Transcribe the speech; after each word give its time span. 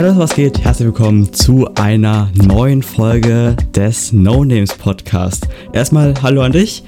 Hallo, 0.00 0.16
was 0.16 0.36
geht? 0.36 0.60
Herzlich 0.60 0.86
willkommen 0.86 1.32
zu 1.32 1.74
einer 1.74 2.30
neuen 2.36 2.84
Folge 2.84 3.56
des 3.74 4.12
No 4.12 4.44
Names 4.44 4.72
Podcast. 4.72 5.48
Erstmal 5.72 6.14
hallo 6.22 6.42
an 6.42 6.52
dich. 6.52 6.84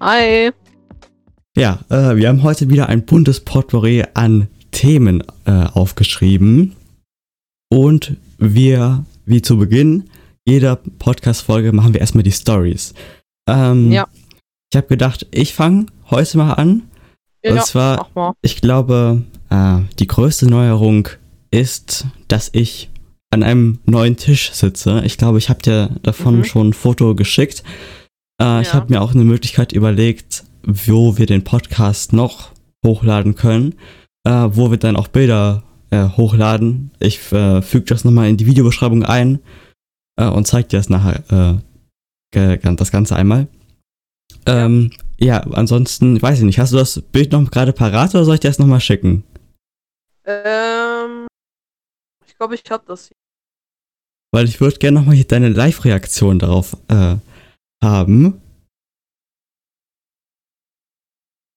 Hi. 0.00 0.52
Ja, 1.54 1.80
äh, 1.90 2.16
wir 2.16 2.30
haben 2.30 2.44
heute 2.44 2.70
wieder 2.70 2.88
ein 2.88 3.04
buntes 3.04 3.40
Potpourri 3.40 4.06
an 4.14 4.48
Themen 4.70 5.22
äh, 5.44 5.66
aufgeschrieben. 5.74 6.74
Und 7.68 8.16
wir, 8.38 9.04
wie 9.26 9.42
zu 9.42 9.58
Beginn 9.58 10.04
jeder 10.46 10.76
Podcast-Folge, 10.76 11.72
machen 11.72 11.92
wir 11.92 12.00
erstmal 12.00 12.24
die 12.24 12.32
Stories. 12.32 12.94
Ähm, 13.46 13.92
Ja. 13.92 14.08
Ich 14.72 14.78
habe 14.78 14.86
gedacht, 14.86 15.26
ich 15.30 15.52
fange 15.52 15.88
heute 16.10 16.38
mal 16.38 16.54
an. 16.54 16.84
Und 17.44 17.56
Ja, 17.56 17.62
zwar, 17.62 17.96
mach 17.98 18.14
mal. 18.14 18.32
ich 18.40 18.62
glaube, 18.62 19.24
äh, 19.50 19.80
die 19.98 20.06
größte 20.06 20.46
Neuerung 20.46 21.06
ist, 21.52 22.06
dass 22.28 22.50
ich 22.52 22.90
an 23.30 23.42
einem 23.44 23.78
neuen 23.86 24.16
Tisch 24.16 24.52
sitze. 24.52 25.02
Ich 25.06 25.16
glaube, 25.18 25.38
ich 25.38 25.48
habe 25.48 25.62
dir 25.62 25.90
davon 26.02 26.38
Mhm. 26.38 26.44
schon 26.44 26.68
ein 26.70 26.72
Foto 26.72 27.14
geschickt. 27.14 27.62
Äh, 28.40 28.62
Ich 28.62 28.68
Ja. 28.68 28.74
habe 28.74 28.92
mir 28.92 29.00
auch 29.00 29.12
eine 29.14 29.24
Möglichkeit 29.24 29.72
überlegt, 29.72 30.44
wo 30.64 31.16
wir 31.18 31.26
den 31.26 31.44
Podcast 31.44 32.12
noch 32.12 32.50
hochladen 32.84 33.34
können, 33.36 33.74
äh, 34.24 34.30
wo 34.50 34.70
wir 34.70 34.78
dann 34.78 34.96
auch 34.96 35.08
Bilder 35.08 35.62
äh, 35.90 36.08
hochladen. 36.16 36.90
Ich 37.00 37.30
äh, 37.32 37.60
füge 37.62 37.84
das 37.86 38.04
nochmal 38.04 38.28
in 38.30 38.38
die 38.38 38.46
Videobeschreibung 38.46 39.04
ein 39.04 39.40
äh, 40.18 40.26
und 40.26 40.46
zeige 40.46 40.68
dir 40.68 40.78
das 40.78 40.88
nachher, 40.88 41.60
äh, 42.34 42.58
das 42.76 42.90
Ganze 42.90 43.14
einmal. 43.14 43.46
Ähm, 44.46 44.90
ja, 45.18 45.40
ansonsten, 45.40 46.20
weiß 46.20 46.38
ich 46.38 46.44
nicht, 46.44 46.58
hast 46.58 46.72
du 46.72 46.78
das 46.78 47.00
Bild 47.12 47.32
noch 47.32 47.50
gerade 47.50 47.72
parat 47.74 48.14
oder 48.14 48.24
soll 48.24 48.34
ich 48.36 48.40
dir 48.40 48.48
das 48.48 48.58
nochmal 48.58 48.80
schicken? 48.80 49.22
Ähm, 50.24 51.21
ich 51.21 51.21
glaube, 52.42 52.56
ich 52.56 52.70
hab 52.70 52.86
das. 52.86 53.10
Weil 54.34 54.46
ich 54.46 54.60
würde 54.60 54.78
gerne 54.78 54.98
nochmal 54.98 55.22
deine 55.22 55.48
Live-Reaktion 55.48 56.40
darauf 56.40 56.76
äh, 56.88 57.16
haben. 57.80 58.40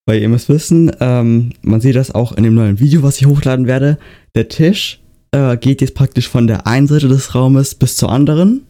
Weil 0.07 0.21
ihr 0.21 0.29
müsst 0.29 0.47
wissen, 0.47 0.95
ähm, 0.99 1.53
man 1.63 1.81
sieht 1.81 1.95
das 1.95 2.13
auch 2.13 2.33
in 2.33 2.43
dem 2.43 2.53
neuen 2.53 2.79
Video, 2.79 3.01
was 3.01 3.19
ich 3.19 3.25
hochladen 3.25 3.65
werde. 3.65 3.97
Der 4.35 4.47
Tisch 4.47 5.01
äh, 5.31 5.57
geht 5.57 5.81
jetzt 5.81 5.95
praktisch 5.95 6.29
von 6.29 6.45
der 6.45 6.67
einen 6.67 6.85
Seite 6.85 7.07
des 7.07 7.33
Raumes 7.33 7.73
bis 7.73 7.97
zur 7.97 8.11
anderen. 8.11 8.67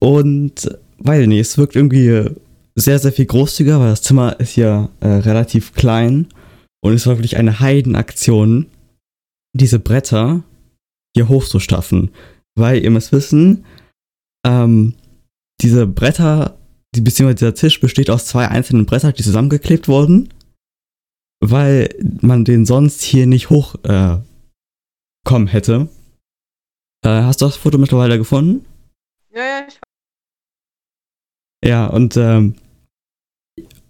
Und, 0.00 0.78
weiß 0.98 1.22
ich 1.22 1.28
nicht, 1.28 1.40
es 1.40 1.58
wirkt 1.58 1.74
irgendwie 1.74 2.30
sehr, 2.76 3.00
sehr 3.00 3.12
viel 3.12 3.26
großzügiger, 3.26 3.80
weil 3.80 3.90
das 3.90 4.02
Zimmer 4.02 4.38
ist 4.38 4.54
ja 4.54 4.88
äh, 5.00 5.08
relativ 5.08 5.74
klein. 5.74 6.28
Und 6.80 6.92
es 6.92 7.08
war 7.08 7.16
wirklich 7.16 7.38
eine 7.38 7.58
Heidenaktion, 7.58 8.66
diese 9.52 9.80
Bretter 9.80 10.44
hier 11.14 11.28
hochzustaffen. 11.28 12.10
Weil 12.56 12.82
ihr 12.82 12.90
müsst 12.90 13.12
wissen, 13.12 13.64
ähm, 14.46 14.94
diese 15.60 15.86
Bretter, 15.86 16.58
die, 16.94 17.00
beziehungsweise 17.00 17.36
dieser 17.36 17.54
Tisch 17.54 17.80
besteht 17.80 18.10
aus 18.10 18.26
zwei 18.26 18.48
einzelnen 18.48 18.86
Brettern, 18.86 19.12
die 19.14 19.22
zusammengeklebt 19.22 19.88
wurden, 19.88 20.32
weil 21.40 21.94
man 22.20 22.44
den 22.44 22.66
sonst 22.66 23.02
hier 23.02 23.26
nicht 23.26 23.50
hochkommen 23.50 24.22
äh, 24.22 24.24
kommen 25.24 25.46
hätte. 25.46 25.88
Äh, 27.04 27.22
hast 27.22 27.40
du 27.40 27.46
das 27.46 27.56
Foto 27.56 27.78
mittlerweile 27.78 28.18
gefunden? 28.18 28.66
Ja, 29.32 29.42
ja, 29.42 29.66
ich 29.68 29.78
Ja, 31.64 31.86
und 31.86 32.16
ähm, 32.16 32.56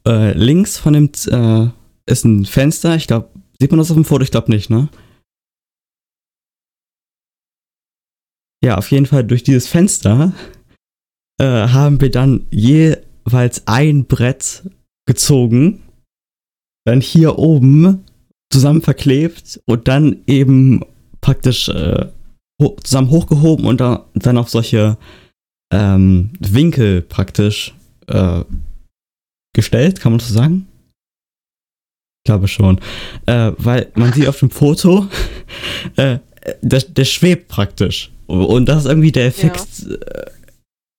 äh, 0.07 0.33
links 0.33 0.79
von 0.79 0.93
dem 0.93 1.11
äh, 1.27 1.71
ist 2.11 2.25
ein 2.25 2.45
Fenster. 2.47 2.97
Ich 2.97 3.07
glaube, 3.07 3.31
sieht 3.61 3.71
man 3.71 3.79
das 3.79 3.91
auf 3.91 3.97
dem 3.97 4.05
Foto? 4.05 4.23
Ich 4.23 4.31
glaube 4.31 4.51
nicht, 4.51 4.71
ne? 4.71 4.89
Ja, 8.63 8.77
auf 8.77 8.91
jeden 8.91 9.07
Fall 9.07 9.25
durch 9.25 9.43
dieses 9.43 9.69
Fenster 9.69 10.33
äh, 11.41 11.45
haben 11.45 12.01
wir 12.01 12.11
dann 12.11 12.47
jeweils 12.51 13.67
ein 13.67 14.05
Brett 14.05 14.65
gezogen, 15.07 15.83
dann 16.85 17.01
hier 17.01 17.39
oben 17.39 18.05
zusammen 18.53 18.83
verklebt 18.83 19.61
und 19.65 19.89
dann 19.89 20.23
eben 20.27 20.85
praktisch 21.21 21.69
äh, 21.69 22.07
ho 22.61 22.77
zusammen 22.83 23.11
hochgehoben 23.11 23.65
und 23.65 23.81
da, 23.81 24.07
dann 24.15 24.37
auf 24.37 24.51
solche 24.51 24.99
ähm, 25.73 26.33
Winkel 26.41 27.01
praktisch 27.01 27.75
äh, 28.09 28.45
gestellt, 29.55 30.01
kann 30.01 30.13
man 30.13 30.21
so 30.21 30.35
sagen? 30.35 30.67
Ich 32.23 32.29
glaube 32.29 32.49
schon. 32.49 32.81
Äh, 33.27 33.53
weil 33.57 33.91
man 33.95 34.13
sieht 34.13 34.29
auf 34.29 34.41
dem 34.41 34.51
Foto, 34.51 35.09
äh, 35.97 36.19
der, 36.63 36.81
der 36.81 37.05
schwebt 37.05 37.49
praktisch. 37.49 38.11
Und 38.27 38.67
das 38.67 38.85
ist 38.85 38.89
irgendwie 38.89 39.13
der 39.13 39.27
Effekt, 39.27 39.87
äh, 39.89 40.27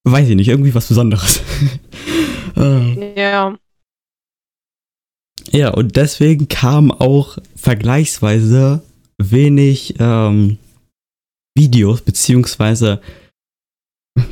weiß 0.04 0.30
ich 0.30 0.36
nicht, 0.36 0.50
irgendwie 0.50 0.76
was 0.76 0.88
Besonderes. 0.88 1.42
äh, 2.58 3.14
Ja, 3.20 3.56
ja, 5.50 5.70
und 5.70 5.96
deswegen 5.96 6.48
kam 6.48 6.92
auch 6.92 7.38
vergleichsweise 7.56 8.82
wenig 9.18 9.96
ähm, 10.00 10.58
Videos, 11.56 12.02
beziehungsweise 12.02 13.02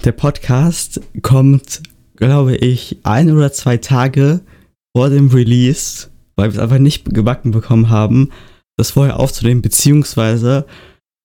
der 0.06 0.12
Podcast 0.12 1.02
kommt, 1.22 1.82
glaube 2.16 2.56
ich, 2.56 2.98
ein 3.04 3.32
oder 3.32 3.52
zwei 3.52 3.78
Tage 3.78 4.42
vor 4.96 5.10
dem 5.10 5.30
Release, 5.30 6.08
weil 6.36 6.52
wir 6.52 6.58
es 6.58 6.64
einfach 6.64 6.80
nicht 6.80 7.06
gebacken 7.06 7.52
bekommen 7.52 7.90
haben, 7.90 8.32
das 8.78 8.92
vorher 8.92 9.20
aufzunehmen, 9.20 9.62
beziehungsweise 9.62 10.66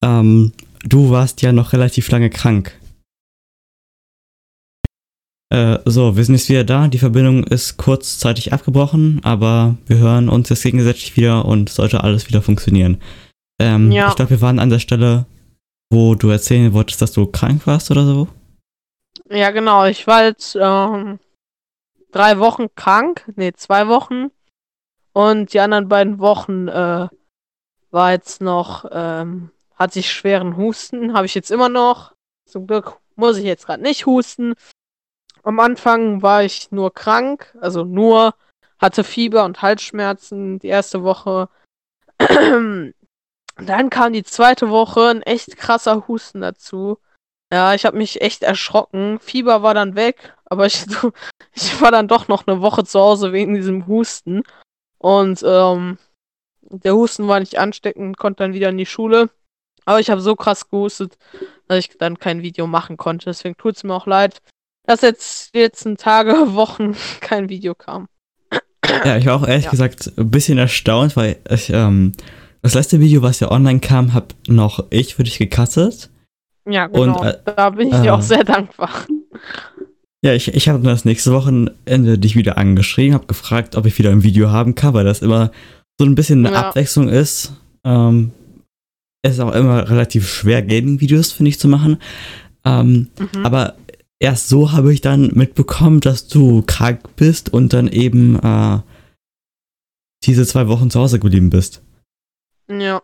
ähm, 0.04 0.53
du 0.84 1.10
warst 1.10 1.42
ja 1.42 1.53
noch 1.53 1.72
relativ 1.72 2.10
lange 2.10 2.31
krank. 2.31 2.78
Äh, 5.50 5.78
so, 5.84 6.16
wir 6.16 6.25
sind 6.25 6.34
jetzt 6.34 6.48
wieder 6.48 6.65
da. 6.65 6.88
Die 6.88 6.98
Verbindung 6.98 7.44
ist 7.44 7.76
kurzzeitig 7.76 8.53
abgebrochen, 8.53 9.20
aber 9.25 9.76
wir 9.87 9.98
hören 9.98 10.28
uns 10.28 10.48
jetzt 10.48 10.62
gegenseitig 10.62 11.16
wieder 11.16 11.44
und 11.44 11.69
sollte 11.69 12.03
alles 12.03 12.28
wieder 12.28 12.42
funktionieren. 12.42 13.00
Ähm, 13.60 13.92
Ja. 13.92 14.09
Ich 14.09 14.16
glaube, 14.16 14.31
wir 14.32 14.41
waren 14.41 14.59
an 14.59 14.70
der 14.70 14.81
Stelle, 14.81 15.26
wo 15.91 16.15
du 16.15 16.28
erzählen 16.31 16.72
wolltest, 16.72 17.00
dass 17.03 17.12
du 17.12 17.26
krank 17.26 17.66
warst 17.66 17.91
oder 17.91 18.04
so. 18.04 18.28
ja, 19.31 19.50
genau. 19.53 19.84
Ich 19.86 20.06
war 20.06 20.25
jetzt 20.25 20.56
ähm, 20.60 21.21
drei 22.10 22.38
Wochen 22.38 22.66
krank. 22.75 23.31
Nee, 23.36 23.53
zwei 23.53 23.86
Wochen. 23.88 24.31
Und 25.12 25.53
die 25.53 25.60
anderen 25.60 25.88
beiden 25.88 26.19
Wochen 26.19 26.66
äh, 26.66 27.06
war 27.92 28.10
jetzt 28.12 28.41
noch, 28.41 28.86
ähm, 28.91 29.50
hatte 29.77 29.99
ich 29.99 30.12
schweren 30.12 30.57
Husten. 30.57 31.15
Habe 31.15 31.27
ich 31.27 31.35
jetzt 31.35 31.51
immer 31.51 31.69
noch. 31.69 32.15
Zum 32.47 32.67
Glück 32.67 32.99
muss 33.17 33.39
ich 33.39 33.45
jetzt 33.45 33.67
gerade 33.67 33.83
nicht 33.83 34.07
husten. 34.07 34.55
Am 35.43 35.61
Anfang 35.61 36.23
war 36.23 36.43
ich 36.43 36.71
nur 36.73 36.93
krank, 36.93 37.55
also 37.61 37.84
nur 37.84 38.34
hatte 38.79 39.05
Fieber 39.05 39.45
und 39.45 39.63
Halsschmerzen 39.63 40.59
die 40.59 40.69
erste 40.69 41.03
Woche. 41.03 41.49
Dann 42.19 43.91
kam 43.91 44.13
die 44.13 44.25
zweite 44.25 44.71
Woche 44.71 45.09
ein 45.09 45.23
echt 45.23 45.57
krasser 45.57 46.09
Husten 46.09 46.41
dazu. 46.41 46.99
Ja, 47.53 47.75
ich 47.75 47.84
habe 47.84 47.97
mich 47.97 48.21
echt 48.21 48.43
erschrocken. 48.43 49.21
Fieber 49.21 49.63
war 49.63 49.75
dann 49.75 49.95
weg, 49.95 50.34
aber 50.45 50.67
ich, 50.67 50.84
ich 51.53 51.81
war 51.81 51.93
dann 51.93 52.09
doch 52.09 52.27
noch 52.27 52.47
eine 52.47 52.61
Woche 52.61 52.84
zu 52.84 52.99
Hause 52.99 53.33
wegen 53.33 53.55
diesem 53.55 53.87
Husten. 53.87 54.43
Und 54.99 55.45
ähm, 55.47 55.99
der 56.63 56.95
Husten 56.95 57.29
war 57.29 57.39
nicht 57.39 57.59
ansteckend, 57.59 58.17
konnte 58.17 58.43
dann 58.43 58.55
wieder 58.55 58.71
in 58.71 58.79
die 58.79 58.87
Schule. 58.87 59.31
Aber 59.84 60.00
ich 60.00 60.11
habe 60.11 60.21
so 60.21 60.34
krass 60.37 60.69
gehustet, 60.71 61.17
dass 61.69 61.78
ich 61.78 61.91
dann 61.99 62.19
kein 62.19 62.43
Video 62.43 62.67
machen 62.67 62.97
konnte. 62.97 63.27
Deswegen 63.27 63.56
tut 63.56 63.77
es 63.77 63.84
mir 63.84 63.95
auch 63.95 64.06
leid, 64.06 64.41
dass 64.87 65.03
jetzt 65.03 65.55
die 65.55 65.61
letzten 65.61 65.97
Tage, 65.97 66.33
Wochen 66.55 66.97
kein 67.21 67.49
Video 67.49 67.75
kam. 67.75 68.09
Ja, 69.05 69.17
ich 69.17 69.27
war 69.27 69.37
auch 69.37 69.47
ehrlich 69.47 69.65
Ja. 69.65 69.71
gesagt 69.71 70.12
ein 70.17 70.31
bisschen 70.31 70.59
erstaunt, 70.59 71.17
weil 71.17 71.37
ich, 71.50 71.71
ähm, 71.71 72.12
das 72.62 72.75
letzte 72.75 73.00
Video, 73.00 73.22
was 73.22 73.41
ja 73.41 73.50
online 73.50 73.81
kam, 73.81 74.15
hab 74.15 74.34
noch 74.49 74.87
ich 74.91 75.17
für 75.17 75.25
dich 75.25 75.39
gecuttet. 75.39 76.10
Ja, 76.66 76.86
Und, 76.86 77.13
genau. 77.15 77.25
äh, 77.25 77.36
da 77.45 77.71
bin 77.71 77.89
ich 77.89 77.95
äh, 77.95 78.03
dir 78.03 78.15
auch 78.15 78.22
sehr 78.22 78.45
dankbar. 78.45 78.91
Ja, 80.22 80.33
ich, 80.33 80.48
ich 80.48 80.69
habe 80.71 80.83
das 80.83 81.04
nächste 81.04 81.33
Wochenende 81.33 82.19
dich 82.19 82.36
wieder 82.36 82.57
angeschrieben, 82.57 83.13
habe 83.13 83.27
gefragt, 83.27 83.77
ob 83.77 83.84
ich 83.84 83.98
wieder 83.98 84.10
ein 84.10 84.22
Video 84.22 84.51
haben 84.51 84.75
kann, 84.75 84.95
weil 84.95 85.04
das 85.04 85.21
immer 85.21 85.51
so 86.01 86.07
ein 86.07 86.15
bisschen 86.15 86.47
eine 86.47 86.54
Ja. 86.54 86.69
Abwechslung 86.69 87.09
ist. 87.10 87.53
Ähm, 87.84 88.33
es 89.24 89.34
ist 89.34 89.41
auch 89.41 89.53
immer 89.54 89.88
relativ 89.88 90.28
schwer, 90.28 90.62
Gaming-Videos, 90.62 91.32
finde 91.32 91.48
ich, 91.48 91.59
zu 91.59 91.66
machen. 91.66 91.97
Ähm, 92.65 93.09
Mhm. 93.18 93.44
Aber 93.47 93.74
erst 94.21 94.48
so 94.48 94.72
habe 94.72 94.92
ich 94.92 95.00
dann 95.00 95.30
mitbekommen, 95.34 96.00
dass 96.00 96.28
du 96.28 96.62
krank 96.66 97.00
bist 97.16 97.53
und 97.53 97.72
dann 97.72 97.88
eben 97.88 98.38
äh, 98.38 98.80
diese 100.24 100.47
zwei 100.47 100.68
Wochen 100.68 100.91
zu 100.91 101.00
Hause 101.00 101.18
geblieben 101.18 101.50
bist. 101.50 101.82
ja. 102.68 103.03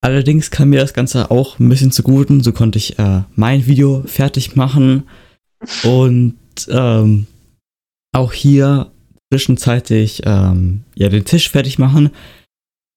Allerdings 0.00 0.50
kam 0.50 0.68
mir 0.68 0.80
das 0.80 0.92
Ganze 0.92 1.30
auch 1.30 1.58
ein 1.58 1.68
bisschen 1.70 1.90
zuguten. 1.90 2.42
So 2.42 2.52
konnte 2.52 2.76
ich 2.76 2.98
äh, 2.98 3.22
mein 3.36 3.66
Video 3.66 4.02
fertig 4.06 4.54
machen 4.54 5.08
und 5.82 6.36
ähm, 6.68 7.26
auch 8.12 8.32
hier 8.34 8.92
zwischenzeitig 9.32 10.20
ähm, 10.26 10.84
ja 10.94 11.08
den 11.08 11.24
Tisch 11.24 11.48
fertig 11.48 11.78
machen. 11.78 12.10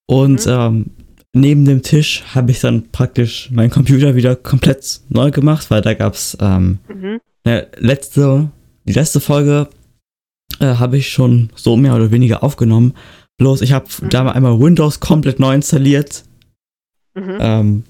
Und 0.10 0.46
Mhm. 0.46 0.52
ähm, 0.52 0.86
neben 1.34 1.66
dem 1.66 1.84
Tisch 1.84 2.24
habe 2.34 2.52
ich 2.52 2.60
dann 2.60 2.90
praktisch 2.92 3.50
meinen 3.52 3.70
Computer 3.70 4.16
wieder 4.16 4.36
komplett 4.36 5.02
neu 5.10 5.32
gemacht, 5.32 5.70
weil 5.70 5.82
da 5.82 5.94
gab 5.94 6.14
es 6.14 6.38
ähm, 6.42 6.80
Mhm. 6.88 7.20
letzte, 7.78 8.50
die 8.86 8.94
letzte 8.94 9.20
Folge 9.20 9.68
äh, 10.60 10.76
habe 10.76 10.98
ich 10.98 11.10
schon 11.10 11.50
so 11.56 11.76
mehr 11.78 11.96
oder 11.96 12.12
weniger 12.12 12.44
aufgenommen. 12.44 12.94
Bloß 13.38 13.62
ich 13.62 13.72
habe 13.74 13.86
Mhm. 14.02 14.10
da 14.10 14.24
mal 14.24 14.32
einmal 14.32 14.60
Windows 14.60 15.00
komplett 15.00 15.40
neu 15.40 15.54
installiert, 15.54 16.24
Mhm. 17.16 17.38
ähm, 17.40 17.84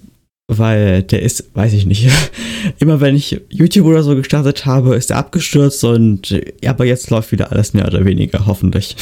weil 0.50 1.02
der 1.02 1.22
ist, 1.22 1.54
weiß 1.54 1.72
ich 1.74 1.86
nicht, 1.86 2.08
immer 2.78 3.00
wenn 3.00 3.14
ich 3.16 3.40
YouTube 3.48 3.86
oder 3.86 4.02
so 4.02 4.14
gestartet 4.16 4.66
habe, 4.66 4.94
ist 4.96 5.10
er 5.10 5.18
abgestürzt 5.18 5.82
und 5.84 6.30
äh, 6.32 6.52
ja, 6.62 6.70
aber 6.70 6.84
jetzt 6.84 7.08
läuft 7.10 7.32
wieder 7.32 7.50
alles 7.52 7.72
mehr 7.74 7.86
oder 7.86 8.04
weniger, 8.04 8.46
hoffentlich. 8.46 8.96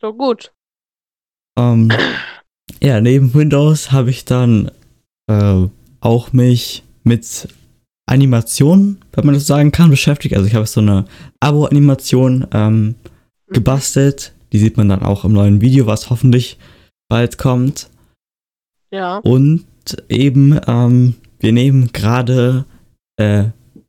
So 0.00 0.12
gut. 0.14 0.52
Ähm, 1.56 1.90
ja, 2.82 3.00
neben 3.00 3.34
Windows 3.34 3.92
habe 3.92 4.10
ich 4.10 4.24
dann 4.24 4.70
äh, 5.28 5.66
auch 6.00 6.32
mich 6.32 6.82
mit 7.04 7.48
Animationen, 8.06 8.98
wenn 9.12 9.26
man 9.26 9.34
das 9.34 9.46
sagen 9.46 9.72
kann, 9.72 9.90
beschäftigt. 9.90 10.34
Also 10.34 10.46
ich 10.46 10.54
habe 10.54 10.66
so 10.66 10.80
eine 10.80 11.04
Abo-Animation 11.40 12.46
ähm, 12.52 12.94
Mhm. 13.52 13.54
gebastelt. 13.54 14.32
Die 14.52 14.58
sieht 14.58 14.76
man 14.76 14.88
dann 14.88 15.02
auch 15.02 15.24
im 15.24 15.32
neuen 15.32 15.60
Video, 15.60 15.86
was 15.86 16.10
hoffentlich 16.10 16.58
bald 17.08 17.38
kommt. 17.38 17.88
Ja. 18.90 19.18
Und 19.18 19.64
eben, 20.08 20.58
ähm, 20.66 21.14
wir 21.40 21.52
nehmen 21.52 21.92
gerade 21.92 22.64
äh, 23.16 23.44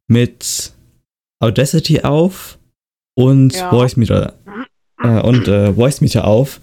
mit 0.08 0.74
Audacity 1.40 2.02
auf 2.02 2.58
und 3.16 3.54
Ja. 3.54 3.70
Voice 3.70 3.96
Meter 3.98 4.34
äh, 5.02 5.22
und 5.22 5.48
äh, 5.48 5.74
Voice 5.74 6.02
Meter 6.02 6.26
auf, 6.26 6.62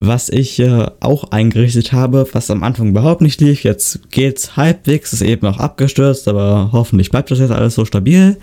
was 0.00 0.28
ich 0.28 0.58
äh, 0.60 0.86
auch 1.00 1.30
eingerichtet 1.32 1.92
habe, 1.92 2.28
was 2.32 2.50
am 2.50 2.62
Anfang 2.62 2.88
überhaupt 2.90 3.20
nicht 3.20 3.40
lief. 3.40 3.64
Jetzt 3.64 4.10
geht's 4.10 4.56
halbwegs, 4.56 5.12
ist 5.12 5.22
eben 5.22 5.46
auch 5.46 5.58
abgestürzt, 5.58 6.28
aber 6.28 6.70
hoffentlich 6.72 7.10
bleibt 7.10 7.30
das 7.30 7.40
jetzt 7.40 7.50
alles 7.50 7.74
so 7.74 7.84
stabil. 7.84 8.38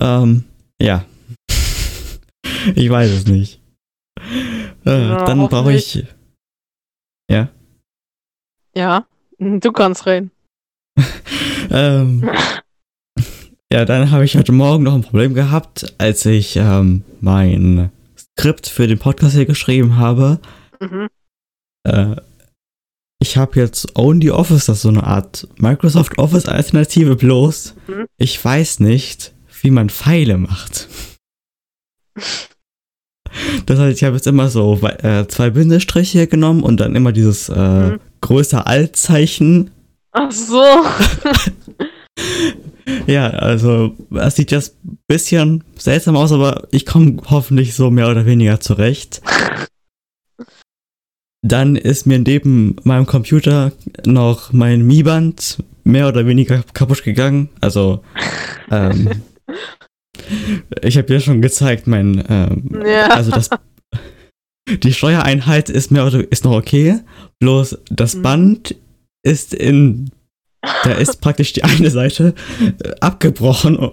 Ähm, 0.00 0.44
ja. 0.80 1.04
ich 2.74 2.90
weiß 2.90 3.10
es 3.10 3.26
nicht. 3.26 3.60
Äh, 4.84 5.08
Ja, 5.08 5.24
dann 5.24 5.48
brauche 5.48 5.72
ich. 5.72 6.04
Ja. 7.30 7.48
Ja. 8.74 9.06
Du 9.38 9.72
kannst 9.72 10.06
reden. 10.06 10.30
Ähm, 11.70 12.28
ja, 13.72 13.84
dann 13.86 14.10
habe 14.10 14.24
ich 14.24 14.36
heute 14.36 14.52
Morgen 14.52 14.82
noch 14.84 14.92
ein 14.94 15.02
Problem 15.02 15.32
gehabt, 15.32 15.94
als 15.96 16.26
ich 16.26 16.56
ähm, 16.56 17.02
mein 17.20 17.90
Skript 18.38 18.66
für 18.68 18.86
den 18.86 18.98
Podcast 18.98 19.34
hier 19.34 19.46
geschrieben 19.46 19.96
habe. 19.96 20.40
Mhm. 20.80 21.08
Äh, 21.86 22.16
ich 23.20 23.36
habe 23.36 23.58
jetzt 23.60 23.96
Only 23.96 24.30
Office, 24.30 24.66
das 24.66 24.78
ist 24.78 24.82
so 24.82 24.88
eine 24.88 25.04
Art 25.04 25.46
Microsoft 25.58 26.18
Office 26.18 26.46
Alternative, 26.46 27.14
bloß 27.16 27.74
Mhm. 27.86 28.06
ich 28.16 28.42
weiß 28.44 28.80
nicht, 28.80 29.32
wie 29.60 29.70
man 29.70 29.90
Pfeile 29.90 30.38
macht. 30.38 30.88
Das 33.64 33.78
heißt, 33.78 33.96
ich 33.96 34.04
habe 34.04 34.16
jetzt 34.16 34.26
immer 34.26 34.50
so 34.50 34.78
äh, 34.86 35.26
zwei 35.26 35.48
Bindestriche 35.48 36.26
genommen 36.26 36.62
und 36.62 36.76
dann 36.80 36.94
immer 36.94 37.12
dieses 37.12 37.48
äh, 37.48 37.92
Mhm. 37.92 38.00
größer 38.20 38.66
Alt-Zeichen 38.66 39.70
Ach 40.10 40.30
so. 40.30 40.62
Ja, 43.06 43.30
also 43.30 43.96
es 44.10 44.36
sieht 44.36 44.50
jetzt 44.50 44.76
ein 44.84 44.98
bisschen 45.06 45.64
seltsam 45.76 46.16
aus, 46.16 46.32
aber 46.32 46.66
ich 46.70 46.84
komme 46.86 47.16
hoffentlich 47.30 47.74
so 47.74 47.90
mehr 47.90 48.10
oder 48.10 48.26
weniger 48.26 48.60
zurecht. 48.60 49.22
Dann 51.44 51.74
ist 51.76 52.06
mir 52.06 52.18
neben 52.18 52.76
meinem 52.84 53.06
Computer 53.06 53.72
noch 54.06 54.52
mein 54.52 54.86
Mi-Band 54.86 55.62
mehr 55.84 56.08
oder 56.08 56.26
weniger 56.26 56.62
kaputt 56.72 57.02
gegangen. 57.02 57.48
Also 57.60 58.02
ähm, 58.70 59.22
ich 60.82 60.96
habe 60.96 61.12
ja 61.12 61.20
schon 61.20 61.42
gezeigt, 61.42 61.86
mein 61.88 62.24
ähm, 62.28 62.82
Ja. 62.86 63.08
also 63.08 63.32
das 63.32 63.50
die 64.68 64.92
Steuereinheit 64.92 65.68
ist 65.68 65.90
mir 65.90 66.04
oder 66.06 66.30
ist 66.30 66.44
noch 66.44 66.52
okay, 66.56 67.00
bloß 67.40 67.78
das 67.90 68.14
Mhm. 68.14 68.22
Band 68.22 68.74
ist 69.24 69.52
in 69.54 70.10
da 70.62 70.92
ist 70.92 71.20
praktisch 71.20 71.52
die 71.52 71.64
eine 71.64 71.90
Seite 71.90 72.34
äh, 72.60 72.94
abgebrochen. 73.00 73.90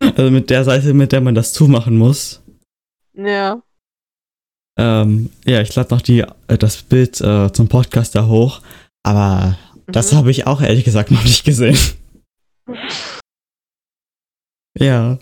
Also 0.00 0.30
mit 0.30 0.50
der 0.50 0.64
Seite, 0.64 0.94
mit 0.94 1.12
der 1.12 1.20
man 1.20 1.34
das 1.34 1.52
zumachen 1.52 1.96
muss. 1.96 2.42
Ja. 3.14 3.62
Ähm, 4.78 5.30
ja, 5.44 5.60
ich 5.60 5.74
lade 5.74 5.94
noch 5.94 6.00
die, 6.00 6.20
äh, 6.20 6.58
das 6.58 6.82
Bild 6.82 7.20
äh, 7.20 7.52
zum 7.52 7.68
Podcast 7.68 8.14
da 8.14 8.26
hoch, 8.26 8.62
aber 9.02 9.58
das 9.86 10.12
Mhm. 10.12 10.16
habe 10.16 10.30
ich 10.30 10.46
auch 10.46 10.62
ehrlich 10.62 10.84
gesagt 10.84 11.10
noch 11.10 11.22
nicht 11.24 11.44
gesehen. 11.44 11.76
Ja, 14.78 15.18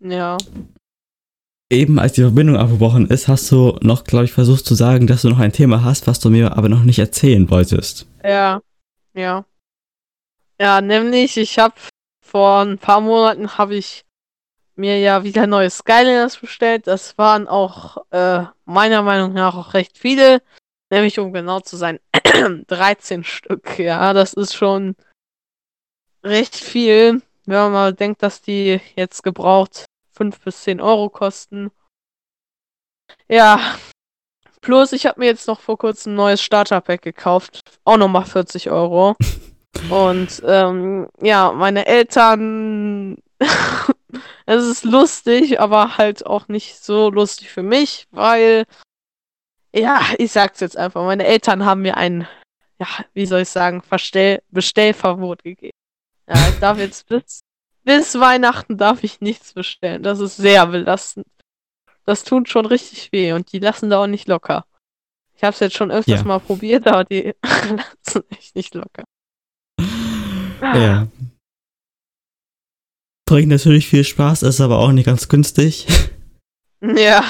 Ja. 0.00 0.38
eben 1.70 1.98
als 1.98 2.12
die 2.12 2.20
Verbindung 2.22 2.56
abgebrochen 2.56 3.08
ist, 3.08 3.26
hast 3.26 3.50
du 3.50 3.76
noch, 3.82 4.04
glaube 4.04 4.26
ich, 4.26 4.32
versucht 4.32 4.64
zu 4.64 4.74
sagen, 4.76 5.06
dass 5.08 5.22
du 5.22 5.28
noch 5.30 5.40
ein 5.40 5.52
Thema 5.52 5.82
hast, 5.82 6.06
was 6.06 6.20
du 6.20 6.30
mir 6.30 6.56
aber 6.56 6.68
noch 6.68 6.84
nicht 6.84 7.00
erzählen 7.00 7.50
wolltest. 7.50 8.06
Ja. 8.22 8.60
Ja. 9.14 9.44
Ja, 10.60 10.80
nämlich, 10.80 11.36
ich 11.36 11.58
habe 11.58 11.74
vor 12.20 12.60
ein 12.60 12.78
paar 12.78 13.00
Monaten 13.00 13.58
habe 13.58 13.76
ich 13.76 14.04
mir 14.76 14.98
ja 14.98 15.22
wieder 15.24 15.46
neue 15.46 15.70
Skyliners 15.70 16.38
bestellt. 16.38 16.86
Das 16.86 17.16
waren 17.18 17.48
auch 17.48 18.04
äh, 18.10 18.44
meiner 18.64 19.02
Meinung 19.02 19.32
nach 19.32 19.54
auch 19.56 19.74
recht 19.74 19.98
viele. 19.98 20.42
Nämlich, 20.90 21.18
um 21.18 21.32
genau 21.32 21.60
zu 21.60 21.76
sein, 21.76 22.00
13 22.66 23.24
Stück. 23.24 23.78
Ja, 23.78 24.12
das 24.12 24.34
ist 24.34 24.54
schon 24.54 24.96
recht 26.24 26.56
viel, 26.56 27.22
wenn 27.46 27.56
man 27.56 27.72
mal 27.72 27.94
denkt, 27.94 28.22
dass 28.22 28.42
die 28.42 28.80
jetzt 28.96 29.22
gebraucht 29.22 29.86
5 30.12 30.40
bis 30.40 30.62
10 30.62 30.80
Euro 30.80 31.10
kosten. 31.10 31.70
Ja, 33.28 33.76
plus 34.64 34.92
ich 34.92 35.06
habe 35.06 35.20
mir 35.20 35.26
jetzt 35.26 35.46
noch 35.46 35.60
vor 35.60 35.78
kurzem 35.78 36.12
ein 36.12 36.16
neues 36.16 36.42
Starterpack 36.42 37.02
gekauft. 37.02 37.60
Auch 37.84 37.98
nochmal 37.98 38.24
40 38.24 38.70
Euro. 38.70 39.14
Und 39.90 40.42
ähm, 40.46 41.08
ja, 41.20 41.52
meine 41.52 41.86
Eltern, 41.86 43.18
es 44.46 44.64
ist 44.64 44.84
lustig, 44.84 45.60
aber 45.60 45.98
halt 45.98 46.24
auch 46.24 46.48
nicht 46.48 46.82
so 46.82 47.10
lustig 47.10 47.50
für 47.50 47.62
mich, 47.62 48.06
weil, 48.10 48.64
ja, 49.74 50.00
ich 50.18 50.32
sag's 50.32 50.60
jetzt 50.60 50.78
einfach, 50.78 51.04
meine 51.04 51.26
Eltern 51.26 51.64
haben 51.64 51.82
mir 51.82 51.96
ein, 51.96 52.26
ja, 52.78 52.86
wie 53.12 53.26
soll 53.26 53.42
ich 53.42 53.50
sagen, 53.50 53.82
Verstell 53.82 54.42
Bestellverbot 54.50 55.42
gegeben. 55.42 55.76
Ja, 56.28 56.36
ich 56.48 56.58
darf 56.60 56.78
jetzt 56.78 57.06
bis, 57.08 57.40
bis 57.82 58.18
Weihnachten 58.18 58.78
darf 58.78 59.04
ich 59.04 59.20
nichts 59.20 59.52
bestellen. 59.52 60.02
Das 60.02 60.20
ist 60.20 60.36
sehr 60.36 60.66
belastend. 60.66 61.26
Das 62.06 62.24
tut 62.24 62.48
schon 62.48 62.66
richtig 62.66 63.12
weh 63.12 63.32
und 63.32 63.52
die 63.52 63.58
lassen 63.58 63.90
da 63.90 64.02
auch 64.02 64.06
nicht 64.06 64.28
locker. 64.28 64.66
Ich 65.36 65.42
habe 65.42 65.52
es 65.54 65.60
jetzt 65.60 65.76
schon 65.76 65.90
öfters 65.90 66.20
Ja. 66.20 66.24
mal 66.26 66.38
probiert, 66.40 66.86
aber 66.86 67.04
die 67.04 67.34
lassen 67.42 68.22
echt 68.30 68.54
nicht 68.54 68.74
locker. 68.74 69.04
Ja. 70.60 71.08
Bringt 73.26 73.48
natürlich 73.48 73.86
viel 73.88 74.04
Spaß, 74.04 74.42
ist 74.42 74.60
aber 74.60 74.78
auch 74.78 74.92
nicht 74.92 75.06
ganz 75.06 75.28
günstig. 75.28 75.86
Ja. 76.82 77.24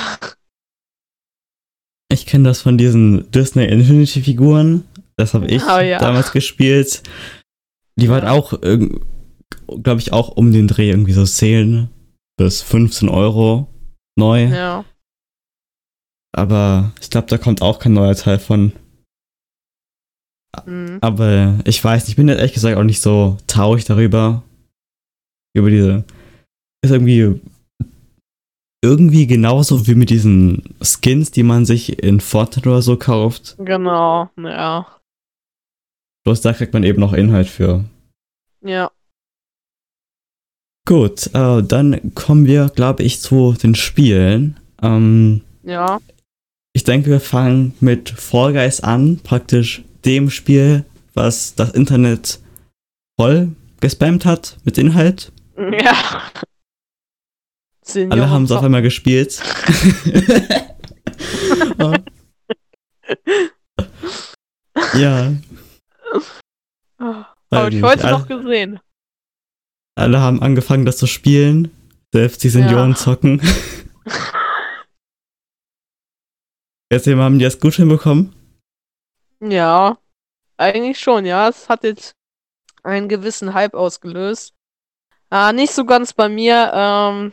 Ich 2.10 2.26
kenne 2.26 2.48
das 2.48 2.60
von 2.62 2.76
diesen 2.76 3.30
Disney 3.30 3.64
Infinity 3.66 4.20
Figuren. 4.22 4.82
Das 5.16 5.32
habe 5.32 5.46
ich 5.46 5.62
Oh 5.62 5.78
ja. 5.78 5.98
damals 6.00 6.32
gespielt. 6.32 7.04
Die 7.94 8.08
waren 8.08 8.26
auch, 8.26 8.52
glaube 8.60 10.00
ich, 10.00 10.12
auch 10.12 10.30
um 10.30 10.50
den 10.52 10.66
Dreh 10.66 10.90
irgendwie 10.90 11.12
so 11.12 11.24
10 11.24 11.88
bis 12.36 12.62
15 12.62 13.08
Euro 13.08 13.68
neu. 14.16 14.44
Ja. 14.44 14.84
Aber 16.32 16.92
ich 17.00 17.10
glaube, 17.10 17.28
da 17.28 17.38
kommt 17.38 17.62
auch 17.62 17.78
kein 17.78 17.92
neuer 17.92 18.14
Teil 18.16 18.38
von. 18.38 18.72
Mhm. 20.66 20.98
Aber 21.00 21.58
ich 21.64 21.82
weiß 21.82 22.02
nicht, 22.02 22.10
ich 22.10 22.16
bin 22.16 22.28
jetzt 22.28 22.38
ehrlich 22.38 22.54
gesagt 22.54 22.76
auch 22.76 22.82
nicht 22.82 23.00
so 23.00 23.38
traurig 23.46 23.84
darüber. 23.84 24.42
Über 25.54 25.70
diese. 25.70 26.04
Ist 26.82 26.90
irgendwie. 26.90 27.40
Irgendwie 28.84 29.26
genauso 29.26 29.86
wie 29.86 29.94
mit 29.94 30.10
diesen 30.10 30.76
Skins, 30.82 31.30
die 31.30 31.42
man 31.42 31.64
sich 31.64 32.02
in 32.02 32.20
Fortnite 32.20 32.68
oder 32.68 32.82
so 32.82 32.98
kauft. 32.98 33.56
Genau. 33.58 34.28
Ja. 34.36 34.86
Bloß 36.24 36.42
da 36.42 36.52
kriegt 36.52 36.74
man 36.74 36.84
eben 36.84 37.00
noch 37.00 37.14
Inhalt 37.14 37.48
für. 37.48 37.84
Ja. 38.60 38.90
Gut, 40.88 41.28
äh, 41.34 41.62
dann 41.62 42.14
kommen 42.14 42.46
wir, 42.46 42.68
glaube 42.74 43.02
ich, 43.04 43.20
zu 43.20 43.54
den 43.54 43.74
Spielen. 43.74 44.60
Ähm, 44.82 45.40
Ja. 45.62 45.98
ich 46.74 46.84
denke, 46.84 47.08
wir 47.10 47.20
fangen 47.20 47.74
mit 47.80 48.10
Fall 48.10 48.52
Guys 48.52 48.80
an, 48.80 49.18
praktisch 49.22 49.82
dem 50.04 50.28
Spiel, 50.30 50.84
was 51.14 51.54
das 51.54 51.70
Internet 51.70 52.38
voll 53.18 53.52
gespammt 53.80 54.26
hat 54.26 54.58
mit 54.64 54.76
Inhalt. 54.78 55.32
Ja. 55.56 56.22
Senioren- 57.86 58.12
Alle 58.12 58.30
haben 58.30 58.44
es 58.44 58.50
auf 58.52 58.62
einmal 58.62 58.82
gespielt. 58.82 59.40
Ja. 64.96 65.32
Habe 66.98 67.70
ich 67.74 67.82
heute 67.82 68.10
noch 68.10 68.26
gesehen. 68.28 68.80
Alle 69.96 70.20
haben 70.20 70.42
angefangen, 70.42 70.84
das 70.84 70.96
zu 70.98 71.06
spielen. 71.06 71.70
Selbst 72.12 72.42
die 72.44 72.48
Senioren 72.48 72.90
Ja. 72.90 72.96
zocken. 72.96 73.40
Jetzt 76.92 77.06
haben 77.08 77.38
die 77.38 77.44
das 77.44 77.58
gut 77.60 77.74
hinbekommen. 77.74 78.34
Ja, 79.40 79.98
eigentlich 80.56 80.98
schon, 81.00 81.24
ja. 81.26 81.48
Es 81.48 81.68
hat 81.68 81.82
jetzt 81.84 82.14
einen 82.82 83.08
gewissen 83.08 83.52
Hype 83.54 83.74
ausgelöst. 83.74 84.54
Ah, 85.30 85.52
nicht 85.52 85.72
so 85.72 85.84
ganz 85.84 86.12
bei 86.12 86.28
mir. 86.28 86.70
Ähm, 86.72 87.32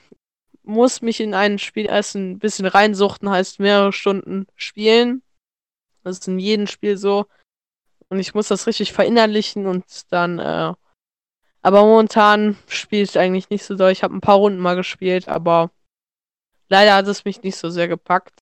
muss 0.64 1.02
mich 1.02 1.20
in 1.20 1.34
ein 1.34 1.60
Spiel 1.60 1.86
erst 1.88 2.16
ein 2.16 2.40
bisschen 2.40 2.66
reinsuchten, 2.66 3.30
heißt 3.30 3.60
mehrere 3.60 3.94
Stunden 3.94 4.48
spielen. 4.56 5.22
Das 6.04 6.18
ist 6.20 6.28
in 6.28 6.40
jedem 6.40 6.68
Spiel 6.68 6.98
so. 6.98 7.28
Und 8.10 8.20
ich 8.20 8.34
muss 8.34 8.48
das 8.48 8.66
richtig 8.68 8.94
verinnerlichen 8.94 9.68
und 9.68 9.86
dann, 10.12 10.40
äh, 10.40 10.74
aber 11.62 11.82
momentan 11.84 12.58
spiele 12.68 13.04
ich 13.04 13.18
eigentlich 13.20 13.50
nicht 13.50 13.64
so 13.64 13.76
doll. 13.76 13.92
Ich 13.92 14.04
habe 14.04 14.16
ein 14.16 14.22
paar 14.22 14.38
Runden 14.38 14.60
mal 14.60 14.76
gespielt, 14.76 15.28
aber 15.28 15.72
leider 16.70 16.96
hat 16.96 17.08
es 17.08 17.26
mich 17.26 17.44
nicht 17.44 17.58
so 17.58 17.70
sehr 17.70 17.88
gepackt. 17.88 18.40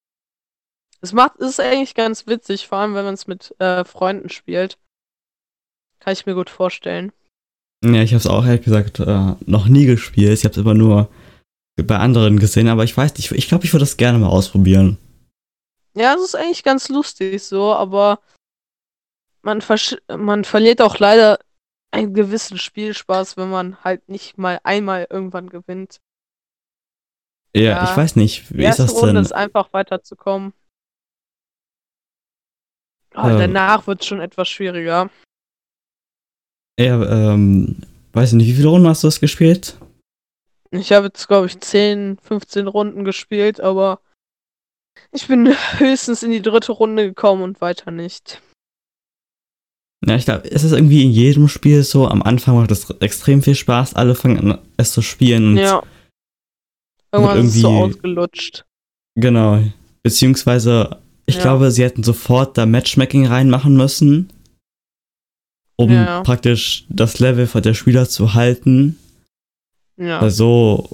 Es 1.01 1.13
macht, 1.13 1.39
es 1.39 1.51
ist 1.51 1.59
eigentlich 1.59 1.95
ganz 1.95 2.27
witzig, 2.27 2.67
vor 2.67 2.79
allem 2.79 2.93
wenn 2.93 3.05
man 3.05 3.13
es 3.13 3.27
mit 3.27 3.55
äh, 3.59 3.85
Freunden 3.85 4.29
spielt. 4.29 4.77
Kann 5.99 6.13
ich 6.13 6.25
mir 6.25 6.35
gut 6.35 6.49
vorstellen. 6.49 7.11
Ja, 7.83 8.01
ich 8.01 8.11
habe 8.11 8.17
es 8.17 8.27
auch 8.27 8.45
ehrlich 8.45 8.63
gesagt 8.63 8.99
äh, 8.99 9.35
noch 9.45 9.67
nie 9.67 9.85
gespielt. 9.85 10.37
Ich 10.37 10.43
habe 10.43 10.51
es 10.51 10.57
immer 10.57 10.73
nur 10.73 11.09
bei 11.81 11.97
anderen 11.97 12.39
gesehen, 12.39 12.67
aber 12.67 12.83
ich 12.83 12.95
weiß 12.95 13.15
nicht, 13.15 13.31
ich 13.31 13.47
glaube, 13.47 13.63
ich 13.63 13.73
würde 13.73 13.83
das 13.83 13.95
gerne 13.95 14.17
mal 14.17 14.27
ausprobieren. 14.27 14.97
Ja, 15.95 16.13
es 16.13 16.21
ist 16.21 16.35
eigentlich 16.35 16.63
ganz 16.63 16.89
lustig 16.89 17.41
so, 17.41 17.73
aber 17.73 18.19
man, 19.41 19.63
man 20.17 20.43
verliert 20.43 20.81
auch 20.81 20.99
leider 20.99 21.39
einen 21.91 22.13
gewissen 22.13 22.57
Spielspaß, 22.57 23.37
wenn 23.37 23.49
man 23.49 23.83
halt 23.83 24.07
nicht 24.09 24.37
mal 24.37 24.59
einmal 24.63 25.07
irgendwann 25.09 25.49
gewinnt. 25.49 25.99
Ja, 27.55 27.61
Ja. 27.61 27.83
ich 27.91 27.97
weiß 27.97 28.15
nicht, 28.15 28.51
wie 28.53 28.59
ist 28.63 28.79
erste 28.79 28.83
das 28.83 28.93
Runde 28.95 29.13
denn? 29.15 29.21
ist 29.23 29.31
einfach 29.31 29.73
weiterzukommen. 29.73 30.53
Oh, 33.15 33.27
Ähm. 33.27 33.39
danach 33.39 33.87
wird 33.87 34.01
es 34.01 34.07
schon 34.07 34.21
etwas 34.21 34.47
schwieriger. 34.49 35.09
Ja, 36.79 37.33
ähm, 37.33 37.81
weiß 38.13 38.29
ich 38.29 38.35
nicht, 38.35 38.47
wie 38.47 38.53
viele 38.53 38.69
Runden 38.69 38.87
hast 38.87 39.03
du 39.03 39.07
das 39.07 39.19
gespielt? 39.19 39.77
Ich 40.71 40.91
habe 40.91 41.07
jetzt, 41.07 41.27
glaube 41.27 41.47
ich, 41.47 41.59
10, 41.59 42.19
15 42.21 42.67
Runden 42.67 43.03
gespielt, 43.03 43.59
aber 43.59 43.99
ich 45.11 45.27
bin 45.27 45.47
höchstens 45.79 46.21
in 46.21 46.29
die 46.31 46.41
dritte 46.43 46.71
Runde 46.71 47.07
gekommen 47.07 47.41
und 47.41 47.61
weiter 47.61 47.89
nicht. 47.89 48.41
Ja, 50.05 50.15
ich 50.15 50.25
glaube, 50.25 50.49
es 50.49 50.63
ist 50.63 50.71
irgendwie 50.71 51.03
in 51.03 51.11
jedem 51.11 51.47
Spiel 51.49 51.83
so, 51.83 52.07
am 52.07 52.21
Anfang 52.23 52.55
macht 52.55 52.71
es 52.71 52.89
extrem 53.01 53.41
viel 53.43 53.55
Spaß, 53.55 53.95
alle 53.95 54.15
fangen 54.15 54.51
an, 54.51 54.59
es 54.77 54.91
zu 54.93 55.01
spielen 55.01 55.49
und 55.49 55.57
Ja. 55.57 55.83
Irgendwann 57.11 57.39
ist 57.39 57.55
es 57.55 57.61
so 57.61 57.69
irgendwie- 57.69 57.95
ausgelutscht. 57.97 58.65
genau. 59.15 59.61
Beziehungsweise, 60.03 61.01
ich 61.25 61.35
Ja. 61.35 61.41
glaube, 61.41 61.71
sie 61.71 61.83
hätten 61.83 62.03
sofort 62.03 62.57
da 62.57 62.65
Matchmaking 62.65 63.27
reinmachen 63.27 63.75
müssen, 63.75 64.31
um 65.77 65.91
Ja. 65.91 66.21
praktisch 66.23 66.85
das 66.89 67.19
Level 67.19 67.45
von 67.47 67.61
der 67.61 67.73
Spieler 67.73 68.07
zu 68.07 68.33
halten. 68.35 68.97
Ja. 69.97 70.19
Also, 70.19 70.89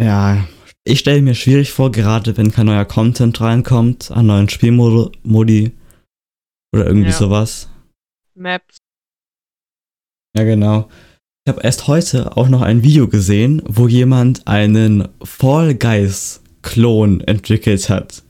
ja, 0.00 0.44
ich 0.82 0.98
stelle 0.98 1.22
mir 1.22 1.34
schwierig 1.36 1.70
vor, 1.70 1.92
gerade 1.92 2.36
wenn 2.36 2.50
kein 2.50 2.66
neuer 2.66 2.84
Content 2.84 3.40
reinkommt, 3.40 4.10
an 4.10 4.26
neuen 4.26 4.48
Spielmodi 4.48 5.70
oder 6.74 6.86
irgendwie 6.86 7.10
Ja. 7.10 7.16
sowas. 7.16 7.68
Maps. 8.36 8.78
Ja, 10.36 10.44
genau. 10.44 10.88
Ich 11.46 11.52
habe 11.52 11.62
erst 11.62 11.86
heute 11.86 12.36
auch 12.36 12.48
noch 12.48 12.62
ein 12.62 12.82
Video 12.82 13.08
gesehen, 13.08 13.62
wo 13.66 13.88
jemand 13.88 14.46
einen 14.46 15.08
Fall 15.22 15.74
Guys 15.74 16.42
Klon 16.62 17.20
entwickelt 17.20 17.88
hat. 17.88 18.22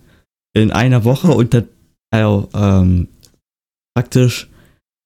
In 0.55 0.71
einer 0.71 1.05
Woche 1.05 1.29
und 1.29 1.55
dann 1.55 1.69
also, 2.13 2.49
ähm, 2.55 3.09
praktisch 3.95 4.49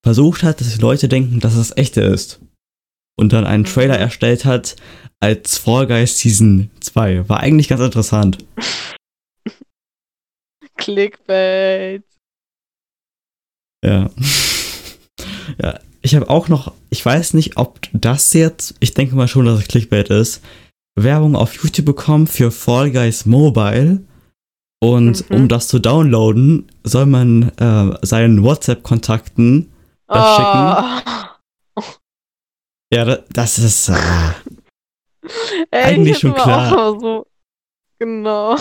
versucht 0.04 0.42
hat, 0.42 0.60
dass 0.60 0.74
die 0.74 0.80
Leute 0.80 1.08
denken, 1.08 1.40
dass 1.40 1.54
es 1.54 1.76
echte 1.76 2.00
ist. 2.02 2.40
Und 3.18 3.32
dann 3.32 3.46
einen 3.46 3.62
Mhm. 3.62 3.68
Trailer 3.68 3.98
erstellt 3.98 4.44
hat 4.44 4.76
als 5.20 5.58
Fall 5.58 5.86
Guys 5.86 6.18
Season 6.18 6.70
2. 6.80 7.28
War 7.28 7.40
eigentlich 7.40 7.68
ganz 7.68 7.80
interessant. 7.82 8.44
Clickbait. 10.76 12.02
Ja. 13.84 14.10
Ja, 15.62 15.78
ich 16.02 16.14
habe 16.14 16.28
auch 16.30 16.48
noch, 16.48 16.72
ich 16.90 17.04
weiß 17.04 17.34
nicht, 17.34 17.56
ob 17.56 17.80
das 17.92 18.32
jetzt, 18.32 18.74
ich 18.80 18.94
denke 18.94 19.14
mal 19.16 19.28
schon, 19.28 19.44
dass 19.46 19.58
es 19.60 19.68
Clickbait 19.68 20.08
ist, 20.08 20.42
Werbung 20.98 21.36
auf 21.36 21.54
YouTube 21.62 21.86
bekommen 21.86 22.26
für 22.26 22.50
Fall 22.50 22.90
Guys 22.90 23.26
Mobile. 23.26 24.02
Und 24.82 25.28
Mhm. 25.28 25.36
um 25.36 25.48
das 25.48 25.68
zu 25.68 25.78
downloaden, 25.78 26.70
soll 26.84 27.04
man 27.06 27.50
äh, 27.58 27.98
seinen 28.06 28.42
WhatsApp-Kontakten 28.42 29.70
Das 30.06 30.38
Ah. 30.38 31.02
Ja, 32.92 33.04
da- 33.04 33.18
das 33.32 33.58
ist. 33.58 33.88
Äh, 33.90 33.94
Ey, 35.70 35.94
Eigentlich 35.94 36.14
ich 36.16 36.18
schon 36.20 36.34
klar. 36.34 36.98
So, 36.98 37.26
genau. 37.98 38.56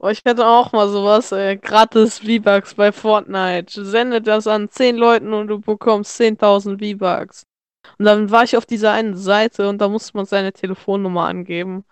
Oh, 0.00 0.08
ich 0.08 0.22
hätte 0.24 0.46
auch 0.46 0.72
mal 0.72 0.88
sowas, 0.88 1.32
ey. 1.32 1.56
Gratis 1.56 2.20
V-Bucks 2.20 2.74
bei 2.74 2.92
Fortnite. 2.92 3.84
Sende 3.84 4.22
das 4.22 4.46
an 4.46 4.70
10 4.70 4.96
Leuten 4.96 5.32
und 5.32 5.48
du 5.48 5.60
bekommst 5.60 6.20
10.000 6.20 6.78
V-Bucks. 6.78 7.44
Und 7.98 8.04
dann 8.04 8.30
war 8.30 8.44
ich 8.44 8.56
auf 8.56 8.64
dieser 8.64 8.92
einen 8.92 9.16
Seite 9.16 9.68
und 9.68 9.78
da 9.78 9.88
musste 9.88 10.16
man 10.16 10.24
seine 10.26 10.52
Telefonnummer 10.52 11.24
angeben. 11.26 11.84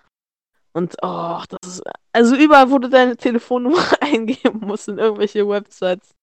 Und, 0.72 0.94
oh, 1.02 1.42
das 1.48 1.78
ist. 1.78 1.82
Also 2.12 2.36
überall, 2.36 2.70
wo 2.70 2.78
du 2.78 2.88
deine 2.88 3.16
Telefonnummer 3.16 3.84
eingeben 4.00 4.60
musst, 4.60 4.88
in 4.88 4.98
irgendwelche 4.98 5.48
Websites. 5.48 6.14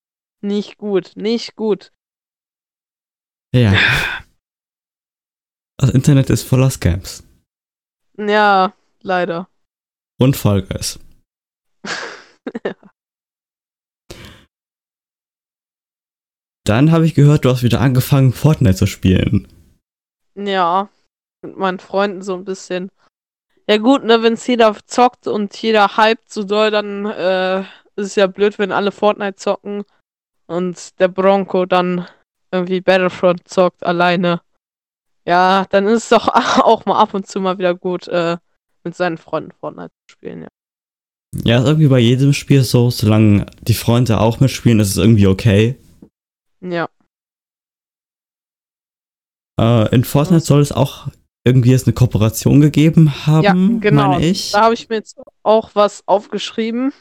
Nicht 0.42 0.78
gut, 0.78 1.14
nicht 1.16 1.56
gut. 1.56 1.92
ja. 3.54 3.74
Das 5.78 5.90
Internet 5.90 6.30
ist 6.30 6.44
voller 6.44 6.70
Scams. 6.70 7.24
Ja, 8.18 8.74
leider. 9.02 9.50
Und 10.20 10.38
Fall 10.38 10.62
Guys. 10.62 11.00
Dann 16.66 16.92
habe 16.92 17.06
ich 17.06 17.14
gehört, 17.14 17.44
du 17.44 17.50
hast 17.50 17.64
wieder 17.64 17.82
angefangen, 17.82 18.32
Fortnite 18.32 18.76
zu 18.76 18.86
spielen. 18.86 19.48
Ja, 20.36 20.90
mit 21.42 21.58
meinen 21.58 21.80
Freunden 21.80 22.22
so 22.22 22.36
ein 22.36 22.46
bisschen. 22.46 22.90
Ja 23.68 23.78
gut, 23.78 24.04
ne, 24.04 24.24
wenn 24.24 24.34
es 24.34 24.48
jeder 24.48 24.76
zockt 24.86 25.28
und 25.28 25.56
jeder 25.62 25.98
hypt 25.98 26.32
so 26.32 26.44
doll, 26.44 26.72
dann 26.72 27.06
äh, 27.06 27.62
ist 27.96 28.08
es 28.08 28.16
ja 28.16 28.28
blöd, 28.28 28.60
wenn 28.60 28.72
alle 28.72 28.92
Fortnite 28.92 29.36
zocken 29.36 29.84
und 30.48 31.00
der 31.00 31.10
Bronco 31.10 31.66
dann 31.66 32.08
irgendwie 32.52 32.82
Battlefront 32.82 33.48
zockt 33.48 33.84
alleine. 33.86 34.42
Ja, 35.26 35.66
dann 35.70 35.88
ist 35.88 36.04
es 36.04 36.10
doch 36.10 36.28
auch 36.64 36.86
mal 36.86 37.00
ab 37.00 37.14
und 37.14 37.28
zu 37.28 37.40
mal 37.40 37.58
wieder 37.58 37.76
gut, 37.76 38.08
äh, 38.08 38.38
mit 38.84 38.96
seinen 38.96 39.18
Freunden 39.18 39.52
Fortnite 39.52 39.92
zu 40.08 40.14
spielen, 40.14 40.42
ja. 40.44 40.50
Ja, 41.44 41.60
ist 41.60 41.66
irgendwie 41.66 41.88
bei 41.88 42.00
jedem 42.00 42.34
Spiel 42.34 42.64
so, 42.64 42.90
solange 42.90 43.46
die 43.62 43.74
Freunde 43.74 44.20
auch 44.20 44.40
mitspielen, 44.40 44.80
ist 44.80 44.92
es 44.92 44.98
irgendwie 44.98 45.28
okay. 45.28 45.78
Ja, 46.62 46.88
Äh, 49.60 49.94
in 49.94 50.04
Fortnite 50.04 50.44
soll 50.46 50.62
es 50.62 50.72
auch 50.72 51.08
irgendwie 51.46 51.72
jetzt 51.72 51.88
eine 51.88 51.94
Kooperation 51.94 52.62
gegeben 52.62 53.26
haben, 53.26 53.44
ja 53.44 53.80
genau. 53.80 54.10
meine 54.10 54.26
ich. 54.26 54.52
Da 54.52 54.64
habe 54.64 54.74
ich 54.74 54.90
mir 54.90 54.96
jetzt 54.96 55.20
auch 55.44 55.72
was 55.74 56.08
aufgeschrieben. 56.08 56.94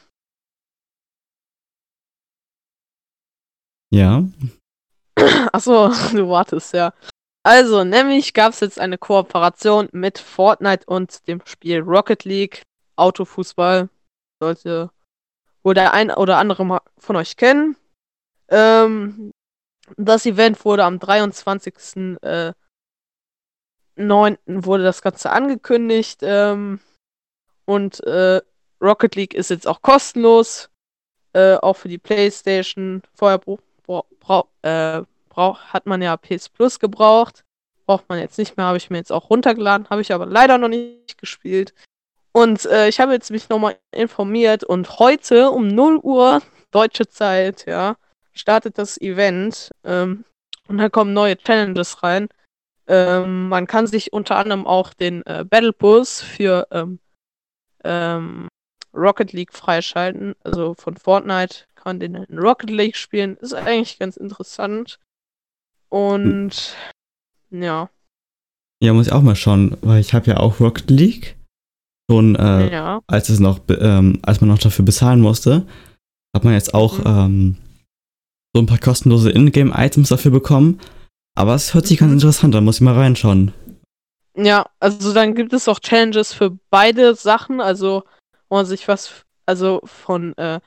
Ja. 3.91 4.25
Achso, 5.53 5.89
du 6.13 6.29
wartest, 6.29 6.73
ja. 6.75 6.93
Also, 7.45 7.85
nämlich 7.85 8.35
gab 8.35 8.53
es 8.53 8.61
jetzt 8.61 8.79
eine 8.79 8.99
Kooperation 8.99 9.89
mit 9.93 10.19
Fortnite 10.19 10.85
und 10.87 11.27
dem 11.27 11.41
Spiel 11.45 11.81
Rocket 11.81 12.25
League, 12.25 12.63
Autofußball. 12.97 13.89
Sollte 14.43 14.91
wohl 15.63 15.75
der 15.75 15.95
ein 15.95 16.11
oder 16.11 16.39
andere 16.39 16.83
von 16.99 17.15
euch 17.15 17.37
kennen. 17.37 17.77
Ähm, 18.49 19.31
das 19.97 20.27
Event 20.27 20.65
wurde 20.65 20.83
am 20.83 20.99
23. 20.99 22.19
Äh, 22.23 22.53
9. 23.95 24.39
wurde 24.47 24.83
das 24.83 25.01
Ganze 25.01 25.31
angekündigt. 25.31 26.23
Ähm, 26.23 26.81
und 27.67 28.03
äh, 28.03 28.41
Rocket 28.81 29.15
League 29.15 29.35
ist 29.35 29.51
jetzt 29.51 29.69
auch 29.69 29.81
kostenlos. 29.81 30.71
Äh, 31.35 31.55
auch 31.59 31.75
für 31.75 31.89
die 31.89 31.99
Playstation. 31.99 33.03
Vorher 33.15 33.41
äh, 34.63 35.03
hat 35.37 35.87
man 35.87 36.03
ja 36.03 36.17
PS 36.17 36.49
Plus 36.49 36.81
gebraucht. 36.81 37.45
Braucht 37.87 38.09
man 38.09 38.19
jetzt 38.19 38.39
nicht 38.39 38.57
mehr, 38.57 38.67
habe 38.67 38.79
ich 38.79 38.91
mir 38.91 38.99
jetzt 38.99 39.13
auch 39.13 39.31
runtergeladen, 39.31 39.89
habe 39.89 40.01
ich 40.01 40.13
aber 40.13 40.27
leider 40.27 40.59
noch 40.59 40.69
nicht 40.69 41.17
gespielt. 41.19 41.75
Und 42.33 42.65
äh, 42.67 42.89
ich 42.89 42.99
habe 42.99 43.13
jetzt 43.13 43.31
mich 43.31 43.49
nochmal 43.49 43.77
informiert 43.91 44.65
und 44.65 44.99
heute 44.99 45.51
um 45.51 45.69
0 45.69 45.99
Uhr 45.99 46.41
deutsche 46.71 47.07
Zeit, 47.07 47.67
ja, 47.67 47.97
startet 48.33 48.79
das 48.79 48.99
Event 49.01 49.71
ähm, 49.85 50.25
und 50.67 50.79
dann 50.79 50.91
kommen 50.91 51.13
neue 51.13 51.37
Challenges 51.37 52.03
rein. 52.03 52.29
Ähm, 52.87 53.49
man 53.49 53.67
kann 53.67 53.87
sich 53.87 54.13
unter 54.13 54.37
anderem 54.37 54.67
auch 54.67 54.95
den 54.95 55.25
äh, 55.27 55.45
Battle 55.49 55.73
Bus 55.73 56.21
für 56.21 56.67
ähm, 56.71 56.99
ähm, 57.85 58.49
Rocket 58.95 59.33
League 59.33 59.53
freischalten. 59.53 60.35
Also 60.43 60.75
von 60.75 60.97
Fortnite 60.97 61.67
kann 61.75 61.85
man 61.85 62.01
den 62.01 62.15
in 62.15 62.39
Rocket 62.39 62.71
League 62.71 62.97
spielen. 62.97 63.37
Ist 63.37 63.55
eigentlich 63.55 63.99
ganz 63.99 64.17
interessant. 64.17 64.99
Und 65.89 66.75
hm. 67.51 67.63
ja. 67.63 67.91
Ja, 68.83 68.93
muss 68.93 69.07
ich 69.07 69.13
auch 69.13 69.23
mal 69.23 69.37
schauen, 69.37 69.77
weil 69.83 70.01
ich 70.01 70.13
habe 70.13 70.31
ja 70.31 70.39
auch 70.39 70.59
Rocket 70.59 70.91
League. 70.91 71.37
Schon, 72.13 72.37
äh, 72.37 72.71
ja. 72.71 73.01
als 73.07 73.31
es 73.31 73.41
noch, 73.41 73.61
ähm, 73.71 74.19
als 74.21 74.43
man 74.43 74.51
noch 74.51 74.59
dafür 74.59 74.85
bezahlen 74.85 75.21
musste, 75.21 75.67
hat 76.37 76.45
man 76.45 76.53
jetzt 76.53 76.75
auch 76.75 76.99
mhm. 76.99 77.05
ähm, 77.07 77.57
so 78.55 78.61
ein 78.61 78.67
paar 78.67 78.77
kostenlose 78.77 79.31
Ingame-Items 79.31 80.11
dafür 80.11 80.31
bekommen. 80.31 80.79
Aber 81.35 81.55
es 81.55 81.73
hört 81.73 81.87
sich 81.87 81.99
mhm. 81.99 82.05
ganz 82.05 82.13
interessant 82.13 82.55
an, 82.55 82.65
muss 82.65 82.77
ich 82.77 82.81
mal 82.83 82.95
reinschauen. 82.95 83.53
Ja, 84.37 84.67
also 84.79 85.15
dann 85.15 85.35
gibt 85.35 85.55
es 85.55 85.69
auch 85.69 85.81
Challenges 85.81 86.35
für 86.35 86.51
beide 86.69 87.15
Sachen, 87.15 87.63
also 87.63 88.05
wo 88.51 88.57
man 88.57 88.67
sich 88.67 88.89
was, 88.89 89.25
also 89.47 89.81
von 89.85 90.37
äh, 90.37 90.61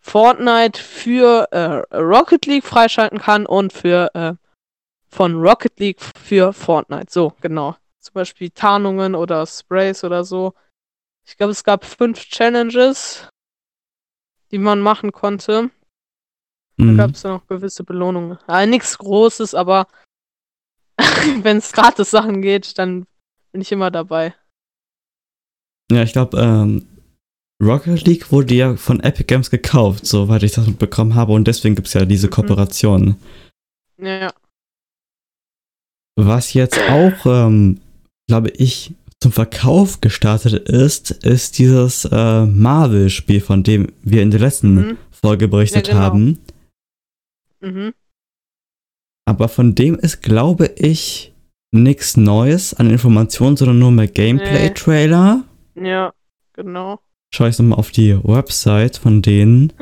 Fortnite 0.00 0.80
für 0.80 1.48
äh, 1.50 1.96
Rocket 1.96 2.46
League 2.46 2.64
freischalten 2.64 3.18
kann 3.18 3.44
und 3.44 3.72
für 3.72 4.14
äh, 4.14 4.34
von 5.08 5.34
Rocket 5.34 5.80
League 5.80 6.00
für 6.00 6.52
Fortnite. 6.52 7.10
So, 7.10 7.32
genau. 7.40 7.74
Zum 8.08 8.14
Beispiel 8.14 8.48
Tarnungen 8.48 9.14
oder 9.14 9.44
Sprays 9.46 10.02
oder 10.02 10.24
so. 10.24 10.54
Ich 11.26 11.36
glaube, 11.36 11.50
es 11.50 11.62
gab 11.62 11.84
fünf 11.84 12.20
Challenges, 12.20 13.28
die 14.50 14.56
man 14.56 14.80
machen 14.80 15.12
konnte. 15.12 15.70
Da 16.78 16.84
mhm. 16.84 16.96
gab 16.96 17.10
es 17.10 17.22
noch 17.22 17.46
gewisse 17.46 17.84
Belohnungen. 17.84 18.38
Ja, 18.48 18.64
nichts 18.64 18.96
Großes, 18.96 19.54
aber 19.54 19.88
wenn 21.42 21.58
es 21.58 21.72
gratis 21.72 22.10
Sachen 22.10 22.40
geht, 22.40 22.78
dann 22.78 23.06
bin 23.52 23.60
ich 23.60 23.72
immer 23.72 23.90
dabei. 23.90 24.34
Ja, 25.92 26.02
ich 26.02 26.14
glaube, 26.14 26.38
ähm, 26.38 26.86
Rocket 27.62 28.06
League 28.06 28.32
wurde 28.32 28.54
ja 28.54 28.76
von 28.76 29.00
Epic 29.00 29.24
Games 29.24 29.50
gekauft, 29.50 30.06
soweit 30.06 30.42
ich 30.44 30.52
das 30.52 30.66
mitbekommen 30.66 31.14
habe, 31.14 31.32
und 31.32 31.46
deswegen 31.46 31.74
gibt 31.74 31.88
es 31.88 31.94
ja 31.94 32.06
diese 32.06 32.28
mhm. 32.28 32.30
Kooperation. 32.30 33.16
Ja, 33.98 34.18
ja. 34.18 34.32
Was 36.16 36.54
jetzt 36.54 36.80
auch, 36.88 37.26
ähm, 37.26 37.82
glaube 38.28 38.50
ich, 38.50 38.94
zum 39.20 39.32
Verkauf 39.32 40.00
gestartet 40.00 40.68
ist, 40.68 41.10
ist 41.10 41.58
dieses 41.58 42.04
äh, 42.04 42.46
Marvel-Spiel, 42.46 43.40
von 43.40 43.64
dem 43.64 43.92
wir 44.02 44.22
in 44.22 44.30
der 44.30 44.40
letzten 44.40 44.74
mhm. 44.74 44.98
Folge 45.10 45.48
berichtet 45.48 45.88
ja, 45.88 45.94
genau. 45.94 46.04
haben. 46.04 46.38
Mhm. 47.60 47.94
Aber 49.24 49.48
von 49.48 49.74
dem 49.74 49.96
ist, 49.96 50.22
glaube 50.22 50.66
ich, 50.76 51.34
nichts 51.72 52.16
Neues 52.16 52.74
an 52.74 52.90
Informationen, 52.90 53.56
sondern 53.56 53.80
nur 53.80 53.90
mehr 53.90 54.06
Gameplay-Trailer. 54.06 55.42
Ja, 55.74 56.12
genau. 56.52 57.00
Schau 57.34 57.46
ich 57.46 57.58
nochmal 57.58 57.78
auf 57.78 57.90
die 57.90 58.16
Website 58.22 58.96
von 58.96 59.20
denen. 59.20 59.72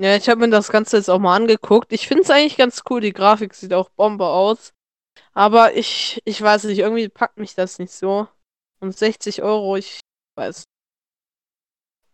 Ja, 0.00 0.16
ich 0.16 0.28
habe 0.28 0.40
mir 0.40 0.50
das 0.50 0.70
Ganze 0.70 0.96
jetzt 0.96 1.10
auch 1.10 1.18
mal 1.18 1.34
angeguckt. 1.34 1.92
Ich 1.92 2.06
finde 2.06 2.22
es 2.22 2.30
eigentlich 2.30 2.56
ganz 2.56 2.82
cool. 2.88 3.00
Die 3.00 3.12
Grafik 3.12 3.52
sieht 3.52 3.74
auch 3.74 3.90
Bombe 3.90 4.26
aus. 4.26 4.72
Aber 5.34 5.76
ich, 5.76 6.20
ich 6.24 6.40
weiß 6.40 6.64
nicht, 6.64 6.78
irgendwie 6.78 7.08
packt 7.08 7.38
mich 7.38 7.54
das 7.54 7.78
nicht 7.78 7.92
so. 7.92 8.28
Und 8.80 8.96
60 8.96 9.42
Euro, 9.42 9.76
ich 9.76 10.00
weiß. 10.36 10.64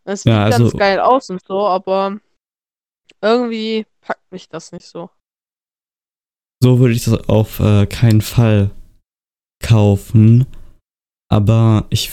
Es 0.05 0.23
sieht 0.23 0.33
ja, 0.33 0.45
also, 0.45 0.65
ganz 0.65 0.77
geil 0.77 1.01
aus 1.01 1.31
und 1.31 1.43
so, 1.47 1.67
aber 1.67 2.19
irgendwie 3.21 3.87
packt 4.01 4.31
mich 4.31 4.49
das 4.49 4.73
nicht 4.73 4.87
so. 4.87 5.11
So 6.63 6.79
würde 6.79 6.95
ich 6.95 7.05
das 7.05 7.29
auf 7.29 7.61
äh, 7.61 7.87
keinen 7.87 8.21
Fall 8.21 8.71
kaufen. 9.63 10.47
Aber 11.31 11.87
ich, 11.91 12.13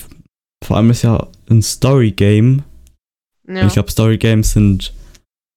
vor 0.63 0.77
allem 0.77 0.89
ist 0.89 1.03
ja 1.03 1.27
ein 1.49 1.61
Story-Game. 1.61 2.63
Ja. 3.47 3.67
Ich 3.67 3.73
glaube, 3.73 3.91
Story-Games 3.91 4.53
sind. 4.53 4.93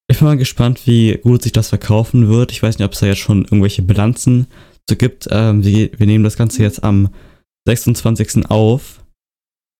Ich 0.07 0.19
bin 0.19 0.27
mal 0.27 0.37
gespannt, 0.37 0.85
wie 0.85 1.17
gut 1.17 1.41
sich 1.41 1.51
das 1.51 1.69
verkaufen 1.69 2.27
wird. 2.27 2.51
Ich 2.51 2.61
weiß 2.61 2.77
nicht, 2.77 2.85
ob 2.85 2.93
es 2.93 2.99
da 2.99 3.07
jetzt 3.07 3.19
schon 3.19 3.43
irgendwelche 3.43 3.81
Bilanzen 3.81 4.47
so 4.89 4.95
gibt. 4.95 5.27
Ähm, 5.31 5.63
wir, 5.63 5.91
wir, 5.97 6.05
nehmen 6.05 6.23
das 6.23 6.37
Ganze 6.37 6.63
jetzt 6.63 6.83
am 6.83 7.09
26. 7.67 8.49
auf. 8.49 9.03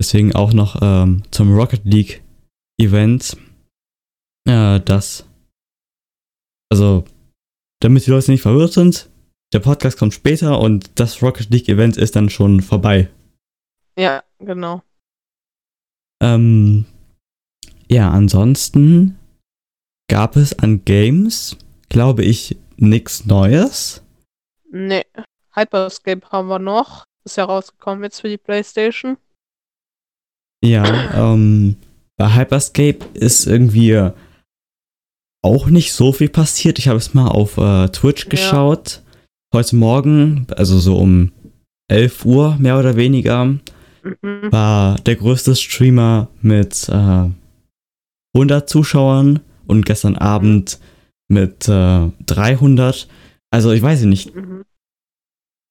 Deswegen 0.02 0.36
auch 0.36 0.54
noch 0.54 0.80
ähm, 0.82 1.24
zum 1.32 1.54
Rocket 1.54 1.86
League 1.86 2.24
Event. 2.78 3.38
Äh, 4.48 4.80
das 4.82 5.26
also, 6.72 7.06
damit 7.82 8.06
die 8.06 8.12
Leute 8.12 8.32
nicht 8.32 8.42
verwirrt 8.42 8.74
sind, 8.74 9.10
der 9.54 9.60
Podcast 9.60 9.98
kommt 9.98 10.14
später 10.14 10.60
und 10.60 11.00
das 11.00 11.22
Rocket 11.22 11.50
League 11.50 11.70
Event 11.70 11.98
ist 11.98 12.16
dann 12.16 12.30
schon 12.30 12.62
vorbei. 12.62 13.10
Ja, 13.98 14.24
genau. 14.40 14.82
Ähm, 16.22 16.86
ja, 17.90 18.10
ansonsten 18.12 19.18
gab 20.10 20.36
es 20.36 20.58
an 20.60 20.84
Games, 20.86 21.58
glaube 21.90 22.24
ich, 22.24 22.58
nichts 22.78 23.26
Neues. 23.26 24.04
Nee, 24.78 25.06
Hyperscape 25.54 26.30
haben 26.32 26.50
wir 26.50 26.60
noch. 26.60 27.06
Ist 27.24 27.38
ja 27.38 27.46
rausgekommen 27.46 28.04
jetzt 28.04 28.20
für 28.20 28.28
die 28.28 28.38
PlayStation. 28.38 29.16
Ja, 30.62 31.32
ähm, 31.34 31.78
bei 32.18 32.36
Hyperscape 32.36 33.00
ist 33.14 33.48
irgendwie 33.48 34.12
auch 35.42 35.68
nicht 35.68 35.94
so 35.94 36.12
viel 36.12 36.28
passiert. 36.28 36.78
Ich 36.78 36.90
habe 36.90 36.98
es 36.98 37.14
mal 37.14 37.30
auf 37.30 37.58
äh, 37.58 37.88
Twitch 37.88 38.28
geschaut. 38.28 39.02
Ja. 39.54 39.60
Heute 39.60 39.78
Morgen, 39.78 40.46
also 40.58 40.78
so 40.78 40.98
um 40.98 41.32
11 41.88 42.26
Uhr 42.26 42.58
mehr 42.60 42.78
oder 42.78 42.98
weniger, 42.98 43.46
mhm. 43.46 43.62
war 44.52 44.96
der 44.96 45.16
größte 45.16 45.56
Streamer 45.56 46.28
mit 46.42 46.90
äh, 46.90 47.30
100 48.36 48.70
Zuschauern 48.70 49.40
und 49.68 49.86
gestern 49.86 50.14
mhm. 50.14 50.20
Abend 50.20 50.80
mit 51.30 51.70
äh, 51.70 52.10
300. 52.26 53.08
Also 53.56 53.72
ich 53.72 53.82
weiß 53.82 54.04
nicht. 54.04 54.36
Mhm. 54.36 54.66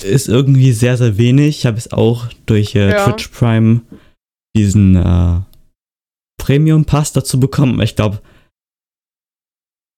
Ist 0.02 0.28
irgendwie 0.28 0.72
sehr, 0.72 0.96
sehr 0.96 1.18
wenig. 1.18 1.58
Ich 1.58 1.66
habe 1.66 1.76
es 1.76 1.92
auch 1.92 2.32
durch 2.46 2.74
äh, 2.74 2.90
ja. 2.90 3.04
Twitch 3.04 3.28
Prime 3.28 3.82
diesen 4.56 4.96
äh, 4.96 5.40
Premium 6.38 6.86
Pass 6.86 7.12
dazu 7.12 7.38
bekommen. 7.38 7.78
Ich 7.82 7.94
glaube, 7.94 8.22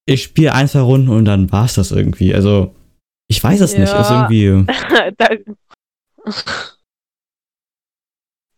ich 0.04 0.24
spiele 0.24 0.52
ein, 0.52 0.68
zwei 0.68 0.80
Runden 0.80 1.10
und 1.10 1.26
dann 1.26 1.52
war 1.52 1.66
es 1.66 1.74
das 1.74 1.92
irgendwie. 1.92 2.34
Also, 2.34 2.74
ich 3.28 3.42
weiß 3.42 3.60
es 3.60 3.72
ja. 3.72 3.80
nicht. 3.80 3.92
Ist 3.92 4.10
irgendwie. 4.10 4.66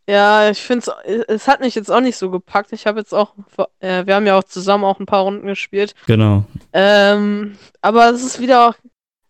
ja, 0.08 0.50
ich 0.50 0.58
finde 0.58 0.90
es, 1.04 1.24
es 1.28 1.48
hat 1.48 1.60
mich 1.60 1.74
jetzt 1.74 1.90
auch 1.90 2.00
nicht 2.00 2.16
so 2.16 2.30
gepackt. 2.30 2.72
Ich 2.72 2.86
habe 2.86 3.00
jetzt 3.00 3.12
auch, 3.12 3.34
äh, 3.80 4.06
wir 4.06 4.14
haben 4.14 4.26
ja 4.26 4.38
auch 4.38 4.44
zusammen 4.44 4.84
auch 4.84 4.98
ein 4.98 5.06
paar 5.06 5.22
Runden 5.22 5.46
gespielt. 5.46 5.94
Genau. 6.06 6.44
Ähm, 6.72 7.58
aber 7.82 8.10
es 8.10 8.24
ist 8.24 8.40
wieder, 8.40 8.74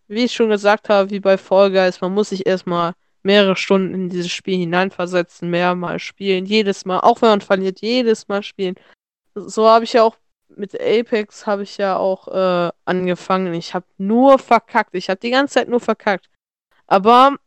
wie 0.09 0.25
ich 0.25 0.33
schon 0.33 0.49
gesagt 0.49 0.89
habe, 0.89 1.09
wie 1.11 1.19
bei 1.19 1.37
Fall 1.37 1.71
Guys, 1.71 2.01
man 2.01 2.13
muss 2.13 2.29
sich 2.29 2.45
erstmal 2.45 2.93
mehrere 3.23 3.55
Stunden 3.55 3.93
in 3.93 4.09
dieses 4.09 4.31
Spiel 4.31 4.57
hineinversetzen, 4.57 5.49
mehrmal 5.49 5.99
spielen, 5.99 6.45
jedes 6.45 6.85
Mal, 6.85 6.99
auch 6.99 7.21
wenn 7.21 7.29
man 7.29 7.41
verliert, 7.41 7.81
jedes 7.81 8.27
Mal 8.27 8.43
spielen. 8.43 8.75
So 9.35 9.67
habe 9.67 9.85
ich 9.85 9.93
ja 9.93 10.03
auch 10.03 10.17
mit 10.55 10.79
Apex 10.79 11.45
habe 11.47 11.63
ich 11.63 11.77
ja 11.77 11.97
auch 11.97 12.27
äh, 12.27 12.71
angefangen. 12.85 13.53
Ich 13.53 13.73
habe 13.73 13.85
nur 13.97 14.39
verkackt. 14.39 14.95
Ich 14.95 15.09
habe 15.09 15.19
die 15.19 15.29
ganze 15.29 15.55
Zeit 15.55 15.69
nur 15.69 15.79
verkackt. 15.79 16.29
Aber 16.87 17.37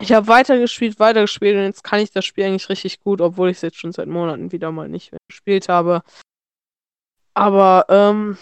ich 0.00 0.12
habe 0.12 0.28
weitergespielt, 0.28 1.00
weitergespielt 1.00 1.56
und 1.56 1.64
jetzt 1.64 1.82
kann 1.82 2.00
ich 2.00 2.12
das 2.12 2.24
Spiel 2.24 2.44
eigentlich 2.44 2.68
richtig 2.68 3.00
gut, 3.00 3.20
obwohl 3.20 3.50
ich 3.50 3.56
es 3.58 3.62
jetzt 3.62 3.78
schon 3.78 3.92
seit 3.92 4.08
Monaten 4.08 4.52
wieder 4.52 4.70
mal 4.70 4.88
nicht 4.88 5.10
mehr 5.12 5.18
gespielt 5.28 5.68
habe. 5.68 6.02
Aber, 7.34 7.86
ähm, 7.88 8.38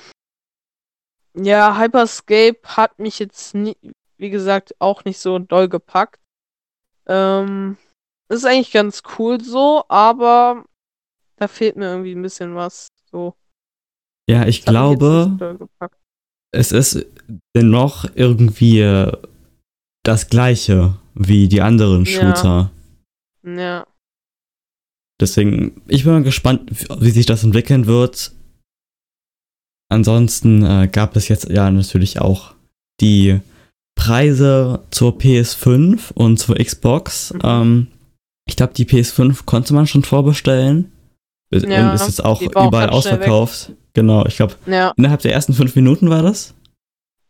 ja, 1.37 1.79
Hyperscape 1.79 2.59
hat 2.65 2.99
mich 2.99 3.19
jetzt, 3.19 3.55
nie, 3.55 3.77
wie 4.17 4.31
gesagt, 4.31 4.75
auch 4.79 5.05
nicht 5.05 5.19
so 5.19 5.39
doll 5.39 5.69
gepackt. 5.69 6.21
Ähm, 7.07 7.77
ist 8.29 8.45
eigentlich 8.45 8.73
ganz 8.73 9.03
cool 9.19 9.41
so, 9.41 9.85
aber 9.89 10.65
da 11.37 11.49
fehlt 11.49 11.77
mir 11.77 11.87
irgendwie 11.87 12.13
ein 12.13 12.23
bisschen 12.23 12.55
was. 12.55 12.89
So. 13.11 13.35
Ja, 14.29 14.47
ich 14.47 14.65
das 14.65 14.73
glaube, 14.73 15.69
es 16.53 16.73
ist 16.73 17.07
dennoch 17.55 18.07
irgendwie 18.15 18.81
äh, 18.81 19.13
das 20.03 20.29
gleiche 20.29 20.99
wie 21.15 21.49
die 21.49 21.63
anderen 21.63 22.07
Shooter. 22.07 22.73
Ja. 23.45 23.53
ja. 23.53 23.87
Deswegen, 25.21 25.81
ich 25.89 26.05
bin 26.05 26.13
mal 26.13 26.23
gespannt, 26.23 26.71
wie 27.01 27.11
sich 27.11 27.25
das 27.25 27.43
entwickeln 27.43 27.87
wird. 27.87 28.33
Ansonsten 29.89 30.65
äh, 30.65 30.89
gab 30.91 31.17
es 31.17 31.29
jetzt 31.29 31.49
ja 31.49 31.71
natürlich 31.71 32.21
auch 32.21 32.55
die 33.01 33.41
Preise 33.95 34.85
zur 34.91 35.17
PS5 35.19 36.13
und 36.15 36.39
zur 36.39 36.57
Xbox. 36.57 37.33
Mhm. 37.33 37.41
Ähm, 37.45 37.87
ich 38.49 38.57
glaube, 38.57 38.75
die 38.75 38.85
PS5 38.85 39.45
konnte 39.45 39.75
man 39.75 39.87
schon 39.87 40.03
vorbestellen. 40.03 40.93
Ja, 41.53 41.91
und 41.91 41.95
ist 41.95 42.07
jetzt 42.07 42.25
auch 42.25 42.43
überall 42.43 42.91
ausverkauft. 42.91 43.73
Genau, 43.95 44.27
ich 44.27 44.37
glaube, 44.37 44.55
ja. 44.67 44.93
innerhalb 44.97 45.23
der 45.23 45.33
ersten 45.33 45.55
fünf 45.55 45.75
Minuten 45.77 46.11
war 46.11 46.23
das. 46.23 46.55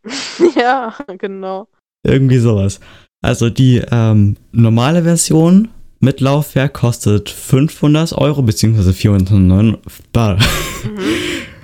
ja, 0.57 0.95
genau. 1.19 1.69
Irgendwie 2.03 2.38
sowas. 2.38 2.81
Also 3.23 3.51
die 3.51 3.83
ähm, 3.90 4.37
normale 4.53 5.03
Version 5.03 5.69
mit 6.01 6.21
Laufwerk 6.21 6.75
kostet 6.75 7.31
500 7.31 8.12
Euro, 8.12 8.42
beziehungsweise 8.42 8.92
409, 8.92 9.71
mhm. 9.71 9.79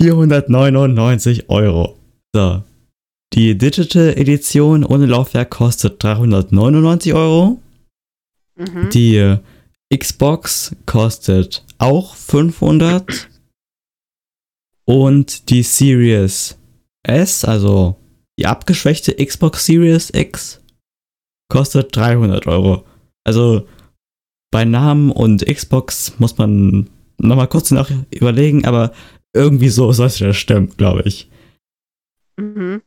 499 0.00 1.48
Euro. 1.48 1.98
So. 2.34 2.62
Die 3.34 3.58
Digital 3.58 4.16
Edition 4.16 4.84
ohne 4.84 5.06
Laufwerk 5.06 5.50
kostet 5.50 6.02
399 6.02 7.14
Euro. 7.14 7.60
Mhm. 8.56 8.90
Die 8.90 9.16
äh, 9.16 9.38
Xbox 9.94 10.74
kostet 10.86 11.64
auch 11.78 12.14
500. 12.14 13.28
Und 14.84 15.50
die 15.50 15.62
Series 15.62 16.56
S, 17.02 17.44
also 17.44 17.96
die 18.38 18.46
abgeschwächte 18.46 19.14
Xbox 19.14 19.66
Series 19.66 20.10
X, 20.14 20.60
kostet 21.48 21.94
300 21.96 22.46
Euro. 22.46 22.84
Also 23.24 23.66
bei 24.52 24.64
Namen 24.64 25.10
und 25.10 25.44
Xbox 25.44 26.18
muss 26.18 26.38
man 26.38 26.88
nochmal 27.18 27.48
kurz 27.48 27.70
nach 27.70 27.90
überlegen, 28.10 28.64
aber 28.64 28.92
irgendwie 29.36 29.68
so 29.68 29.92
sollte 29.92 30.26
das 30.26 30.36
stimmen, 30.36 30.76
glaube 30.76 31.02
ich. 31.04 31.30
Mhm. 32.36 32.82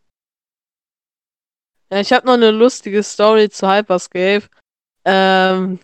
Ja, 1.91 1.99
ich 1.99 2.13
habe 2.13 2.27
noch 2.27 2.33
eine 2.33 2.51
lustige 2.51 3.01
Story 3.01 3.49
zu 3.49 3.67
Hyperscape. 3.67 4.43
Ähm, 5.05 5.79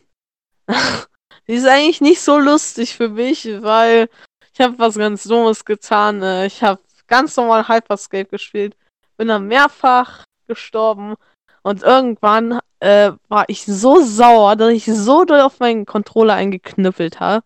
die 1.47 1.53
ist 1.53 1.67
eigentlich 1.67 2.01
nicht 2.01 2.21
so 2.21 2.37
lustig 2.37 2.95
für 2.95 3.09
mich, 3.09 3.47
weil 3.61 4.09
ich 4.53 4.61
habe 4.61 4.77
was 4.77 4.95
ganz 4.95 5.23
Dummes 5.23 5.65
getan. 5.65 6.21
Äh, 6.21 6.45
ich 6.45 6.61
habe 6.61 6.81
ganz 7.07 7.35
normal 7.37 7.67
Hyperscape 7.67 8.29
gespielt, 8.29 8.75
bin 9.17 9.27
dann 9.27 9.47
mehrfach 9.47 10.25
gestorben 10.47 11.15
und 11.63 11.83
irgendwann 11.83 12.59
äh, 12.79 13.11
war 13.27 13.45
ich 13.47 13.65
so 13.65 14.01
sauer, 14.03 14.55
dass 14.55 14.71
ich 14.71 14.85
so 14.85 15.25
doll 15.25 15.41
auf 15.41 15.59
meinen 15.59 15.85
Controller 15.85 16.35
eingeknüppelt 16.35 17.19
habe, 17.19 17.45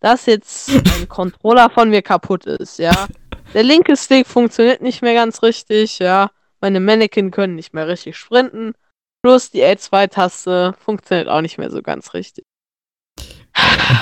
dass 0.00 0.26
jetzt 0.26 0.70
ein 0.70 1.08
Controller 1.08 1.70
von 1.70 1.90
mir 1.90 2.02
kaputt 2.02 2.46
ist, 2.46 2.78
ja. 2.78 3.08
Der 3.54 3.62
linke 3.62 3.96
Stick 3.96 4.26
funktioniert 4.26 4.82
nicht 4.82 5.02
mehr 5.02 5.14
ganz 5.14 5.42
richtig, 5.42 5.98
ja. 5.98 6.30
Meine 6.60 6.80
Mannequin 6.80 7.30
können 7.30 7.54
nicht 7.54 7.72
mehr 7.72 7.88
richtig 7.88 8.16
sprinten. 8.16 8.74
Plus 9.22 9.50
die 9.50 9.62
L2-Taste 9.62 10.74
funktioniert 10.78 11.28
auch 11.28 11.40
nicht 11.40 11.58
mehr 11.58 11.70
so 11.70 11.82
ganz 11.82 12.14
richtig. 12.14 12.44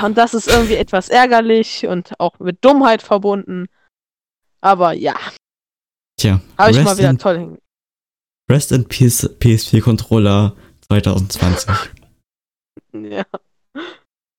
Und 0.04 0.18
das 0.18 0.34
ist 0.34 0.48
irgendwie 0.48 0.74
etwas 0.74 1.08
ärgerlich 1.08 1.86
und 1.86 2.18
auch 2.20 2.38
mit 2.38 2.64
Dummheit 2.64 3.02
verbunden. 3.02 3.66
Aber 4.60 4.92
ja. 4.92 5.14
Tja. 6.18 6.40
Habe 6.58 6.70
ich 6.72 6.82
mal 6.82 6.98
wieder 6.98 7.16
toll 7.16 7.38
hingekriegt. 7.38 7.62
Rest 8.50 8.72
in 8.72 8.86
Peace 8.86 9.28
PS4 9.40 9.82
Controller 9.82 10.56
2020. 10.88 11.74
ja. 12.92 13.24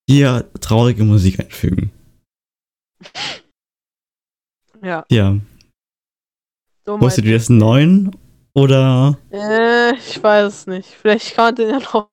Hier 0.10 0.50
traurige 0.62 1.04
Musik 1.04 1.40
einfügen. 1.40 1.92
Ja. 4.82 5.06
Ja. 5.10 5.38
Dummheit. 6.86 7.02
du 7.18 7.22
dir 7.24 7.38
das 7.38 7.50
einen 7.50 7.60
neuen 7.60 8.16
oder? 8.54 9.20
Äh, 9.32 9.96
ich 9.96 10.24
weiß 10.24 10.54
es 10.54 10.68
nicht. 10.68 10.90
Vielleicht 10.90 11.36
kann 11.36 11.46
man 11.46 11.56
den 11.56 11.70
ja 11.70 11.80
noch. 11.80 12.10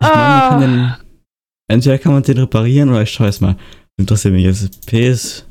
Ich 0.00 0.08
meine, 0.08 0.16
man 0.16 0.48
kann 0.48 0.60
den. 0.60 0.80
Ah. 0.80 1.00
Entweder 1.68 1.98
kann 1.98 2.12
man 2.12 2.22
den 2.22 2.38
reparieren 2.38 2.90
oder 2.90 3.02
ich 3.02 3.10
schaue 3.10 3.28
es 3.28 3.40
mal. 3.40 3.56
Interessiert 3.98 4.34
mich 4.34 4.44
jetzt. 4.44 4.86
PS. 4.86 5.44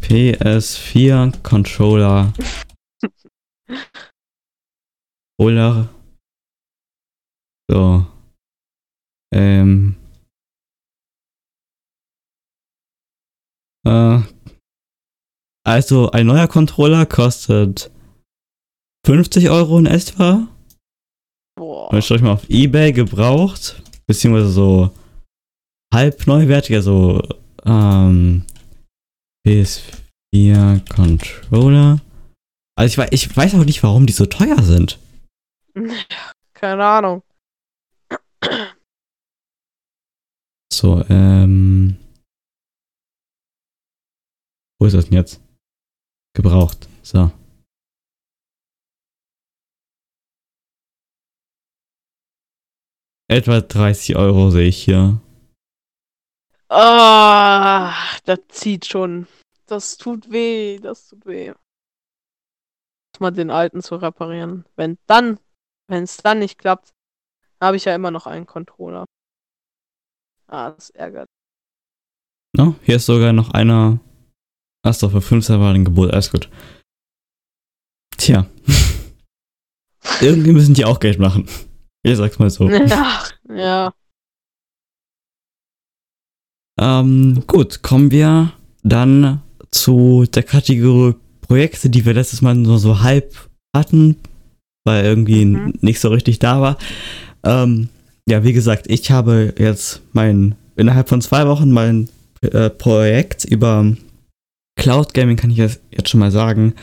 PS4 0.00 1.42
Controller. 1.42 2.32
Controller. 5.38 5.88
So. 7.70 8.11
Ähm. 9.32 9.96
Äh, 13.86 14.20
also 15.64 16.10
ein 16.10 16.26
neuer 16.26 16.48
Controller 16.48 17.06
kostet 17.06 17.90
50 19.06 19.50
Euro 19.50 19.78
in 19.78 19.86
etwa. 19.86 20.46
Boah. 21.56 21.92
Ich 21.94 22.06
schaue 22.06 22.20
mal 22.20 22.32
auf 22.32 22.48
Ebay 22.48 22.92
gebraucht, 22.92 23.82
beziehungsweise 24.06 24.50
so 24.50 24.90
halb 25.92 26.26
neuwertig, 26.26 26.76
also 26.76 27.22
ähm, 27.64 28.44
PS4 29.46 30.88
Controller. 30.88 32.00
Also 32.76 33.02
ich 33.02 33.12
ich 33.12 33.36
weiß 33.36 33.54
auch 33.54 33.64
nicht, 33.64 33.82
warum 33.82 34.06
die 34.06 34.12
so 34.12 34.26
teuer 34.26 34.62
sind. 34.62 34.98
Keine 36.54 36.84
Ahnung. 36.84 37.22
So, 40.72 41.04
ähm. 41.10 41.98
Wo 44.80 44.86
ist 44.86 44.94
das 44.94 45.04
denn 45.04 45.14
jetzt? 45.14 45.42
Gebraucht. 46.34 46.88
So. 47.02 47.30
Etwa 53.28 53.60
30 53.60 54.16
Euro 54.16 54.50
sehe 54.50 54.68
ich 54.68 54.82
hier. 54.82 55.20
Ah, 56.68 57.90
oh, 57.90 58.18
das 58.24 58.40
zieht 58.48 58.86
schon. 58.86 59.26
Das 59.66 59.98
tut 59.98 60.30
weh, 60.30 60.78
das 60.78 61.08
tut 61.08 61.26
weh. 61.26 61.52
Mal 63.20 63.30
den 63.30 63.50
alten 63.50 63.82
zu 63.82 63.96
reparieren. 63.96 64.64
Wenn 64.74 64.96
dann, 65.06 65.38
wenn 65.88 66.04
es 66.04 66.16
dann 66.16 66.38
nicht 66.38 66.58
klappt, 66.58 66.92
habe 67.60 67.76
ich 67.76 67.84
ja 67.84 67.94
immer 67.94 68.10
noch 68.10 68.26
einen 68.26 68.46
Controller. 68.46 69.04
Ah, 70.52 70.70
das 70.72 70.90
ärgert. 70.90 71.28
No, 72.54 72.74
hier 72.82 72.96
ist 72.96 73.06
sogar 73.06 73.32
noch 73.32 73.50
einer 73.52 73.98
Achso, 74.84 75.08
für 75.08 75.20
15 75.20 75.60
war 75.60 75.72
ein 75.72 75.84
Gebot, 75.84 76.12
alles 76.12 76.30
gut. 76.30 76.48
Tja. 78.16 78.46
Irgendwie 80.20 80.52
müssen 80.52 80.74
die 80.74 80.84
auch 80.84 80.98
Geld 80.98 81.20
machen. 81.20 81.48
Ich 82.02 82.16
sag's 82.16 82.38
mal 82.38 82.50
so. 82.50 82.68
Ja, 82.70 83.22
ja. 83.48 83.94
Ähm, 86.80 87.44
gut, 87.46 87.82
kommen 87.82 88.10
wir 88.10 88.52
dann 88.82 89.40
zu 89.70 90.24
der 90.34 90.42
Kategorie 90.42 91.14
Projekte, 91.42 91.90
die 91.90 92.04
wir 92.04 92.14
letztes 92.14 92.42
Mal 92.42 92.56
nur 92.56 92.78
so 92.78 93.00
halb 93.00 93.50
hatten, 93.76 94.16
weil 94.84 95.04
irgendwie 95.04 95.44
mhm. 95.44 95.74
nicht 95.80 96.00
so 96.00 96.08
richtig 96.08 96.40
da 96.40 96.60
war. 96.60 96.78
Ähm, 97.44 97.88
ja, 98.28 98.44
wie 98.44 98.52
gesagt, 98.52 98.86
ich 98.88 99.10
habe 99.10 99.54
jetzt 99.58 100.02
mein, 100.12 100.54
innerhalb 100.76 101.08
von 101.08 101.20
zwei 101.20 101.46
Wochen 101.46 101.70
mein 101.70 102.08
äh, 102.42 102.70
Projekt 102.70 103.44
über 103.44 103.96
Cloud 104.76 105.14
Gaming 105.14 105.36
kann 105.36 105.50
ich 105.50 105.58
jetzt 105.58 106.08
schon 106.08 106.20
mal 106.20 106.30
sagen, 106.30 106.74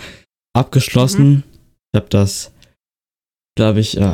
abgeschlossen. 0.53 1.29
Mhm. 1.29 1.43
Ich 1.91 1.97
habe 1.97 2.09
das, 2.09 2.51
glaube 3.55 3.79
ich, 3.79 3.97
äh, 3.97 4.13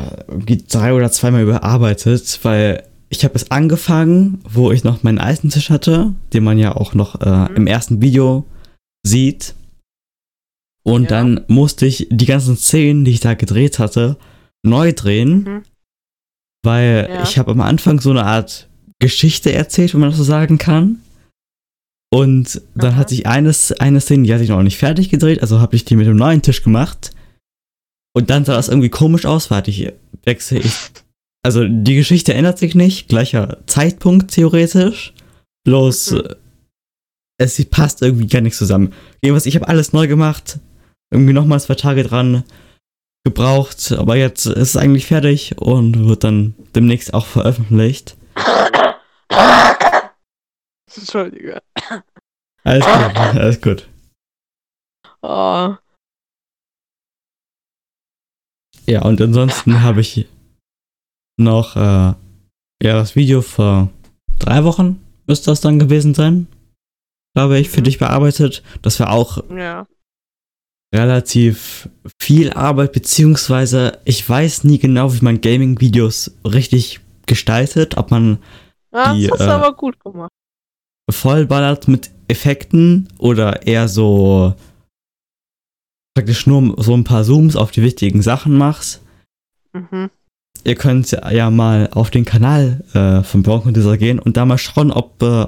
drei 0.68 0.94
oder 0.94 1.10
zweimal 1.10 1.42
überarbeitet, 1.42 2.40
weil 2.42 2.84
ich 3.08 3.24
habe 3.24 3.34
es 3.34 3.50
angefangen, 3.50 4.40
wo 4.48 4.72
ich 4.72 4.84
noch 4.84 5.02
meinen 5.02 5.18
Eisentisch 5.18 5.70
hatte, 5.70 6.14
den 6.32 6.44
man 6.44 6.58
ja 6.58 6.74
auch 6.74 6.94
noch 6.94 7.20
äh, 7.20 7.50
mhm. 7.50 7.56
im 7.56 7.66
ersten 7.66 8.00
Video 8.00 8.44
sieht. 9.04 9.54
Und 10.82 11.04
ja. 11.04 11.08
dann 11.08 11.44
musste 11.48 11.86
ich 11.86 12.08
die 12.10 12.26
ganzen 12.26 12.56
Szenen, 12.56 13.04
die 13.04 13.10
ich 13.10 13.20
da 13.20 13.34
gedreht 13.34 13.78
hatte, 13.78 14.16
neu 14.64 14.92
drehen, 14.92 15.42
mhm. 15.42 15.62
Weil 16.62 17.08
ja. 17.10 17.22
ich 17.22 17.38
habe 17.38 17.50
am 17.52 17.60
Anfang 17.60 18.00
so 18.00 18.10
eine 18.10 18.24
Art 18.24 18.68
Geschichte 18.98 19.52
erzählt, 19.52 19.92
wenn 19.92 20.00
man 20.00 20.10
das 20.10 20.18
so 20.18 20.24
sagen 20.24 20.58
kann. 20.58 21.00
Und 22.12 22.62
dann 22.74 22.92
Aha. 22.92 22.98
hatte 22.98 23.14
ich 23.14 23.26
eines, 23.26 23.72
eine 23.72 24.00
Szene, 24.00 24.24
die 24.24 24.32
hatte 24.32 24.44
ich 24.44 24.50
noch 24.50 24.62
nicht 24.62 24.78
fertig 24.78 25.10
gedreht, 25.10 25.40
also 25.42 25.60
habe 25.60 25.76
ich 25.76 25.84
die 25.84 25.96
mit 25.96 26.06
dem 26.06 26.16
neuen 26.16 26.42
Tisch 26.42 26.62
gemacht. 26.62 27.10
Und 28.14 28.30
dann 28.30 28.44
sah 28.44 28.54
das 28.54 28.68
irgendwie 28.68 28.88
komisch 28.88 29.26
aus, 29.26 29.50
warte 29.50 29.70
ich, 29.70 29.92
wechsle 30.24 30.60
ich. 30.60 30.72
Also 31.44 31.64
die 31.68 31.94
Geschichte 31.94 32.34
ändert 32.34 32.58
sich 32.58 32.74
nicht, 32.74 33.08
gleicher 33.08 33.58
Zeitpunkt 33.66 34.32
theoretisch. 34.32 35.12
Bloß 35.64 36.12
mhm. 36.12 36.22
es 37.38 37.64
passt 37.66 38.02
irgendwie 38.02 38.26
gar 38.26 38.40
nicht 38.40 38.56
zusammen. 38.56 38.92
Irgendwas, 39.20 39.46
ich 39.46 39.54
habe 39.54 39.68
alles 39.68 39.92
neu 39.92 40.08
gemacht, 40.08 40.58
irgendwie 41.12 41.32
nochmal 41.32 41.60
zwei 41.60 41.74
Tage 41.74 42.02
dran 42.02 42.42
gebraucht, 43.26 43.90
aber 43.90 44.14
jetzt 44.16 44.46
ist 44.46 44.56
es 44.70 44.76
eigentlich 44.76 45.06
fertig 45.06 45.56
und 45.58 46.08
wird 46.08 46.22
dann 46.22 46.54
demnächst 46.76 47.12
auch 47.12 47.26
veröffentlicht. 47.26 48.16
Entschuldige. 50.96 51.60
Alles 52.62 52.84
gut, 52.86 53.16
alles 53.16 53.60
gut. 53.60 53.88
Oh. 55.22 55.74
Ja, 58.86 59.02
und 59.02 59.20
ansonsten 59.20 59.82
habe 59.82 60.00
ich 60.02 60.28
noch 61.36 61.74
äh, 61.74 61.80
ja, 61.80 62.92
das 62.94 63.16
Video 63.16 63.42
für 63.42 63.88
drei 64.38 64.62
Wochen 64.62 65.02
müsste 65.26 65.50
das 65.50 65.60
dann 65.60 65.80
gewesen 65.80 66.14
sein. 66.14 66.46
Glaube 67.34 67.58
ich, 67.58 67.68
für 67.68 67.80
Mhm. 67.80 67.84
dich 67.84 67.98
bearbeitet. 67.98 68.62
Das 68.82 69.00
war 69.00 69.10
auch 69.10 69.42
Ja. 69.50 69.86
Relativ 70.96 71.88
viel 72.20 72.52
Arbeit, 72.52 72.92
beziehungsweise 72.92 73.98
ich 74.04 74.28
weiß 74.28 74.64
nie 74.64 74.78
genau, 74.78 75.12
wie 75.14 75.24
man 75.24 75.40
Gaming-Videos 75.40 76.32
richtig 76.44 77.00
gestaltet, 77.26 77.96
ob 77.96 78.10
man 78.10 78.38
ja 78.92 79.14
Die, 79.14 79.26
das 79.26 79.32
hast 79.32 79.40
äh, 79.40 79.46
du 79.46 79.52
aber 79.52 79.76
gut 79.76 80.00
gemacht. 80.00 80.30
vollballert 81.10 81.88
mit 81.88 82.10
Effekten 82.28 83.08
oder 83.18 83.66
eher 83.66 83.88
so 83.88 84.54
praktisch 86.14 86.46
nur 86.46 86.82
so 86.82 86.94
ein 86.94 87.04
paar 87.04 87.24
Zooms 87.24 87.56
auf 87.56 87.70
die 87.70 87.82
wichtigen 87.82 88.22
Sachen 88.22 88.56
machst. 88.56 89.02
Mhm. 89.72 90.10
Ihr 90.64 90.74
könnt 90.74 91.10
ja 91.12 91.50
mal 91.50 91.90
auf 91.92 92.10
den 92.10 92.24
Kanal 92.24 92.82
äh, 92.94 93.22
von 93.22 93.42
Bronco 93.42 93.70
Dieser 93.70 93.98
gehen 93.98 94.18
und 94.18 94.36
da 94.36 94.46
mal 94.46 94.58
schauen, 94.58 94.90
ob 94.90 95.22
äh, 95.22 95.46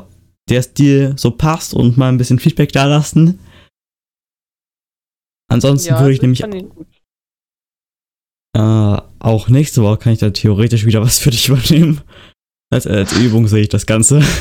der 0.48 0.62
Stil 0.62 1.14
so 1.16 1.30
passt 1.30 1.74
und 1.74 1.96
mal 1.96 2.08
ein 2.08 2.18
bisschen 2.18 2.38
Feedback 2.38 2.72
da 2.72 2.86
Ansonsten 5.48 5.98
würde 5.98 6.12
ich 6.12 6.18
das 6.20 6.48
nämlich. 6.48 6.66
Äh, 8.54 9.02
auch 9.20 9.48
nächste 9.48 9.82
Woche 9.82 9.98
kann 9.98 10.12
ich 10.12 10.18
da 10.18 10.30
theoretisch 10.30 10.86
wieder 10.86 11.02
was 11.02 11.18
für 11.18 11.30
dich 11.30 11.48
übernehmen. 11.48 12.02
Als, 12.70 12.86
als 12.86 13.12
Übung 13.16 13.48
sehe 13.48 13.62
ich 13.62 13.68
das 13.68 13.86
Ganze. 13.86 14.22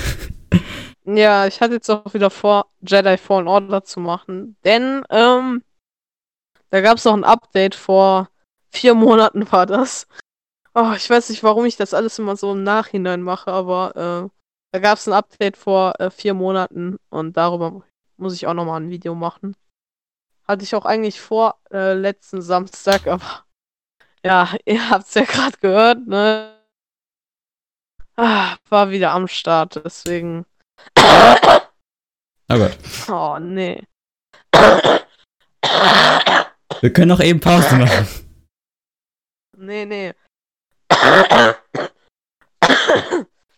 Ja, 1.10 1.48
ich 1.48 1.62
hatte 1.62 1.76
jetzt 1.76 1.90
auch 1.90 2.14
wieder 2.14 2.30
vor, 2.30 2.66
Jedi 2.82 3.16
Fallen 3.16 3.48
Order 3.48 3.82
zu 3.86 4.02
machen. 4.02 4.58
Denn, 4.66 5.04
ähm, 5.10 5.64
da 6.70 6.82
gab 6.82 6.98
es 6.98 7.06
noch 7.06 7.14
ein 7.14 7.24
Update 7.24 7.76
vor 7.76 8.28
vier 8.72 8.94
Monaten 8.94 9.50
war 9.52 9.66
das. 9.66 10.08
Oh, 10.76 10.94
ich 10.96 11.10
weiß 11.10 11.30
nicht, 11.30 11.44
warum 11.44 11.66
ich 11.66 11.78
das 11.78 11.94
alles 11.94 12.20
immer 12.20 12.36
so 12.36 12.52
im 12.52 12.64
Nachhinein 12.64 13.22
mache, 13.22 13.52
aber 13.52 13.96
äh, 13.96 14.30
da 14.74 14.80
gab 14.80 14.98
es 14.98 15.08
ein 15.08 15.14
Update 15.14 15.58
vor 15.58 15.94
äh, 16.00 16.12
vier 16.12 16.34
Monaten 16.34 16.98
und 17.10 17.38
darüber 17.38 17.84
muss 18.18 18.34
ich 18.34 18.46
auch 18.46 18.54
nochmal 18.54 18.82
ein 18.82 18.90
Video 18.90 19.16
machen. 19.16 19.56
Hatte 20.48 20.64
ich 20.64 20.76
auch 20.76 20.86
eigentlich 20.86 21.20
vor 21.20 21.60
äh, 21.72 21.94
letzten 21.94 22.42
Samstag, 22.42 23.08
aber 23.08 23.46
ja, 24.26 24.56
ihr 24.66 24.90
habt 24.90 25.08
es 25.08 25.14
ja 25.14 25.24
gerade 25.24 25.58
gehört, 25.58 26.08
ne? 26.08 26.54
Ah, 28.16 28.58
war 28.70 28.90
wieder 28.90 29.12
am 29.12 29.28
Start, 29.28 29.80
deswegen. 29.84 30.46
Oh 32.50 32.58
Gott. 32.58 32.78
Oh, 33.10 33.38
nee. 33.40 33.84
Wir 36.82 36.94
können 36.94 37.12
auch 37.12 37.20
eben 37.20 37.40
Pause 37.40 37.76
machen. 37.78 38.08
Nee, 39.58 39.86
nee. 39.86 40.14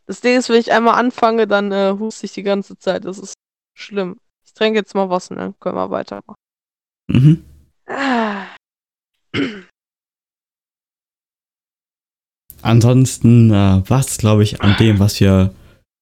Das 0.06 0.22
Ding 0.22 0.38
ist, 0.38 0.50
wenn 0.50 0.60
ich 0.60 0.72
einmal 0.72 0.96
anfange, 0.96 1.48
dann 1.48 1.72
äh, 1.72 1.96
huste 1.98 2.26
ich 2.26 2.34
die 2.34 2.44
ganze 2.44 2.78
Zeit. 2.78 3.06
Das 3.06 3.20
ist 3.20 3.34
schlimm. 3.78 4.20
Ich 4.44 4.54
trinke 4.54 4.80
jetzt 4.80 4.96
mal 4.96 5.10
was 5.10 5.30
und 5.30 5.38
dann 5.38 5.60
können 5.60 5.76
wir 5.76 5.92
weitermachen. 5.92 6.36
Mhm. 7.10 7.44
Ah. 7.88 8.46
Ansonsten 12.62 13.52
äh, 13.52 13.82
war 13.90 14.00
es, 14.00 14.18
glaube 14.18 14.44
ich, 14.44 14.62
an 14.62 14.76
dem, 14.78 15.00
was 15.00 15.20
wir 15.20 15.54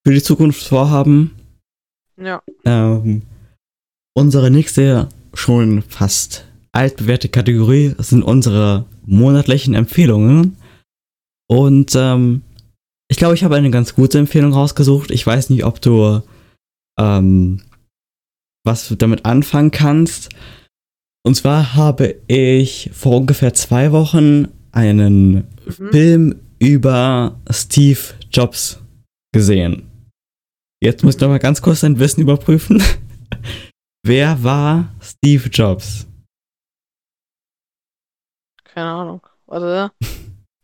für 0.06 0.14
die 0.14 0.22
Zukunft 0.24 0.64
vorhaben. 0.64 1.36
Ja. 2.18 2.42
Ähm, 2.66 3.22
unsere 4.14 4.52
nächste 4.52 5.10
schon 5.34 5.82
fast 5.84 6.46
altbewährte 6.72 7.30
Kategorie 7.30 7.96
sind 8.00 8.24
unsere 8.24 8.86
monatlichen 9.06 9.76
Empfehlungen. 9.76 10.58
Und 11.48 11.96
ähm, 11.96 12.42
ich 13.08 13.18
glaube, 13.18 13.36
ich 13.36 13.44
habe 13.44 13.56
eine 13.56 13.72
ganz 13.72 13.96
gute 13.96 14.20
Empfehlung 14.20 14.52
rausgesucht. 14.52 15.12
Ich 15.12 15.26
weiß 15.26 15.50
nicht, 15.52 15.64
ob 15.64 15.80
du 15.80 16.22
ähm, 17.00 17.62
was 18.66 18.94
damit 18.98 19.26
anfangen 19.26 19.72
kannst. 19.72 20.30
Und 21.28 21.36
zwar 21.36 21.76
habe 21.76 22.22
ich 22.28 22.90
vor 22.94 23.18
ungefähr 23.18 23.54
zwei 23.54 23.92
Wochen 23.92 24.48
einen 24.72 25.46
Mhm. 25.66 25.92
Film 25.92 26.42
über 26.58 27.38
Steve 27.52 28.00
Jobs 28.32 28.80
gesehen. 29.34 29.92
Jetzt 30.82 31.04
muss 31.04 31.16
ich 31.16 31.20
noch 31.22 31.28
mal 31.28 31.38
ganz 31.40 31.62
kurz 31.62 31.82
dein 31.82 32.00
Wissen 32.00 32.22
überprüfen. 32.22 32.82
Wer 34.06 34.42
war 34.42 34.96
Steve 35.02 35.50
Jobs? 35.50 36.08
Keine 38.64 38.88
Ahnung. 38.88 39.28
Warte. 39.48 39.92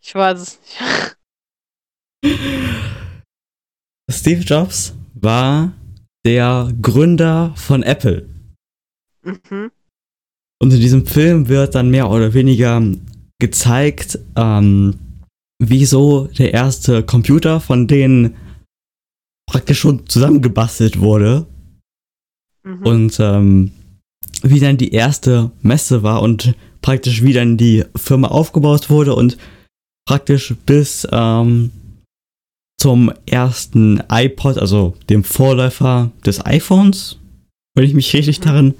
Ich 0.01 0.15
weiß 0.15 0.39
es 0.39 0.59
nicht. 2.23 2.37
Steve 4.09 4.43
Jobs 4.43 4.95
war 5.13 5.73
der 6.25 6.71
Gründer 6.81 7.53
von 7.57 7.83
Apple. 7.83 8.29
Mhm. 9.23 9.69
Und 10.63 10.71
in 10.71 10.79
diesem 10.79 11.05
Film 11.05 11.49
wird 11.49 11.75
dann 11.75 11.89
mehr 11.89 12.09
oder 12.09 12.33
weniger 12.33 12.81
gezeigt, 13.37 14.17
ähm, 14.37 14.95
wieso 15.61 16.27
der 16.27 16.53
erste 16.53 17.03
Computer 17.03 17.59
von 17.59 17.85
denen 17.85 18.35
praktisch 19.45 19.79
schon 19.79 20.07
zusammengebastelt 20.07 21.01
wurde 21.01 21.45
Mhm. 22.65 22.85
und 22.85 23.19
ähm, 23.19 23.71
wie 24.41 24.61
dann 24.61 24.77
die 24.77 24.93
erste 24.93 25.51
Messe 25.61 26.01
war 26.01 26.21
und 26.21 26.55
praktisch 26.81 27.23
wie 27.23 27.33
dann 27.33 27.57
die 27.57 27.83
Firma 27.97 28.29
aufgebaut 28.29 28.89
wurde 28.89 29.15
und 29.15 29.37
praktisch 30.07 30.55
bis 30.65 31.05
ähm, 31.11 31.71
zum 32.79 33.11
ersten 33.25 34.01
iPod, 34.09 34.57
also 34.57 34.95
dem 35.09 35.25
Vorläufer 35.25 36.11
des 36.25 36.45
iPhones, 36.45 37.19
wenn 37.75 37.83
ich 37.83 37.93
mich 37.93 38.13
richtig 38.13 38.39
Mhm. 38.39 38.43
daran 38.45 38.73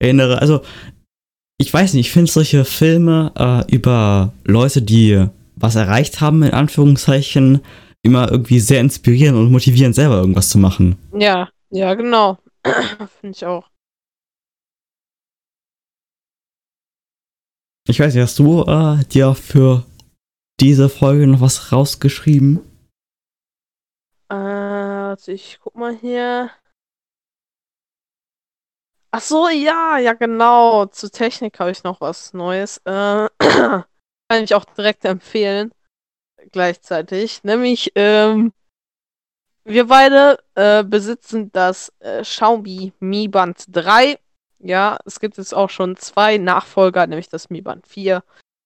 erinnere. 0.00 0.40
Also 0.40 0.62
ich 1.58 1.74
weiß 1.74 1.94
nicht, 1.94 2.06
ich 2.06 2.12
finde 2.12 2.30
solche 2.30 2.64
Filme 2.64 3.32
äh, 3.36 3.74
über 3.74 4.32
Leute, 4.44 4.80
die 4.80 5.26
was 5.56 5.74
erreicht 5.74 6.20
haben, 6.20 6.42
in 6.44 6.52
Anführungszeichen, 6.52 7.60
immer 8.02 8.30
irgendwie 8.30 8.60
sehr 8.60 8.80
inspirierend 8.80 9.36
und 9.38 9.50
motivierend, 9.50 9.96
selber 9.96 10.18
irgendwas 10.18 10.50
zu 10.50 10.58
machen. 10.58 10.96
Ja, 11.12 11.48
ja, 11.70 11.94
genau. 11.94 12.38
Finde 13.20 13.36
ich 13.36 13.44
auch. 13.44 13.68
Ich 17.88 17.98
weiß 17.98 18.14
nicht, 18.14 18.22
hast 18.22 18.38
du 18.38 18.62
äh, 18.62 19.04
dir 19.06 19.34
für 19.34 19.84
diese 20.60 20.88
Folge 20.88 21.26
noch 21.26 21.40
was 21.40 21.72
rausgeschrieben? 21.72 22.60
Äh, 24.30 24.34
also 24.34 25.32
ich 25.32 25.58
guck 25.60 25.74
mal 25.74 25.96
hier. 25.96 26.50
Ach 29.10 29.20
so, 29.20 29.48
ja, 29.48 29.98
ja, 29.98 30.12
genau. 30.12 30.86
Zu 30.86 31.10
Technik 31.10 31.58
habe 31.60 31.70
ich 31.70 31.82
noch 31.84 32.00
was 32.00 32.34
Neues. 32.34 32.78
Äh, 32.84 33.28
kann 33.38 34.44
ich 34.44 34.54
auch 34.54 34.64
direkt 34.64 35.04
empfehlen. 35.04 35.72
Gleichzeitig. 36.52 37.42
Nämlich, 37.44 37.92
ähm, 37.94 38.52
wir 39.64 39.86
beide 39.86 40.38
äh, 40.54 40.84
besitzen 40.84 41.50
das 41.52 41.92
äh, 42.00 42.22
Xiaomi 42.22 42.92
Mi 43.00 43.28
Band 43.28 43.64
3. 43.68 44.18
Ja, 44.60 44.98
es 45.04 45.20
gibt 45.20 45.38
jetzt 45.38 45.54
auch 45.54 45.70
schon 45.70 45.96
zwei 45.96 46.38
Nachfolger, 46.38 47.06
nämlich 47.06 47.28
das 47.28 47.50
Mi 47.50 47.60
Band 47.60 47.86
4 47.86 48.22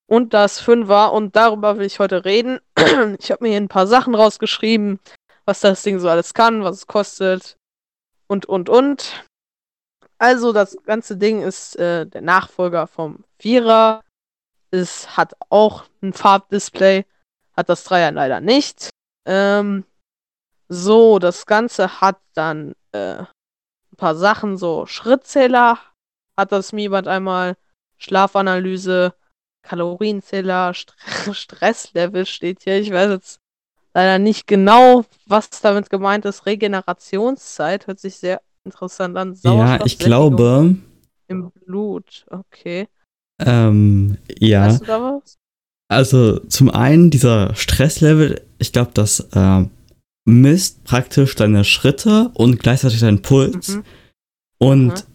und 0.06 0.34
das 0.34 0.62
5er. 0.62 1.10
Und 1.10 1.36
darüber 1.36 1.78
will 1.78 1.86
ich 1.86 1.98
heute 1.98 2.24
reden. 2.24 2.60
ich 3.18 3.30
habe 3.30 3.44
mir 3.44 3.50
hier 3.50 3.60
ein 3.60 3.68
paar 3.68 3.86
Sachen 3.86 4.14
rausgeschrieben 4.14 5.00
was 5.44 5.60
das 5.60 5.82
Ding 5.82 5.98
so 5.98 6.08
alles 6.08 6.34
kann, 6.34 6.62
was 6.62 6.76
es 6.76 6.86
kostet 6.86 7.56
und, 8.26 8.46
und, 8.46 8.68
und. 8.68 9.24
Also 10.22 10.52
das 10.52 10.76
ganze 10.84 11.16
Ding 11.16 11.42
ist 11.42 11.74
äh, 11.80 12.06
der 12.06 12.20
Nachfolger 12.20 12.86
vom 12.86 13.24
Vierer. 13.40 14.04
Es 14.70 15.16
hat 15.16 15.34
auch 15.48 15.82
ein 16.00 16.12
Farbdisplay, 16.12 17.04
hat 17.56 17.68
das 17.68 17.82
Dreier 17.82 18.12
leider 18.12 18.40
nicht. 18.40 18.90
Ähm, 19.26 19.84
so, 20.68 21.18
das 21.18 21.44
Ganze 21.44 22.00
hat 22.00 22.20
dann 22.34 22.76
äh, 22.92 23.16
ein 23.18 23.96
paar 23.96 24.14
Sachen, 24.14 24.56
so 24.56 24.86
Schrittzähler 24.86 25.80
hat 26.36 26.52
das 26.52 26.72
Mi 26.72 26.88
Band 26.88 27.08
einmal, 27.08 27.56
Schlafanalyse, 27.98 29.14
Kalorienzähler, 29.62 30.72
St 30.72 30.94
Stresslevel 31.32 32.26
steht 32.26 32.62
hier. 32.62 32.78
Ich 32.78 32.92
weiß 32.92 33.10
jetzt 33.10 33.40
leider 33.92 34.20
nicht 34.20 34.46
genau, 34.46 35.04
was 35.26 35.50
damit 35.50 35.90
gemeint 35.90 36.24
ist. 36.26 36.46
Regenerationszeit 36.46 37.88
hört 37.88 37.98
sich 37.98 38.18
sehr 38.18 38.40
interessant 38.64 39.16
an. 39.16 39.36
Ja, 39.42 39.84
ich 39.84 39.98
glaube, 39.98 40.76
Im 41.28 41.50
Blut, 41.66 42.26
okay. 42.30 42.88
ähm, 43.38 44.18
ja. 44.38 44.66
Weißt 44.66 44.82
du 44.82 44.86
da 44.86 45.00
was? 45.00 45.38
Also 45.88 46.38
zum 46.40 46.70
einen 46.70 47.10
dieser 47.10 47.54
Stresslevel, 47.54 48.40
ich 48.58 48.72
glaube, 48.72 48.92
das 48.94 49.20
äh, 49.32 49.64
misst 50.24 50.84
praktisch 50.84 51.34
deine 51.34 51.64
Schritte 51.64 52.30
und 52.34 52.60
gleichzeitig 52.60 53.00
deinen 53.00 53.22
Puls. 53.22 53.68
Mhm. 53.76 53.84
Und 54.58 55.06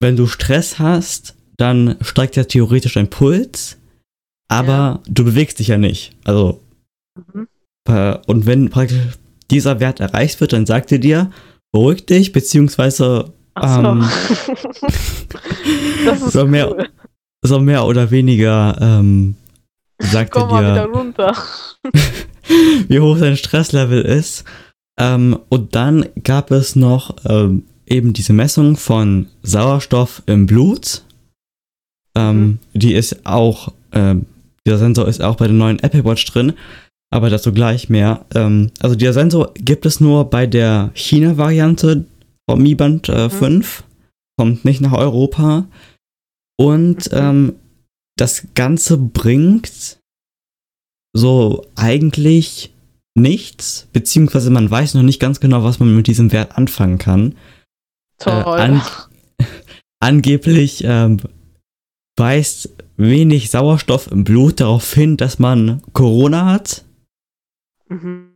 wenn 0.00 0.16
du 0.16 0.26
Stress 0.26 0.78
hast, 0.78 1.34
dann 1.56 1.96
steigt 2.02 2.36
ja 2.36 2.44
theoretisch 2.44 2.94
dein 2.94 3.10
Puls, 3.10 3.78
aber 4.48 5.02
du 5.08 5.24
bewegst 5.24 5.58
dich 5.58 5.68
ja 5.68 5.78
nicht. 5.78 6.14
Also 6.24 6.60
Mhm. 7.32 7.48
äh, 7.88 8.18
und 8.26 8.46
wenn 8.46 8.70
praktisch 8.70 9.18
dieser 9.50 9.80
Wert 9.80 10.00
erreicht 10.00 10.40
wird, 10.40 10.52
dann 10.52 10.66
sagt 10.66 10.92
er 10.92 10.98
dir, 10.98 11.30
beruhig 11.72 12.06
dich, 12.06 12.32
beziehungsweise 12.32 13.32
so. 13.60 13.62
ähm, 13.62 14.00
das 16.04 16.22
ist 16.22 16.32
so 16.32 16.46
mehr- 16.46 16.70
cool. 16.70 16.88
so 17.42 17.60
mehr 17.60 17.84
oder 17.84 18.10
weniger 18.10 18.76
ähm, 18.80 19.34
sagt 19.98 20.32
Komm 20.32 20.48
mal 20.50 20.64
er 20.64 20.74
wieder 20.74 20.86
dir, 20.86 20.92
runter. 20.92 21.36
wie 22.88 23.00
hoch 23.00 23.18
dein 23.18 23.36
Stresslevel 23.36 24.02
ist. 24.02 24.44
Ähm, 24.98 25.38
und 25.48 25.74
dann 25.74 26.06
gab 26.24 26.50
es 26.50 26.74
noch 26.76 27.14
ähm, 27.28 27.64
eben 27.86 28.12
diese 28.12 28.32
Messung 28.32 28.76
von 28.76 29.26
Sauerstoff 29.42 30.22
im 30.26 30.46
Blut. 30.46 31.02
Ähm, 32.16 32.40
Mhm. 32.40 32.58
Die 32.74 32.94
ist 32.94 33.24
auch, 33.26 33.72
ähm, 33.92 34.26
dieser 34.66 34.78
Sensor 34.78 35.06
ist 35.08 35.22
auch 35.22 35.36
bei 35.36 35.46
der 35.46 35.54
neuen 35.54 35.78
Apple 35.80 36.04
Watch 36.04 36.24
drin, 36.26 36.54
aber 37.10 37.30
dazu 37.30 37.52
gleich 37.52 37.88
mehr. 37.88 38.26
Ähm, 38.34 38.70
also 38.80 38.94
dieser 38.96 39.12
Sensor 39.12 39.52
gibt 39.54 39.86
es 39.86 40.00
nur 40.00 40.28
bei 40.30 40.46
der 40.46 40.90
China-Variante 40.94 42.04
vom 42.48 42.62
Mi 42.62 42.74
Band 42.74 43.08
äh, 43.08 43.26
Mhm. 43.26 43.30
5, 43.30 43.84
kommt 44.38 44.64
nicht 44.64 44.80
nach 44.80 44.92
Europa. 44.92 45.66
Und 46.60 47.10
Mhm. 47.12 47.18
ähm, 47.18 47.54
das 48.16 48.46
Ganze 48.54 48.96
bringt 48.98 49.98
so 51.16 51.64
eigentlich 51.76 52.74
nichts, 53.16 53.88
beziehungsweise 53.92 54.50
man 54.50 54.70
weiß 54.70 54.94
noch 54.94 55.02
nicht 55.02 55.20
ganz 55.20 55.40
genau, 55.40 55.64
was 55.64 55.78
man 55.80 55.94
mit 55.94 56.06
diesem 56.06 56.30
Wert 56.32 56.56
anfangen 56.58 56.98
kann. 56.98 57.34
Toll. 58.18 58.32
an- 58.44 58.82
Angeblich 60.00 60.82
ähm, 60.84 61.18
weist 62.16 62.70
wenig 62.96 63.50
Sauerstoff 63.50 64.10
im 64.10 64.22
Blut 64.24 64.60
darauf 64.60 64.92
hin, 64.94 65.16
dass 65.16 65.38
man 65.40 65.82
Corona 65.92 66.46
hat, 66.52 66.84
mhm. 67.88 68.34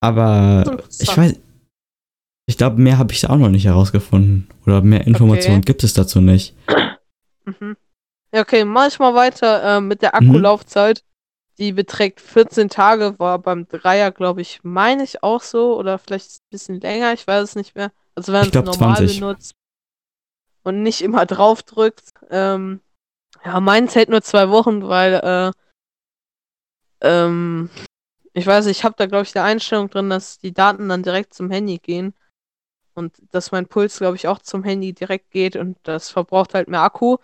aber 0.00 0.78
ich 0.98 1.16
weiß, 1.16 1.38
ich 2.46 2.56
glaube, 2.56 2.80
mehr 2.80 2.98
habe 2.98 3.12
ich 3.12 3.28
auch 3.28 3.36
noch 3.36 3.50
nicht 3.50 3.66
herausgefunden 3.66 4.48
oder 4.66 4.80
mehr 4.80 5.06
Informationen 5.06 5.58
Okay. 5.58 5.66
gibt 5.66 5.84
es 5.84 5.92
dazu 5.94 6.20
nicht. 6.20 6.54
Mhm. 7.44 7.76
Ja, 8.32 8.42
okay, 8.42 8.64
mach 8.64 8.88
ich 8.88 8.98
mal 8.98 9.14
weiter 9.14 9.76
äh, 9.76 9.80
mit 9.80 10.02
der 10.02 10.14
Mhm. 10.20 10.30
Akkulaufzeit. 10.30 11.04
Die 11.58 11.72
beträgt 11.72 12.20
14 12.20 12.68
Tage, 12.68 13.18
war 13.18 13.38
beim 13.40 13.66
Dreier, 13.66 14.12
glaube 14.12 14.40
ich, 14.42 14.60
meine 14.62 15.02
ich 15.02 15.22
auch 15.24 15.42
so, 15.42 15.76
oder 15.76 15.98
vielleicht 15.98 16.30
ein 16.36 16.46
bisschen 16.50 16.80
länger, 16.80 17.12
ich 17.12 17.26
weiß 17.26 17.42
es 17.42 17.56
nicht 17.56 17.74
mehr. 17.74 17.90
Also 18.14 18.32
wenn 18.32 18.42
Ich 18.48 18.54
es 18.54 18.64
normal 18.64 18.96
20. 18.96 19.20
benutzt 19.20 19.54
und 20.62 20.82
nicht 20.82 21.02
immer 21.02 21.26
draufdrückt. 21.26 22.12
Ähm, 22.30 22.80
ja, 23.44 23.58
meins 23.60 23.94
hält 23.94 24.08
nur 24.08 24.22
zwei 24.22 24.50
Wochen, 24.50 24.86
weil 24.88 25.14
äh, 25.14 25.52
ähm, 27.00 27.70
ich 28.32 28.46
weiß, 28.46 28.66
ich 28.66 28.84
habe 28.84 28.94
da, 28.96 29.06
glaube 29.06 29.24
ich, 29.24 29.32
die 29.32 29.38
Einstellung 29.38 29.90
drin, 29.90 30.10
dass 30.10 30.38
die 30.38 30.52
Daten 30.52 30.88
dann 30.88 31.02
direkt 31.02 31.34
zum 31.34 31.50
Handy 31.50 31.78
gehen. 31.78 32.14
Und 32.94 33.14
dass 33.30 33.52
mein 33.52 33.66
Puls, 33.66 33.98
glaube 33.98 34.16
ich, 34.16 34.26
auch 34.26 34.40
zum 34.40 34.64
Handy 34.64 34.92
direkt 34.92 35.30
geht 35.30 35.54
und 35.54 35.78
das 35.84 36.10
verbraucht 36.10 36.54
halt 36.54 36.68
mehr 36.68 36.82
Akku. 36.82 37.18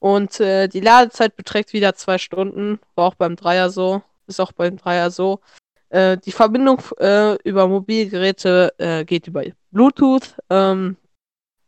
Und 0.00 0.40
äh, 0.40 0.68
die 0.68 0.80
Ladezeit 0.80 1.36
beträgt 1.36 1.72
wieder 1.72 1.94
zwei 1.94 2.18
Stunden. 2.18 2.78
War 2.94 3.06
auch 3.06 3.14
beim 3.14 3.36
Dreier 3.36 3.70
so. 3.70 4.02
Ist 4.26 4.40
auch 4.40 4.52
beim 4.52 4.76
Dreier 4.76 5.10
so. 5.10 5.40
Äh, 5.90 6.18
die 6.18 6.32
Verbindung 6.32 6.80
äh, 6.98 7.36
über 7.42 7.68
Mobilgeräte 7.68 8.74
äh, 8.78 9.04
geht 9.04 9.26
über 9.26 9.42
Bluetooth. 9.70 10.34
Ähm, 10.50 10.96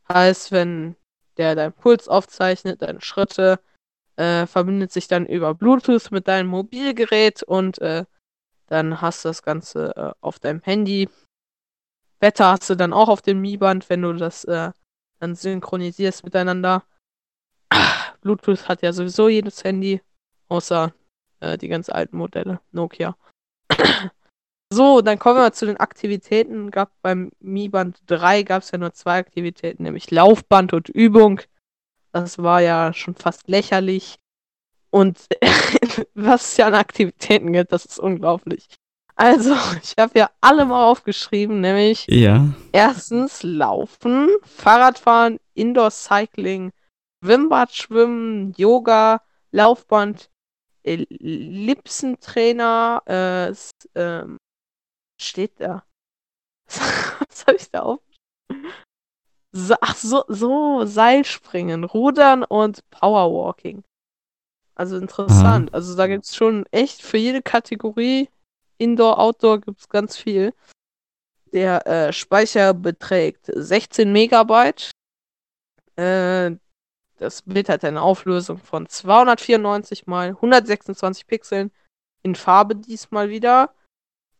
heißt, 0.08 0.52
wenn 0.52 0.96
der 1.36 1.54
deinen 1.54 1.72
Puls 1.72 2.08
aufzeichnet, 2.08 2.82
deine 2.82 3.00
Schritte, 3.00 3.60
äh, 4.16 4.46
verbindet 4.46 4.92
sich 4.92 5.08
dann 5.08 5.26
über 5.26 5.54
Bluetooth 5.54 6.10
mit 6.10 6.28
deinem 6.28 6.48
Mobilgerät 6.48 7.42
und 7.42 7.80
äh, 7.80 8.04
dann 8.70 9.00
hast 9.00 9.24
du 9.24 9.28
das 9.28 9.42
Ganze 9.42 9.94
äh, 9.96 10.12
auf 10.20 10.38
deinem 10.38 10.62
Handy. 10.62 11.08
Wetter 12.20 12.52
hast 12.52 12.70
du 12.70 12.76
dann 12.76 12.92
auch 12.92 13.08
auf 13.08 13.20
dem 13.20 13.40
Mi-Band, 13.40 13.90
wenn 13.90 14.02
du 14.02 14.12
das 14.12 14.44
äh, 14.44 14.70
dann 15.18 15.34
synchronisierst 15.34 16.22
miteinander. 16.22 16.84
Bluetooth 18.20 18.68
hat 18.68 18.82
ja 18.82 18.92
sowieso 18.92 19.28
jedes 19.28 19.64
Handy, 19.64 20.00
außer 20.48 20.92
äh, 21.40 21.58
die 21.58 21.68
ganz 21.68 21.88
alten 21.88 22.16
Modelle, 22.16 22.60
Nokia. 22.70 23.16
so, 24.72 25.00
dann 25.00 25.18
kommen 25.18 25.38
wir 25.38 25.52
zu 25.52 25.66
den 25.66 25.78
Aktivitäten. 25.78 26.70
Gab 26.70 26.92
beim 27.02 27.32
Mi 27.40 27.68
Band 27.68 27.98
3 28.06 28.44
gab 28.44 28.62
es 28.62 28.70
ja 28.70 28.78
nur 28.78 28.92
zwei 28.92 29.18
Aktivitäten, 29.18 29.82
nämlich 29.82 30.10
Laufband 30.12 30.72
und 30.74 30.88
Übung. 30.88 31.40
Das 32.12 32.38
war 32.38 32.60
ja 32.60 32.92
schon 32.92 33.16
fast 33.16 33.48
lächerlich. 33.48 34.19
Und 34.90 35.18
was 36.14 36.50
es 36.50 36.56
ja 36.56 36.66
an 36.66 36.74
Aktivitäten 36.74 37.52
gibt, 37.52 37.72
das 37.72 37.84
ist 37.84 37.98
unglaublich. 37.98 38.66
Also, 39.14 39.54
ich 39.82 39.94
habe 39.98 40.18
ja 40.18 40.30
alle 40.40 40.64
mal 40.64 40.90
aufgeschrieben, 40.90 41.60
nämlich 41.60 42.06
Ja, 42.08 42.48
Erstens 42.72 43.42
Laufen, 43.42 44.30
Fahrradfahren, 44.42 45.38
Indoor 45.54 45.90
Cycling, 45.90 46.72
Schwimmbad 47.22 47.74
schwimmen, 47.74 48.54
Yoga, 48.56 49.20
Laufband, 49.52 50.30
Ellipsentrainer, 50.82 53.02
äh, 53.06 53.52
ähm, 53.94 54.38
steht 55.20 55.60
da. 55.60 55.84
Was 56.66 57.46
habe 57.46 57.58
ich 57.58 57.70
da 57.70 57.82
auf? 57.82 58.00
So, 59.52 59.74
ach 59.80 59.96
so, 59.96 60.24
so, 60.28 60.84
Seilspringen, 60.86 61.82
Rudern 61.84 62.44
und 62.44 62.88
Powerwalking. 62.90 63.82
Also 64.80 64.96
interessant. 64.96 65.74
Also 65.74 65.94
da 65.94 66.06
gibt 66.06 66.24
es 66.24 66.34
schon 66.34 66.64
echt 66.70 67.02
für 67.02 67.18
jede 67.18 67.42
Kategorie, 67.42 68.30
Indoor, 68.78 69.18
Outdoor 69.18 69.60
gibt 69.60 69.78
es 69.78 69.90
ganz 69.90 70.16
viel. 70.16 70.54
Der 71.52 71.86
äh, 71.86 72.14
Speicher 72.14 72.72
beträgt 72.72 73.50
16 73.54 74.10
Megabyte. 74.10 74.90
Äh, 75.96 76.52
das 77.18 77.42
Bild 77.42 77.68
hat 77.68 77.84
eine 77.84 78.00
Auflösung 78.00 78.56
von 78.56 78.88
294 78.88 80.06
mal 80.06 80.28
126 80.28 81.26
Pixeln 81.26 81.70
in 82.22 82.34
Farbe 82.34 82.74
diesmal 82.74 83.28
wieder. 83.28 83.74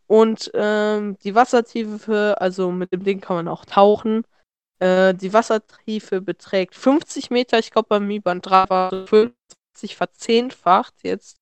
Und 0.07 0.51
ähm, 0.55 1.19
die 1.19 1.35
Wassertiefe, 1.35 2.37
also 2.41 2.73
mit 2.73 2.95
dem 2.95 3.05
Ding 3.05 3.21
kann 3.21 3.37
man 3.37 3.49
auch 3.49 3.67
tauchen. 3.67 4.25
Äh, 4.79 5.13
die 5.13 5.35
Wassertiefe 5.35 6.23
beträgt 6.23 6.75
50 6.75 7.29
Meter. 7.29 7.59
Ich 7.59 7.71
glaube, 7.71 7.89
beim 7.91 8.07
Mi 8.07 8.21
Band 8.21 8.47
3 8.47 8.71
war 8.71 8.91
es 8.95 9.33
50 9.81 9.97
verzehnfacht 9.97 10.95
jetzt. 11.03 11.39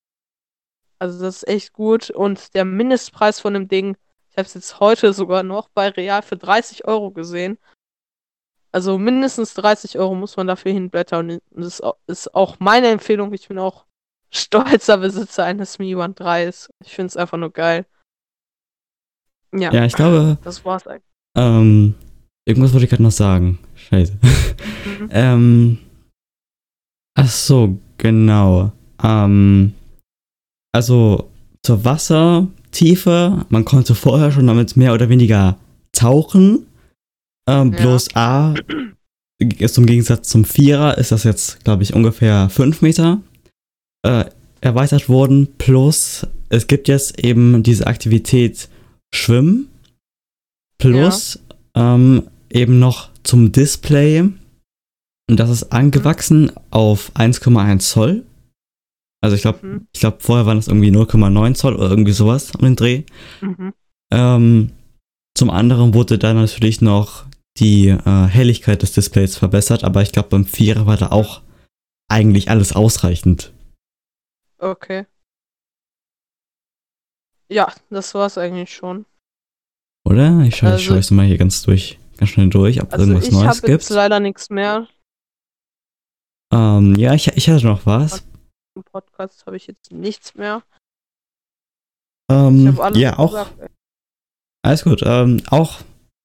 Also 0.98 1.20
das 1.20 1.38
ist 1.38 1.48
echt 1.48 1.72
gut. 1.72 2.10
Und 2.10 2.54
der 2.54 2.64
Mindestpreis 2.64 3.40
von 3.40 3.54
dem 3.54 3.68
Ding, 3.68 3.96
ich 4.30 4.36
habe 4.38 4.46
es 4.46 4.54
jetzt 4.54 4.80
heute 4.80 5.12
sogar 5.12 5.42
noch 5.42 5.68
bei 5.68 5.88
Real 5.88 6.22
für 6.22 6.36
30 6.36 6.86
Euro 6.86 7.10
gesehen. 7.10 7.58
Also 8.70 8.98
mindestens 8.98 9.54
30 9.54 9.98
Euro 9.98 10.14
muss 10.14 10.36
man 10.36 10.46
dafür 10.46 10.72
hinblättern. 10.72 11.30
Und 11.30 11.40
das 11.50 11.66
ist 11.74 11.82
au- 11.82 11.96
ist 12.06 12.34
auch 12.34 12.56
meine 12.60 12.88
Empfehlung. 12.88 13.32
Ich 13.32 13.48
bin 13.48 13.58
auch 13.58 13.86
stolzer 14.30 14.98
Besitzer 14.98 15.44
eines 15.44 15.78
Mi 15.78 15.94
Band 15.94 16.20
3s. 16.20 16.68
Ich 16.84 16.94
finde 16.94 17.06
es 17.08 17.16
einfach 17.16 17.38
nur 17.38 17.52
geil. 17.52 17.86
Ja, 19.54 19.72
ja, 19.72 19.84
ich 19.84 19.94
glaube, 19.94 20.36
das 20.44 20.64
war's 20.66 20.86
eigentlich. 20.86 21.02
ähm, 21.34 21.94
irgendwas 22.44 22.72
wollte 22.74 22.84
ich 22.84 22.90
gerade 22.90 23.02
noch 23.02 23.10
sagen. 23.12 23.58
Scheiße. 23.74 24.12
Mhm. 24.84 25.08
Ähm. 25.10 25.78
Ach 27.14 27.28
so, 27.28 27.78
genau. 27.98 28.72
Ähm. 29.02 29.74
Also 30.72 31.28
zur 31.62 31.84
Wassertiefe, 31.84 33.44
man 33.48 33.64
konnte 33.64 33.94
vorher 33.94 34.30
schon 34.32 34.46
damit 34.46 34.76
mehr 34.76 34.94
oder 34.94 35.08
weniger 35.08 35.58
tauchen. 35.92 36.66
Ähm, 37.48 37.72
Ja. 37.72 37.80
Bloß 37.80 38.08
A 38.14 38.54
ist 39.38 39.78
im 39.78 39.86
Gegensatz 39.86 40.28
zum 40.28 40.44
Vierer 40.44 40.98
ist 40.98 41.12
das 41.12 41.24
jetzt, 41.24 41.64
glaube 41.64 41.82
ich, 41.82 41.94
ungefähr 41.94 42.48
5 42.50 42.82
Meter 42.82 43.20
äh, 44.02 44.24
erweitert 44.60 45.08
worden. 45.08 45.48
Plus 45.58 46.26
es 46.48 46.66
gibt 46.66 46.88
jetzt 46.88 47.24
eben 47.24 47.62
diese 47.62 47.86
Aktivität 47.86 48.68
Schwimmen. 49.14 49.68
Plus 50.78 51.38
ähm, 51.74 52.24
eben 52.50 52.78
noch 52.78 53.10
zum 53.22 53.52
Display. 53.52 54.24
Und 55.28 55.38
das 55.38 55.50
ist 55.50 55.72
angewachsen 55.72 56.50
auf 56.70 57.12
1,1 57.14 57.80
Zoll. 57.80 58.24
Also 59.20 59.36
ich 59.36 59.42
glaube, 59.42 59.66
Mhm. 59.66 59.88
ich 59.92 60.00
glaube, 60.00 60.18
vorher 60.20 60.46
waren 60.46 60.58
es 60.58 60.68
irgendwie 60.68 60.90
0,9 60.90 61.54
Zoll 61.54 61.74
oder 61.76 61.90
irgendwie 61.90 62.12
sowas 62.12 62.52
um 62.54 62.62
den 62.62 62.76
Dreh. 62.76 63.02
Mhm. 63.40 63.74
Ähm, 64.12 64.72
zum 65.36 65.50
anderen 65.50 65.92
wurde 65.94 66.18
da 66.18 66.32
natürlich 66.34 66.80
noch 66.80 67.26
die 67.58 67.88
äh, 67.88 68.26
Helligkeit 68.26 68.82
des 68.82 68.92
Displays 68.92 69.36
verbessert, 69.36 69.84
aber 69.84 70.02
ich 70.02 70.12
glaube, 70.12 70.28
beim 70.30 70.44
Vierer 70.46 70.86
war 70.86 70.96
da 70.96 71.10
auch 71.10 71.42
eigentlich 72.08 72.48
alles 72.50 72.72
ausreichend. 72.74 73.52
Okay. 74.58 75.04
Ja, 77.50 77.72
das 77.90 78.14
war's 78.14 78.38
eigentlich 78.38 78.72
schon. 78.74 79.04
Oder? 80.04 80.40
Ich 80.42 80.56
schaue 80.56 80.70
Also- 80.72 80.84
schau 80.84 80.94
jetzt 80.94 81.10
mal 81.10 81.26
hier 81.26 81.38
ganz 81.38 81.62
durch, 81.62 81.98
ganz 82.16 82.30
schnell 82.30 82.48
durch, 82.48 82.80
ob 82.80 82.88
es 82.88 82.94
Also 82.94 83.04
irgendwas 83.06 83.26
ich 83.26 83.32
Neues 83.32 83.46
habe 83.58 83.68
jetzt 83.72 83.88
gibt. 83.88 83.96
leider 83.96 84.20
nichts 84.20 84.50
mehr. 84.50 84.86
Ähm, 86.52 86.94
ja, 86.96 87.14
ich, 87.14 87.28
ich 87.28 87.48
hatte 87.48 87.66
noch 87.66 87.86
was. 87.86 88.24
Im 88.74 88.84
Podcast 88.84 89.44
habe 89.46 89.56
ich 89.56 89.66
jetzt 89.66 89.92
nichts 89.92 90.34
mehr. 90.34 90.62
Ähm, 92.30 92.78
alles 92.80 92.98
ja, 92.98 93.18
auch, 93.18 93.30
gesagt. 93.30 93.70
Alles 94.62 94.84
gut. 94.84 95.02
Ähm, 95.04 95.42
auch 95.50 95.80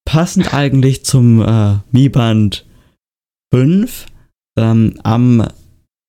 passend 0.06 0.54
eigentlich 0.54 1.06
zum 1.06 1.42
äh, 1.42 1.80
Mi 1.92 2.10
Band 2.10 2.66
5. 3.54 4.08
Ähm, 4.58 5.00
am, 5.04 5.48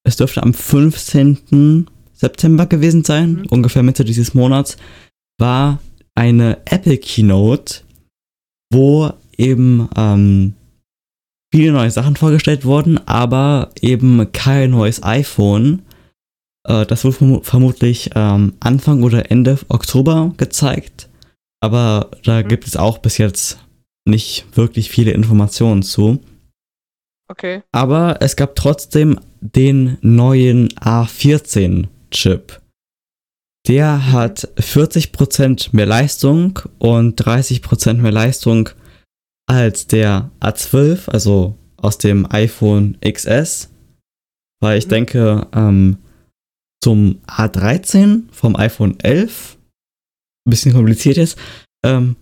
es 0.06 0.16
dürfte 0.16 0.42
am 0.42 0.54
15. 0.54 1.88
September 2.12 2.66
gewesen 2.66 3.04
sein, 3.04 3.32
mhm. 3.32 3.46
ungefähr 3.50 3.82
Mitte 3.82 4.04
dieses 4.04 4.34
Monats, 4.34 4.76
war 5.38 5.80
eine 6.14 6.58
Apple 6.66 6.98
Keynote, 6.98 7.82
wo 8.72 9.12
eben 9.36 9.88
ähm, 9.96 10.54
viele 11.54 11.70
neue 11.70 11.92
Sachen 11.92 12.16
vorgestellt 12.16 12.64
wurden, 12.64 12.98
aber 13.06 13.70
eben 13.80 14.32
kein 14.32 14.72
neues 14.72 15.04
iPhone. 15.04 15.82
Äh, 16.66 16.84
das 16.84 17.04
wurde 17.04 17.16
verm 17.16 17.44
vermutlich 17.44 18.10
ähm, 18.16 18.54
Anfang 18.58 19.04
oder 19.04 19.30
Ende 19.30 19.56
Oktober 19.68 20.34
gezeigt, 20.36 21.08
aber 21.60 22.10
da 22.24 22.42
mhm. 22.42 22.48
gibt 22.48 22.66
es 22.66 22.76
auch 22.76 22.98
bis 22.98 23.18
jetzt 23.18 23.60
nicht 24.04 24.46
wirklich 24.56 24.90
viele 24.90 25.12
Informationen 25.12 25.84
zu. 25.84 26.18
Okay. 27.30 27.62
Aber 27.70 28.16
es 28.18 28.34
gab 28.34 28.56
trotzdem 28.56 29.20
den 29.40 29.96
neuen 30.00 30.70
A14-Chip. 30.70 32.60
Der 33.68 33.92
mhm. 33.92 34.12
hat 34.12 34.48
40% 34.58 35.68
mehr 35.70 35.86
Leistung 35.86 36.58
und 36.80 37.22
30% 37.22 37.94
mehr 37.94 38.10
Leistung 38.10 38.70
als 39.46 39.86
der 39.86 40.30
A12, 40.40 41.08
also 41.10 41.56
aus 41.76 41.98
dem 41.98 42.30
iPhone 42.30 42.98
XS. 43.00 43.70
Weil 44.60 44.78
ich 44.78 44.86
mhm. 44.86 44.90
denke, 44.90 45.46
ähm, 45.52 45.98
zum 46.82 47.20
A13 47.26 48.24
vom 48.30 48.56
iPhone 48.56 48.98
11, 49.00 49.56
ein 50.46 50.50
bisschen 50.50 50.72
kompliziert 50.72 51.16
ist, 51.16 51.38
ähm, 51.84 52.16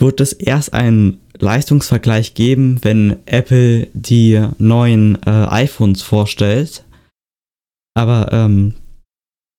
wird 0.00 0.20
es 0.20 0.32
erst 0.32 0.72
einen 0.72 1.20
Leistungsvergleich 1.38 2.34
geben, 2.34 2.78
wenn 2.82 3.18
Apple 3.26 3.88
die 3.92 4.48
neuen 4.58 5.22
äh, 5.26 5.30
iPhones 5.30 6.02
vorstellt. 6.02 6.84
Aber 7.94 8.32
ähm, 8.32 8.74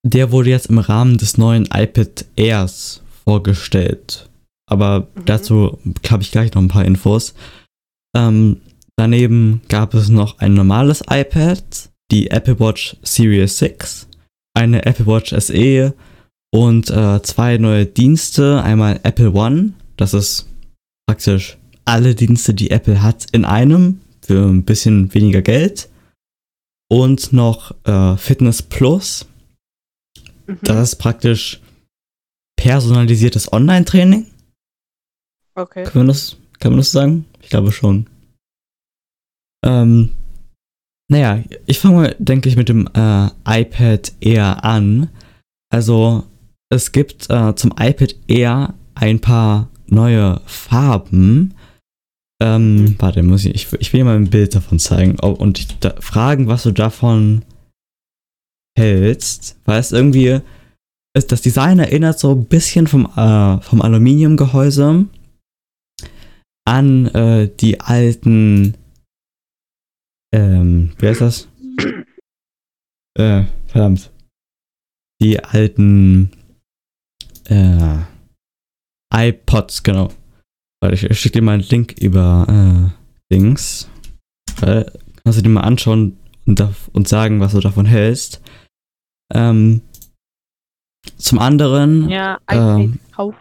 der 0.05 0.31
wurde 0.31 0.49
jetzt 0.49 0.67
im 0.67 0.77
Rahmen 0.77 1.17
des 1.17 1.38
neuen 1.38 1.65
iPad 1.65 2.25
Airs 2.36 3.01
vorgestellt. 3.23 4.29
Aber 4.68 5.07
mhm. 5.16 5.26
dazu 5.26 5.80
habe 6.09 6.24
ich 6.24 6.32
gleich 6.32 6.53
noch 6.53 6.61
ein 6.61 6.68
paar 6.68 6.86
Infos. 6.86 7.34
Ähm, 8.16 8.61
daneben 8.95 9.61
gab 9.68 9.93
es 9.93 10.09
noch 10.09 10.39
ein 10.39 10.53
normales 10.53 11.01
iPad, 11.09 11.63
die 12.11 12.32
Apple 12.32 12.59
Watch 12.59 12.97
Series 13.03 13.57
6, 13.57 14.07
eine 14.55 14.86
Apple 14.86 15.05
Watch 15.05 15.34
SE 15.38 15.93
und 16.53 16.89
äh, 16.89 17.22
zwei 17.22 17.57
neue 17.57 17.86
Dienste. 17.86 18.63
Einmal 18.63 18.99
Apple 19.03 19.34
One, 19.34 19.74
das 19.97 20.13
ist 20.13 20.47
praktisch 21.07 21.57
alle 21.84 22.16
Dienste, 22.16 22.53
die 22.53 22.72
Apple 22.72 23.01
hat, 23.01 23.28
in 23.32 23.45
einem 23.45 24.01
für 24.26 24.47
ein 24.47 24.63
bisschen 24.63 25.13
weniger 25.13 25.41
Geld. 25.41 25.89
Und 26.89 27.34
noch 27.34 27.74
äh, 27.86 28.18
Fitness 28.18 28.61
Plus. 28.61 29.26
Mhm. 30.47 30.59
Das 30.63 30.89
ist 30.89 30.95
praktisch 30.95 31.61
personalisiertes 32.57 33.51
Online-Training. 33.51 34.28
Okay. 35.56 35.84
Kann 35.84 35.99
man 35.99 36.08
das, 36.08 36.38
kann 36.60 36.74
man 36.74 36.80
das 36.80 36.91
sagen? 36.91 37.26
Ich 37.41 37.49
glaube 37.49 37.72
schon. 37.72 38.08
Ähm, 39.66 40.12
naja, 41.10 41.43
ich 41.66 41.80
fange 41.80 41.95
mal, 41.95 42.16
denke 42.20 42.49
ich, 42.49 42.56
mit 42.56 42.70
dem 42.70 42.88
äh, 42.93 43.30
iPad 43.45 44.14
Air 44.20 44.64
an. 44.64 45.10
Also, 45.72 46.24
es 46.70 46.91
gibt 46.91 47.30
äh, 47.30 47.56
zum 47.56 47.72
iPad 47.80 48.16
Air 48.28 48.74
ein 48.95 49.20
paar 49.20 49.70
neue 49.88 50.41
Farben. 50.45 51.53
Ähm, 52.41 52.76
mhm. 52.76 52.95
warte, 52.99 53.24
muss 53.24 53.45
ich, 53.45 53.56
ich, 53.56 53.74
ich 53.80 53.93
will 53.93 53.99
dir 53.99 54.06
mal 54.06 54.18
ein 54.18 54.30
Bild 54.30 54.56
davon 54.56 54.80
zeigen 54.80 55.18
und 55.20 55.58
dich 55.58 55.80
da, 55.80 55.95
fragen, 55.99 56.47
was 56.47 56.64
du 56.64 56.72
davon 56.72 57.43
hältst, 58.78 59.58
weil 59.64 59.80
es 59.80 59.93
irgendwie, 59.93 60.41
ist, 61.16 61.32
das 61.32 61.41
Design 61.41 61.80
erinnert 61.80 62.20
so 62.20 62.32
ein 62.32 62.45
bisschen 62.45 62.88
vom, 62.88 63.06
äh, 63.16 63.62
vom 63.62 63.82
Aluminiumgehäuse 63.82 65.06
an 66.66 67.07
äh, 67.07 67.49
die 67.55 67.80
alten, 67.80 68.76
ähm, 70.34 70.93
wie 70.97 71.07
heißt 71.07 71.22
das? 71.22 71.47
äh, 73.18 73.43
verdammt. 73.68 74.11
Die 75.22 75.41
alten, 75.43 76.32
äh, 77.45 77.99
iPods, 79.13 79.84
genau. 79.84 80.11
Warte, 80.82 81.07
ich 81.07 81.20
schicke 81.20 81.39
dir 81.39 81.41
mal 81.41 81.53
einen 81.53 81.63
Link 81.63 81.93
über 81.99 82.45
äh, 82.49 83.34
Dings. 83.34 83.89
Äh, 84.61 84.86
kannst 85.24 85.39
du 85.39 85.43
dir 85.43 85.49
mal 85.49 85.61
anschauen 85.61 86.18
und, 86.45 86.61
und 86.91 87.07
sagen, 87.07 87.39
was 87.39 87.53
du 87.53 87.59
davon 87.59 87.86
hältst. 87.86 88.41
Ähm, 89.34 89.82
zum 91.18 91.39
anderen. 91.39 92.09
Ja, 92.09 92.39
ähm, 92.49 92.99
kaufen. 93.11 93.38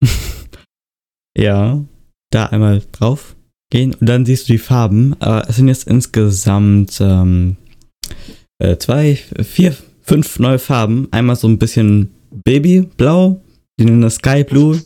ja, 1.40 1.82
da 2.30 2.46
einmal 2.46 2.82
drauf 2.92 3.34
gehen 3.72 3.94
und 3.94 4.08
dann 4.08 4.26
siehst 4.26 4.48
du 4.48 4.52
die 4.52 4.58
Farben. 4.58 5.16
Aber 5.20 5.48
es 5.48 5.56
sind 5.56 5.68
jetzt 5.68 5.88
insgesamt 5.88 7.00
ähm, 7.00 7.56
äh, 8.58 8.76
zwei, 8.76 9.16
vier, 9.16 9.74
fünf 10.02 10.38
neue 10.38 10.58
Farben. 10.58 11.08
Einmal 11.10 11.36
so 11.36 11.48
ein 11.48 11.58
bisschen 11.58 12.14
Babyblau, 12.44 13.40
die 13.78 13.84
nennen 13.84 14.02
das 14.02 14.16
Sky 14.16 14.44
Blue. 14.44 14.80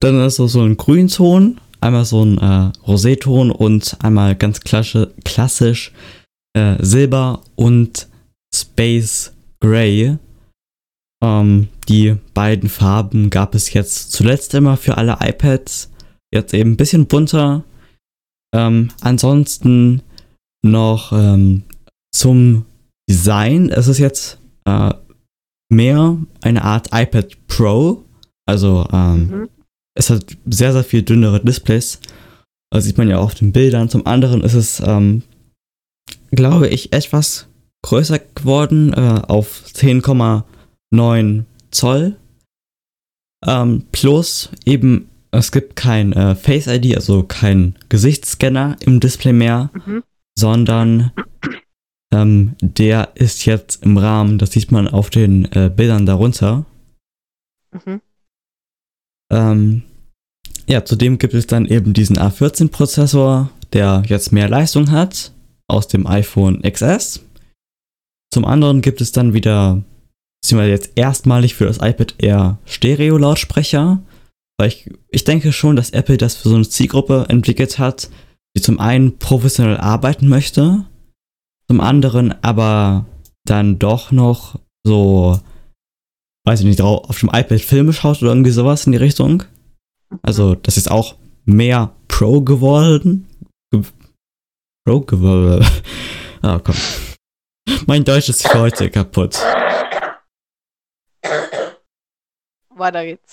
Dann 0.00 0.20
ist 0.20 0.36
so, 0.36 0.46
so 0.46 0.62
ein 0.62 0.76
Grünton, 0.76 1.60
einmal 1.80 2.04
so 2.04 2.24
ein 2.24 2.38
äh, 2.38 2.72
Roséton 2.86 3.50
und 3.50 3.96
einmal 4.02 4.34
ganz 4.34 4.60
klassisch, 4.60 5.08
klassisch 5.24 5.92
äh, 6.54 6.76
Silber 6.80 7.42
und 7.54 8.08
Space 8.54 9.32
Gray. 9.60 10.16
Ähm, 11.22 11.68
die 11.88 12.16
beiden 12.34 12.68
Farben 12.68 13.30
gab 13.30 13.54
es 13.54 13.72
jetzt 13.72 14.12
zuletzt 14.12 14.54
immer 14.54 14.76
für 14.76 14.96
alle 14.96 15.18
iPads. 15.20 15.90
Jetzt 16.32 16.54
eben 16.54 16.72
ein 16.72 16.76
bisschen 16.76 17.06
bunter. 17.06 17.64
Ähm, 18.54 18.90
ansonsten 19.00 20.02
noch 20.62 21.12
ähm, 21.12 21.64
zum 22.12 22.64
Design. 23.08 23.70
Es 23.70 23.88
ist 23.88 23.98
jetzt 23.98 24.38
äh, 24.64 24.92
mehr 25.70 26.18
eine 26.42 26.62
Art 26.62 26.88
iPad 26.92 27.46
Pro. 27.46 28.04
Also 28.46 28.86
ähm, 28.92 29.26
mhm. 29.26 29.48
es 29.94 30.10
hat 30.10 30.36
sehr, 30.46 30.72
sehr 30.72 30.84
viel 30.84 31.02
dünnere 31.02 31.40
Displays. 31.40 32.00
Das 32.72 32.84
sieht 32.84 32.98
man 32.98 33.08
ja 33.08 33.18
auch 33.18 33.24
auf 33.24 33.34
den 33.34 33.52
Bildern. 33.52 33.88
Zum 33.88 34.06
anderen 34.06 34.42
ist 34.42 34.54
es, 34.54 34.80
ähm, 34.80 35.22
glaube 36.30 36.68
ich, 36.68 36.92
etwas 36.92 37.48
größer 37.82 38.20
geworden 38.34 38.92
äh, 38.92 39.22
auf 39.26 39.64
10,9 40.92 41.44
Zoll. 41.70 42.16
Ähm, 43.46 43.84
plus 43.92 44.50
eben, 44.66 45.08
es 45.30 45.52
gibt 45.52 45.76
kein 45.76 46.12
äh, 46.12 46.34
Face 46.34 46.66
ID, 46.66 46.96
also 46.96 47.22
kein 47.22 47.76
Gesichtsscanner 47.88 48.76
im 48.80 49.00
Display 49.00 49.32
mehr, 49.32 49.70
mhm. 49.86 50.02
sondern 50.36 51.12
ähm, 52.12 52.56
der 52.60 53.12
ist 53.14 53.46
jetzt 53.46 53.84
im 53.84 53.96
Rahmen, 53.96 54.38
das 54.38 54.52
sieht 54.52 54.72
man 54.72 54.88
auf 54.88 55.10
den 55.10 55.50
äh, 55.52 55.70
Bildern 55.74 56.06
darunter. 56.06 56.66
Mhm. 57.72 58.00
Ähm, 59.32 59.82
ja, 60.68 60.84
zudem 60.84 61.18
gibt 61.18 61.34
es 61.34 61.46
dann 61.46 61.66
eben 61.66 61.94
diesen 61.94 62.18
A14-Prozessor, 62.18 63.50
der 63.72 64.02
jetzt 64.06 64.32
mehr 64.32 64.48
Leistung 64.48 64.90
hat, 64.90 65.32
aus 65.68 65.88
dem 65.88 66.06
iPhone 66.06 66.62
XS. 66.62 67.24
Zum 68.32 68.44
anderen 68.44 68.80
gibt 68.80 69.00
es 69.00 69.12
dann 69.12 69.32
wieder, 69.32 69.82
beziehungsweise 70.40 70.70
jetzt 70.70 70.92
erstmalig 70.96 71.54
für 71.54 71.66
das 71.66 71.78
iPad 71.78 72.14
Air 72.18 72.58
Stereo-Lautsprecher, 72.64 74.02
weil 74.58 74.68
ich, 74.68 74.90
ich 75.10 75.24
denke 75.24 75.52
schon, 75.52 75.76
dass 75.76 75.90
Apple 75.90 76.16
das 76.16 76.36
für 76.36 76.48
so 76.48 76.54
eine 76.54 76.68
Zielgruppe 76.68 77.26
entwickelt 77.28 77.78
hat, 77.78 78.10
die 78.56 78.62
zum 78.62 78.80
einen 78.80 79.18
professionell 79.18 79.76
arbeiten 79.76 80.28
möchte 80.28 80.84
zum 81.70 81.80
anderen 81.80 82.34
aber 82.42 83.06
dann 83.44 83.78
doch 83.78 84.10
noch 84.10 84.58
so, 84.84 85.38
weiß 86.44 86.58
ich 86.58 86.66
nicht, 86.66 86.80
auf 86.80 87.20
dem 87.20 87.28
iPad 87.28 87.60
Filme 87.60 87.92
schaut 87.92 88.20
oder 88.22 88.32
irgendwie 88.32 88.50
sowas 88.50 88.86
in 88.86 88.90
die 88.90 88.98
Richtung. 88.98 89.44
Also, 90.20 90.56
das 90.56 90.76
ist 90.76 90.90
auch 90.90 91.14
mehr 91.44 91.94
Pro 92.08 92.40
geworden. 92.40 93.28
Ge 93.70 93.82
Pro 94.84 95.00
geworden. 95.02 95.64
Ah, 96.42 96.56
oh, 96.56 96.60
komm. 96.64 96.74
Mein 97.86 98.02
Deutsch 98.02 98.30
ist 98.30 98.54
heute 98.54 98.88
kaputt. 98.88 99.38
Weiter 102.70 103.04
geht's. 103.04 103.32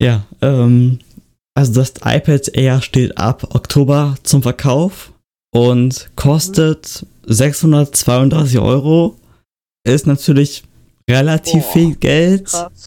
Ja, 0.00 0.24
ähm, 0.40 1.00
also 1.54 1.74
das 1.74 1.94
iPad 2.04 2.48
Air 2.54 2.80
steht 2.80 3.18
ab 3.18 3.54
Oktober 3.54 4.16
zum 4.22 4.42
Verkauf 4.42 5.12
und 5.52 6.10
kostet 6.16 7.06
632 7.26 8.58
Euro. 8.58 9.18
Ist 9.84 10.06
natürlich 10.06 10.64
relativ 11.08 11.64
Boah, 11.64 11.72
viel 11.72 11.96
Geld, 11.96 12.46
Krass. 12.46 12.86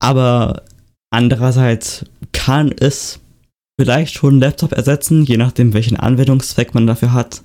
aber 0.00 0.64
andererseits 1.10 2.04
kann 2.32 2.72
es 2.72 3.20
vielleicht 3.80 4.14
schon 4.14 4.34
einen 4.34 4.40
Laptop 4.40 4.72
ersetzen, 4.72 5.24
je 5.24 5.36
nachdem, 5.36 5.72
welchen 5.72 5.96
Anwendungszweck 5.96 6.74
man 6.74 6.86
dafür 6.86 7.12
hat. 7.12 7.42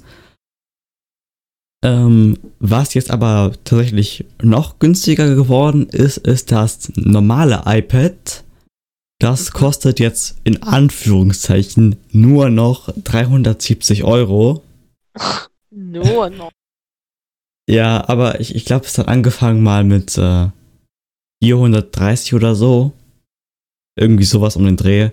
Ähm, 1.86 2.38
was 2.60 2.96
jetzt 2.96 3.12
aber 3.12 3.54
tatsächlich 3.64 4.26
noch 4.42 4.80
günstiger 4.80 5.36
geworden 5.36 5.88
ist, 5.90 6.18
ist 6.18 6.52
das 6.52 6.92
normale 6.96 7.62
iPad. 7.66 8.44
Das 9.20 9.52
kostet 9.52 10.00
jetzt 10.00 10.38
in 10.44 10.64
Anführungszeichen 10.64 11.98
nur 12.12 12.50
noch 12.50 12.90
370 13.04 14.04
Euro. 14.04 14.64
Nur 15.70 16.30
noch. 16.32 16.52
Ja, 17.70 18.08
aber 18.10 18.40
ich, 18.40 18.56
ich 18.56 18.66
glaube, 18.66 18.86
es 18.86 18.98
hat 18.98 19.08
angefangen 19.08 19.62
mal 19.64 19.84
mit 19.84 20.18
äh, 20.18 20.50
430 21.44 22.34
oder 22.34 22.56
so. 22.56 22.94
Irgendwie 23.98 24.26
sowas 24.26 24.56
um 24.56 24.66
den 24.66 24.76
Dreh. 24.78 25.12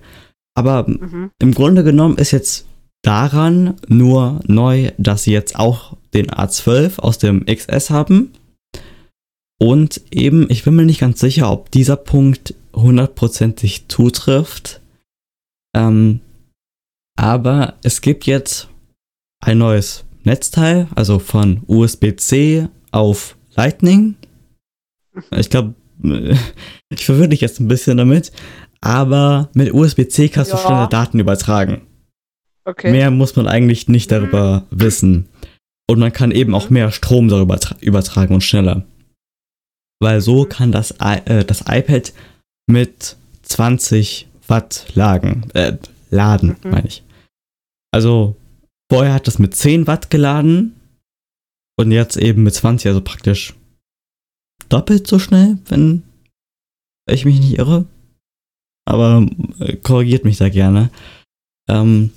Aber 0.55 0.89
Mhm. 0.89 1.31
im 1.39 1.53
Grunde 1.55 1.85
genommen 1.85 2.17
ist 2.17 2.31
jetzt 2.31 2.67
daran 3.03 3.75
nur 3.89 4.41
neu, 4.47 4.93
dass 4.99 5.25
sie 5.25 5.33
jetzt 5.33 5.57
auch 5.57 5.97
den 6.15 6.31
A12 6.31 6.99
aus 7.01 7.19
dem 7.19 7.45
XS 7.47 7.91
haben. 7.91 8.33
Und 9.61 10.01
eben, 10.11 10.51
ich 10.51 10.65
bin 10.65 10.75
mir 10.75 10.85
nicht 10.85 11.01
ganz 11.01 11.21
sicher, 11.21 11.51
ob 11.51 11.71
dieser 11.71 11.97
Punkt 11.97 12.55
hundertprozentig 12.75 13.89
zutrifft. 13.89 14.81
Ähm, 15.75 16.21
aber 17.17 17.75
es 17.83 18.01
gibt 18.01 18.27
jetzt 18.27 18.69
ein 19.41 19.59
neues 19.59 20.05
Netzteil, 20.25 20.89
also 20.95 21.19
von 21.19 21.63
USB-C 21.67 22.69
auf 22.91 23.37
Lightning. 23.55 24.17
Ich 25.31 25.51
glaube, 25.51 25.75
ich 26.91 27.05
verwirre 27.05 27.29
dich 27.29 27.41
jetzt 27.41 27.61
ein 27.61 27.69
bisschen 27.69 27.97
damit, 27.97 28.33
aber 28.81 29.51
mit 29.55 29.73
USB-C 29.73 30.29
kannst 30.29 30.53
du 30.53 30.57
Ja. 30.57 30.63
schneller 30.63 30.87
Daten 30.89 31.21
übertragen. 31.21 31.83
Okay. 32.65 32.91
Mehr 32.93 33.11
muss 33.11 33.35
man 33.37 33.47
eigentlich 33.49 33.89
nicht 33.89 34.11
darüber 34.13 34.65
wissen. 34.71 35.29
Und 35.91 35.99
man 35.99 36.13
kann 36.13 36.31
eben 36.31 36.55
auch 36.55 36.71
mehr 36.71 36.91
Strom 36.93 37.29
darüber 37.29 37.57
tra- 37.57 37.81
übertragen 37.81 38.35
und 38.35 38.43
schneller. 38.43 38.85
Weil 40.01 40.21
so 40.21 40.45
Mhm. 40.45 40.49
kann 40.49 40.73
das, 40.73 40.93
I 41.03 41.19
äh, 41.25 41.45
das 41.45 41.63
iPad 41.69 42.13
mit 42.69 43.17
20 43.43 44.29
Watt 44.49 44.87
lagen, 44.95 45.51
äh, 45.55 45.77
laden, 46.11 46.57
Mhm. 46.63 46.71
meine 46.71 46.89
ich. 46.89 47.03
Also 47.93 48.37
vorher 48.91 49.15
hat 49.15 49.27
das 49.27 49.39
mit 49.39 49.55
10 49.57 49.87
Watt 49.87 50.11
geladen 50.11 50.75
und 51.79 51.91
jetzt 51.91 52.17
eben 52.17 52.43
mit 52.45 52.55
20, 52.55 52.87
also 52.89 53.01
praktisch 53.01 53.55
doppelt 54.69 55.07
so 55.07 55.19
schnell, 55.19 55.59
wenn 55.67 56.03
ich 57.11 57.25
mich 57.25 57.41
nicht 57.41 57.59
irre. 57.59 57.87
Aber 58.87 59.27
äh, 59.59 59.77
korrigiert 59.77 60.25
mich 60.25 60.39
da 60.39 60.49
gerne. 60.49 60.91
Ähm, 61.69 62.11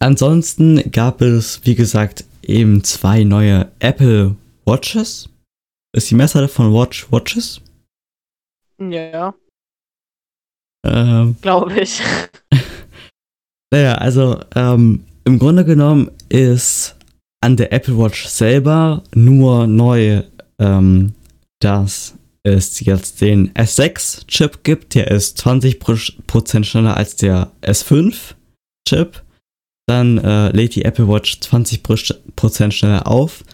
ansonsten 0.00 0.90
gab 0.90 1.20
es, 1.20 1.64
wie 1.64 1.74
gesagt, 1.74 2.24
eben 2.42 2.82
zwei 2.84 3.24
neue 3.24 3.70
Apple 3.78 4.36
Watches. 4.64 5.28
Ist 5.94 6.10
die 6.10 6.14
Messer 6.14 6.48
von 6.48 6.72
Watch 6.72 7.10
Watches? 7.10 7.60
Ja, 8.80 9.34
Ähm, 10.84 11.36
glaube 11.40 11.80
ich. 11.80 12.00
naja, 13.72 13.94
also 13.96 14.40
ähm, 14.54 15.04
im 15.24 15.38
Grunde 15.38 15.64
genommen 15.64 16.10
ist 16.28 16.96
an 17.40 17.56
der 17.56 17.72
Apple 17.72 17.98
Watch 17.98 18.26
selber 18.26 19.02
nur 19.14 19.66
neu, 19.66 20.22
ähm, 20.58 21.14
dass 21.60 22.14
es 22.44 22.80
jetzt 22.80 23.20
den 23.20 23.52
S6-Chip 23.54 24.62
gibt. 24.62 24.94
Der 24.94 25.10
ist 25.10 25.44
20% 25.44 26.64
schneller 26.64 26.96
als 26.96 27.16
der 27.16 27.50
S5-Chip. 28.96 29.22
Dann 29.86 30.18
äh, 30.18 30.50
lädt 30.50 30.74
die 30.74 30.84
Apple 30.84 31.08
Watch 31.08 31.38
20% 31.40 32.70
schneller 32.72 33.06
auf. 33.06 33.44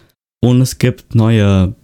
Und 0.41 0.61
es 0.61 0.77
gibt 0.77 1.15
neue 1.15 1.75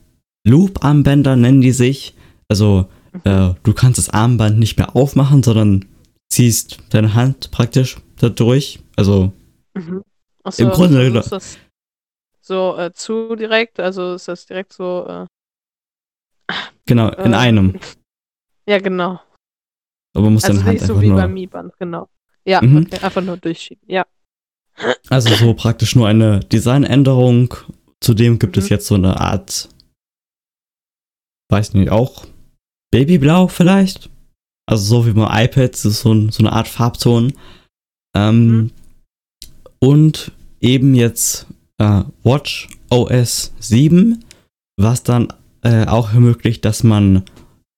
Loop-Armbänder, 0.46 1.36
nennen 1.36 1.62
die 1.62 1.72
sich. 1.72 2.16
Also 2.50 2.88
äh, 3.24 3.54
du 3.64 3.74
kannst 3.74 3.98
das 3.98 4.10
Armband 4.10 4.60
nicht 4.60 4.78
mehr 4.78 4.96
aufmachen, 4.96 5.42
sondern 5.42 5.86
ziehst 6.30 6.80
deine 6.90 7.14
Hand 7.14 7.52
praktisch 7.52 7.98
da 8.18 8.30
durch. 8.30 8.80
Also 8.98 9.32
Mhm. 9.74 10.04
Achso, 10.44 10.64
Im 10.64 10.70
Grunde 10.72 11.00
also 11.00 11.20
ist 11.20 11.32
das 11.32 11.58
so 12.42 12.78
äh, 12.78 12.92
zu 12.94 13.36
direkt, 13.36 13.80
also 13.80 14.16
ist 14.16 14.28
das 14.28 14.46
direkt 14.46 14.74
so. 14.74 15.06
Äh, 15.08 16.54
genau, 16.86 17.10
in 17.10 17.34
äh, 17.34 17.36
einem. 17.38 17.80
Ja, 18.68 18.78
genau. 18.78 19.20
Aber 20.14 20.26
man 20.26 20.34
muss 20.34 20.44
Also 20.44 20.58
deine 20.58 20.66
Hand 20.66 20.74
nicht 20.74 20.86
so 20.86 20.94
einfach 20.94 21.02
wie 21.02 21.08
nur. 21.08 21.18
beim 21.18 21.34
Mi-Band, 21.34 21.78
genau. 21.78 22.10
Ja, 22.46 22.62
Mhm. 22.62 22.88
okay, 22.88 23.04
einfach 23.04 23.22
nur 23.22 23.38
durchschieben. 23.38 23.84
Ja. 23.88 24.06
Also 25.10 25.34
so 25.36 25.54
praktisch 25.54 25.96
nur 25.96 26.08
eine 26.08 26.40
Designänderung. 26.40 27.54
Zudem 28.00 28.40
gibt 28.40 28.58
es 28.58 28.66
Mhm. 28.66 28.70
jetzt 28.70 28.88
so 28.88 28.96
eine 28.96 29.20
Art, 29.20 29.70
weiß 31.50 31.74
nicht, 31.74 31.92
auch 31.92 32.26
Babyblau 32.92 33.48
vielleicht. 33.48 34.10
Also 34.68 34.84
so 35.02 35.06
wie 35.06 35.12
beim 35.14 35.30
iPad, 35.30 35.74
das 35.74 35.86
ist 35.86 36.02
so, 36.02 36.14
ein, 36.14 36.30
so 36.30 36.40
eine 36.44 36.52
Art 36.54 36.68
Farbton. 36.68 37.34
Ähm, 38.16 38.48
Mhm. 38.48 38.72
Und 39.84 40.32
eben 40.60 40.94
jetzt 40.94 41.48
äh, 41.80 42.04
Watch 42.24 42.68
OS 42.92 43.52
7, 43.60 44.24
was 44.78 45.02
dann 45.04 45.34
äh, 45.64 45.86
auch 45.88 46.14
ermöglicht, 46.14 46.64
dass 46.66 46.84
man 46.84 47.24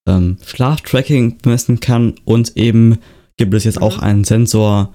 ähm, 0.08 0.38
Schlaftracking 0.46 1.38
messen 1.46 1.80
kann 1.80 2.16
und 2.26 2.58
eben 2.58 3.00
gibt 3.38 3.54
es 3.54 3.64
jetzt 3.64 3.78
Mhm. 3.80 3.84
auch 3.84 4.00
einen 4.00 4.24
Sensor 4.24 4.94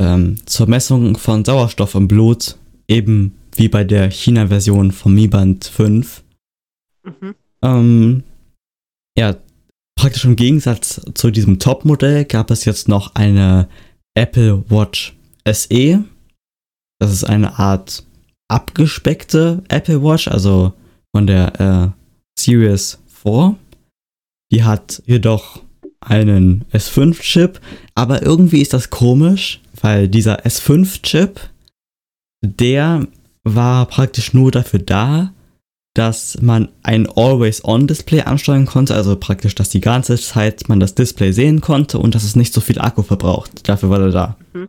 ähm, 0.00 0.38
zur 0.46 0.68
Messung 0.68 1.16
von 1.16 1.44
Sauerstoff 1.44 1.94
im 1.94 2.08
Blut, 2.08 2.56
eben 2.88 3.34
wie 3.54 3.68
bei 3.68 3.84
der 3.84 4.10
China-Version 4.10 4.90
vom 4.90 5.14
Mi 5.14 5.28
Band 5.28 5.64
5. 5.64 6.24
Mhm. 7.04 7.34
Ähm, 7.62 8.22
ja, 9.16 9.36
praktisch 9.96 10.24
im 10.24 10.36
Gegensatz 10.36 11.00
zu 11.14 11.30
diesem 11.30 11.58
Top-Modell 11.58 12.24
gab 12.24 12.50
es 12.50 12.64
jetzt 12.64 12.88
noch 12.88 13.14
eine 13.14 13.68
Apple 14.14 14.64
Watch 14.68 15.16
SE. 15.46 16.04
Das 16.98 17.12
ist 17.12 17.24
eine 17.24 17.58
Art 17.58 18.04
abgespeckte 18.48 19.62
Apple 19.68 20.02
Watch, 20.02 20.28
also 20.28 20.72
von 21.14 21.26
der 21.26 21.60
äh, 21.60 22.40
Series 22.40 22.98
4. 23.06 23.56
Die 24.52 24.64
hat 24.64 25.02
jedoch 25.06 25.62
einen 26.04 26.64
S5-Chip, 26.72 27.60
aber 27.94 28.22
irgendwie 28.22 28.60
ist 28.60 28.72
das 28.72 28.90
komisch, 28.90 29.60
weil 29.80 30.08
dieser 30.08 30.44
S5-Chip, 30.44 31.40
der 32.42 33.06
war 33.42 33.86
praktisch 33.86 34.32
nur 34.32 34.50
dafür 34.50 34.80
da, 34.80 35.32
dass 35.94 36.40
man 36.42 36.68
ein 36.82 37.08
Always-On-Display 37.08 38.22
ansteuern 38.22 38.66
konnte, 38.66 38.94
also 38.94 39.16
praktisch, 39.16 39.54
dass 39.54 39.70
die 39.70 39.80
ganze 39.80 40.16
Zeit 40.16 40.68
man 40.68 40.80
das 40.80 40.94
Display 40.94 41.32
sehen 41.32 41.60
konnte 41.60 41.98
und 41.98 42.14
dass 42.14 42.24
es 42.24 42.34
nicht 42.34 42.52
so 42.52 42.60
viel 42.60 42.80
Akku 42.80 43.02
verbraucht. 43.02 43.68
Dafür 43.68 43.90
war 43.90 44.00
er 44.00 44.10
da. 44.10 44.36
Mhm. 44.52 44.66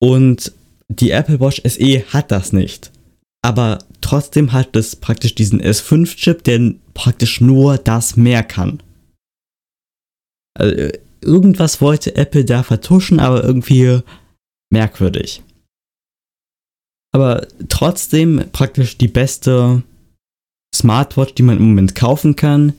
Und 0.00 0.52
die 0.88 1.10
Apple 1.10 1.40
Watch 1.40 1.62
SE 1.64 2.04
hat 2.12 2.30
das 2.30 2.52
nicht. 2.52 2.90
Aber 3.42 3.78
trotzdem 4.00 4.52
hat 4.52 4.74
es 4.74 4.96
praktisch 4.96 5.36
diesen 5.36 5.62
S5-Chip, 5.62 6.42
der 6.42 6.74
praktisch 6.94 7.40
nur 7.40 7.78
das 7.78 8.16
mehr 8.16 8.42
kann. 8.42 8.82
Also, 10.58 10.90
irgendwas 11.20 11.80
wollte 11.80 12.16
Apple 12.16 12.44
da 12.44 12.62
vertuschen, 12.62 13.20
aber 13.20 13.44
irgendwie 13.44 14.00
merkwürdig. 14.70 15.42
Aber 17.14 17.46
trotzdem 17.68 18.50
praktisch 18.52 18.98
die 18.98 19.08
beste 19.08 19.82
Smartwatch, 20.74 21.34
die 21.34 21.42
man 21.42 21.56
im 21.56 21.68
Moment 21.68 21.94
kaufen 21.94 22.36
kann, 22.36 22.74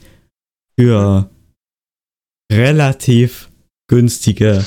für 0.78 1.28
relativ 2.52 3.50
günstige 3.88 4.64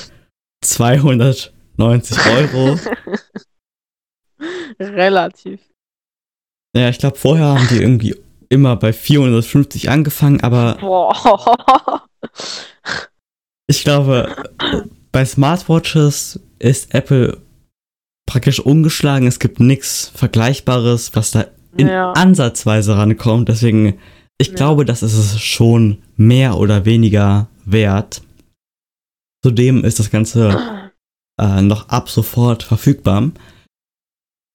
290 0.66 2.18
Euro. 2.26 2.78
Relativ. 4.80 5.62
Ja, 6.76 6.90
ich 6.90 7.00
glaube, 7.00 7.18
vorher 7.18 7.48
haben 7.48 7.68
die 7.70 7.82
irgendwie 7.82 8.16
immer 8.50 8.76
bei 8.76 8.92
450 8.92 9.90
angefangen, 9.90 10.42
aber 10.42 10.78
Boah. 10.80 12.08
Ich 13.68 13.84
glaube, 13.84 14.36
bei 15.12 15.26
Smartwatches 15.26 16.40
ist 16.60 16.94
Apple 16.94 17.38
praktisch 18.28 18.60
umgeschlagen. 18.60 19.28
Es 19.28 19.40
gibt 19.40 19.60
nichts 19.60 20.12
Vergleichbares, 20.16 21.16
was 21.16 21.32
da 21.32 21.46
in 21.78 21.88
Ja. 21.88 22.12
ansatzweise 22.14 22.96
rankommt. 22.98 23.50
Deswegen, 23.50 23.98
ich 24.38 24.50
Ja. 24.50 24.54
glaube, 24.56 24.86
das 24.86 25.04
ist 25.04 25.14
es 25.18 25.42
schon 25.42 26.02
mehr 26.18 26.58
oder 26.58 26.86
weniger 26.86 27.48
wert. 27.66 28.22
Zudem 29.44 29.84
ist 29.84 30.00
das 30.00 30.12
Ganze 30.12 30.92
äh, 31.40 31.62
noch 31.62 31.90
ab 31.90 32.10
sofort 32.10 32.62
verfügbar. 32.64 33.32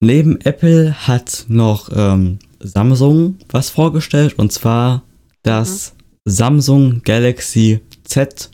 Neben 0.01 0.41
Apple 0.43 0.95
hat 1.09 1.47
noch 1.49 1.89
ähm, 1.93 2.39
Samsung 2.61 3.39
was 3.49 3.71
vorgestellt 3.71 4.39
und 4.39 4.53
zwar 4.53 5.03
das 5.43 5.96
Samsung 6.29 7.03
Galaxy 7.03 7.81
Z 8.05 8.51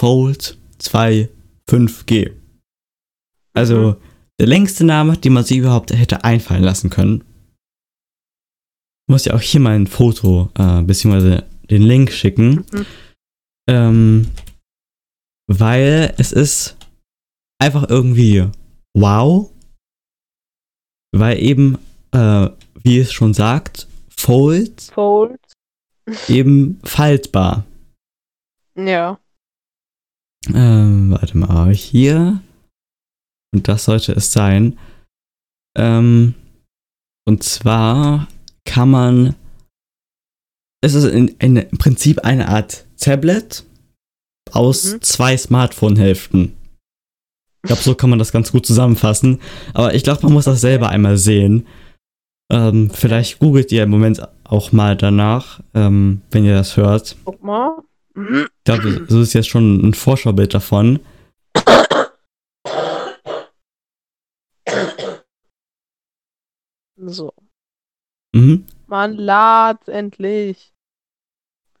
Fold 0.00 0.58
2 0.78 1.28
5G. 1.68 2.32
Also 3.54 3.92
Mhm. 3.92 3.96
der 4.40 4.46
längste 4.46 4.84
Name, 4.84 5.16
den 5.16 5.32
man 5.32 5.44
sich 5.44 5.58
überhaupt 5.58 5.90
hätte 5.92 6.22
einfallen 6.24 6.62
lassen 6.62 6.90
können. 6.90 7.22
Ich 9.08 9.12
muss 9.12 9.24
ja 9.24 9.34
auch 9.34 9.40
hier 9.40 9.60
mal 9.60 9.74
ein 9.76 9.86
Foto, 9.86 10.50
äh, 10.54 10.82
beziehungsweise 10.82 11.44
den 11.70 11.82
Link 11.82 12.12
schicken. 12.12 12.64
Mhm. 12.72 12.86
Ähm, 13.68 14.30
weil 15.48 16.14
es 16.18 16.32
ist 16.32 16.76
einfach 17.58 17.88
irgendwie 17.88 18.48
wow. 18.94 19.50
Weil 21.12 21.38
eben, 21.42 21.78
äh, 22.12 22.48
wie 22.82 22.98
es 22.98 23.12
schon 23.12 23.32
sagt, 23.34 23.88
Fold 24.16 24.80
Fold. 24.94 25.40
Eben 26.28 26.80
faltbar. 26.84 27.64
Ja. 28.76 29.18
Ähm, 30.52 31.10
warte 31.10 31.36
mal, 31.36 31.72
hier. 31.74 32.40
Und 33.54 33.68
das 33.68 33.84
sollte 33.84 34.12
es 34.12 34.32
sein. 34.32 34.78
Ähm, 35.76 36.34
und 37.26 37.42
zwar 37.42 38.28
kann 38.64 38.90
man. 38.90 39.34
Es 40.82 40.94
ist 40.94 41.04
in, 41.04 41.28
in, 41.38 41.56
im 41.56 41.78
Prinzip 41.78 42.20
eine 42.20 42.48
Art 42.48 42.86
Tablet 42.98 43.64
aus 44.52 44.92
Mhm. 44.92 45.02
zwei 45.02 45.36
Smartphone-Hälften. 45.36 46.52
Ich 47.62 47.68
glaube, 47.68 47.82
so 47.82 47.94
kann 47.96 48.10
man 48.10 48.18
das 48.20 48.30
ganz 48.30 48.52
gut 48.52 48.64
zusammenfassen. 48.66 49.40
Aber 49.74 49.94
ich 49.94 50.04
glaube, 50.04 50.22
man 50.22 50.32
muss 50.32 50.44
das 50.44 50.60
selber 50.60 50.90
einmal 50.90 51.16
sehen. 51.16 51.66
Ähm, 52.50 52.90
vielleicht 52.90 53.40
googelt 53.40 53.72
ihr 53.72 53.82
im 53.82 53.90
Moment 53.90 54.22
auch 54.44 54.72
mal 54.72 54.96
danach, 54.96 55.60
ähm, 55.74 56.22
wenn 56.30 56.44
ihr 56.44 56.54
das 56.54 56.76
hört. 56.76 57.16
Guck 57.24 57.42
mal. 57.42 57.82
Ich 58.14 58.48
glaube, 58.64 59.06
so 59.08 59.20
ist 59.20 59.34
jetzt 59.34 59.48
schon 59.48 59.88
ein 59.88 59.94
Vorschaubild 59.94 60.54
davon. 60.54 61.00
So. 66.96 67.32
Mhm. 68.34 68.66
Man 68.86 69.14
lad 69.14 69.88
endlich. 69.88 70.72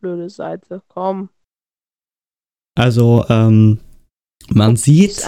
Blöde 0.00 0.28
Seite. 0.28 0.82
Komm. 0.88 1.30
Also, 2.76 3.24
ähm, 3.30 3.80
man 4.50 4.76
sieht, 4.76 5.26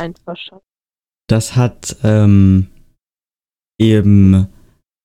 das 1.27 1.57
hat 1.57 1.97
ähm, 2.03 2.69
eben 3.81 4.49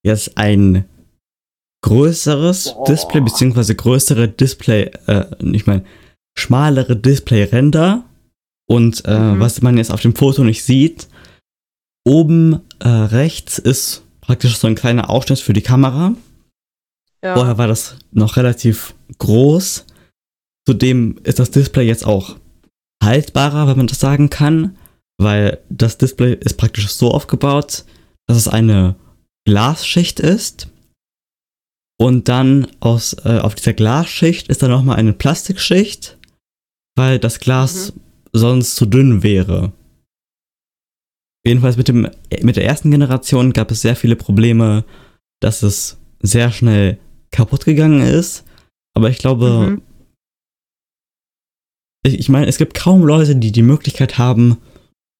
jetzt 0.03 0.37
ein 0.37 0.85
größeres 1.83 2.73
Boah. 2.73 2.85
Display, 2.85 3.21
beziehungsweise 3.21 3.75
größere 3.75 4.27
Display, 4.27 4.91
äh, 5.07 5.25
ich 5.51 5.65
meine, 5.67 5.83
schmalere 6.37 6.95
Display-Ränder. 6.95 8.03
Und 8.69 9.03
äh, 9.05 9.19
Mhm. 9.19 9.39
was 9.39 9.61
man 9.61 9.77
jetzt 9.77 9.91
auf 9.91 9.99
dem 10.01 10.15
Foto 10.15 10.43
nicht 10.43 10.63
sieht, 10.63 11.09
oben 12.07 12.61
äh, 12.79 12.87
rechts 12.87 13.59
ist 13.59 14.03
praktisch 14.21 14.57
so 14.57 14.67
ein 14.67 14.75
kleiner 14.75 15.09
Ausschnitt 15.09 15.39
für 15.39 15.51
die 15.53 15.61
Kamera. 15.61 16.15
Ja. 17.23 17.35
Vorher 17.35 17.57
war 17.57 17.67
das 17.67 17.97
noch 18.11 18.37
relativ 18.37 18.95
groß. 19.17 19.85
Zudem 20.65 21.17
ist 21.23 21.39
das 21.39 21.51
Display 21.51 21.85
jetzt 21.85 22.05
auch 22.05 22.37
haltbarer, 23.03 23.67
wenn 23.67 23.77
man 23.77 23.87
das 23.87 23.99
sagen 23.99 24.29
kann, 24.29 24.77
weil 25.17 25.59
das 25.69 25.97
Display 25.97 26.33
ist 26.33 26.57
praktisch 26.57 26.87
so 26.89 27.11
aufgebaut, 27.11 27.83
dass 28.27 28.37
es 28.37 28.47
eine 28.47 28.95
Glasschicht 29.45 30.19
ist. 30.19 30.69
Und 31.99 32.27
dann 32.27 32.67
aus, 32.79 33.13
äh, 33.25 33.39
auf 33.39 33.55
dieser 33.55 33.73
Glasschicht 33.73 34.47
ist 34.49 34.63
dann 34.63 34.71
nochmal 34.71 34.97
eine 34.97 35.13
Plastikschicht, 35.13 36.17
weil 36.97 37.19
das 37.19 37.39
Glas 37.39 37.93
sonst 38.33 38.75
zu 38.75 38.85
dünn 38.85 39.23
wäre. 39.23 39.73
Jedenfalls 41.45 41.77
mit, 41.77 41.87
dem, 41.87 42.09
mit 42.41 42.55
der 42.55 42.65
ersten 42.65 42.89
Generation 42.89 43.53
gab 43.53 43.69
es 43.71 43.81
sehr 43.81 43.95
viele 43.95 44.15
Probleme, 44.15 44.85
dass 45.41 45.61
es 45.61 45.97
sehr 46.21 46.51
schnell 46.51 46.97
kaputt 47.31 47.65
gegangen 47.65 48.01
ist. 48.01 48.45
Aber 48.95 49.09
ich 49.09 49.17
glaube, 49.17 49.71
Mhm. 49.71 49.81
ich, 52.05 52.17
ich 52.19 52.29
meine, 52.29 52.47
es 52.47 52.57
gibt 52.57 52.73
kaum 52.75 53.03
Leute, 53.03 53.35
die 53.35 53.51
die 53.51 53.61
Möglichkeit 53.61 54.17
haben, 54.17 54.57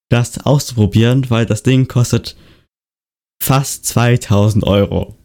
das 0.10 0.46
auszuprobieren, 0.46 1.30
weil 1.30 1.46
das 1.46 1.64
Ding 1.64 1.88
kostet 1.88 2.36
fast 3.44 3.86
2000 3.86 4.66
Euro. 4.66 5.16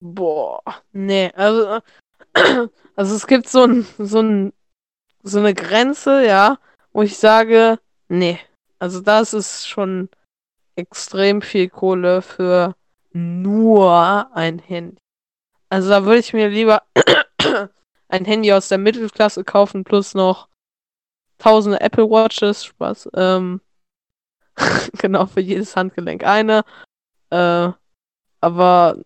Boah. 0.00 0.62
Nee, 0.92 1.32
also, 1.34 1.80
also 2.96 3.16
es 3.16 3.26
gibt 3.26 3.48
so 3.48 3.64
ein, 3.64 3.86
so 3.98 4.20
ein, 4.20 4.52
so 5.24 5.40
eine 5.40 5.54
Grenze, 5.54 6.24
ja, 6.24 6.58
wo 6.92 7.02
ich 7.02 7.18
sage, 7.18 7.78
nee. 8.08 8.38
Also 8.78 9.00
das 9.00 9.34
ist 9.34 9.68
schon 9.68 10.08
extrem 10.76 11.42
viel 11.42 11.68
Kohle 11.68 12.22
für 12.22 12.76
nur 13.12 14.30
ein 14.34 14.60
Handy. 14.60 14.98
Also 15.68 15.88
da 15.88 16.04
würde 16.04 16.20
ich 16.20 16.32
mir 16.32 16.48
lieber 16.48 16.84
ein 18.08 18.24
Handy 18.24 18.52
aus 18.52 18.68
der 18.68 18.78
Mittelklasse 18.78 19.42
kaufen 19.42 19.82
plus 19.82 20.14
noch 20.14 20.48
tausende 21.38 21.80
Apple 21.80 22.08
Watches, 22.08 22.64
Spaß. 22.64 23.10
Ähm, 23.14 23.60
genau, 24.98 25.26
für 25.26 25.40
jedes 25.40 25.74
Handgelenk 25.74 26.24
eine. 26.24 26.64
Äh, 27.30 27.70
aber 28.40 28.98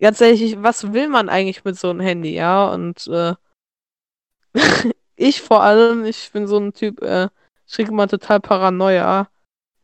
ganz 0.00 0.20
ehrlich, 0.20 0.62
was 0.62 0.92
will 0.92 1.08
man 1.08 1.28
eigentlich 1.28 1.64
mit 1.64 1.78
so 1.78 1.90
einem 1.90 2.00
Handy, 2.00 2.34
ja? 2.34 2.68
Und 2.72 3.06
äh, 3.08 3.34
ich 5.16 5.42
vor 5.42 5.62
allem, 5.62 6.04
ich 6.04 6.30
bin 6.32 6.46
so 6.46 6.58
ein 6.58 6.72
Typ, 6.72 7.02
äh, 7.02 7.28
ich 7.66 7.74
kriege 7.74 7.90
immer 7.90 8.08
total 8.08 8.40
Paranoia. 8.40 9.28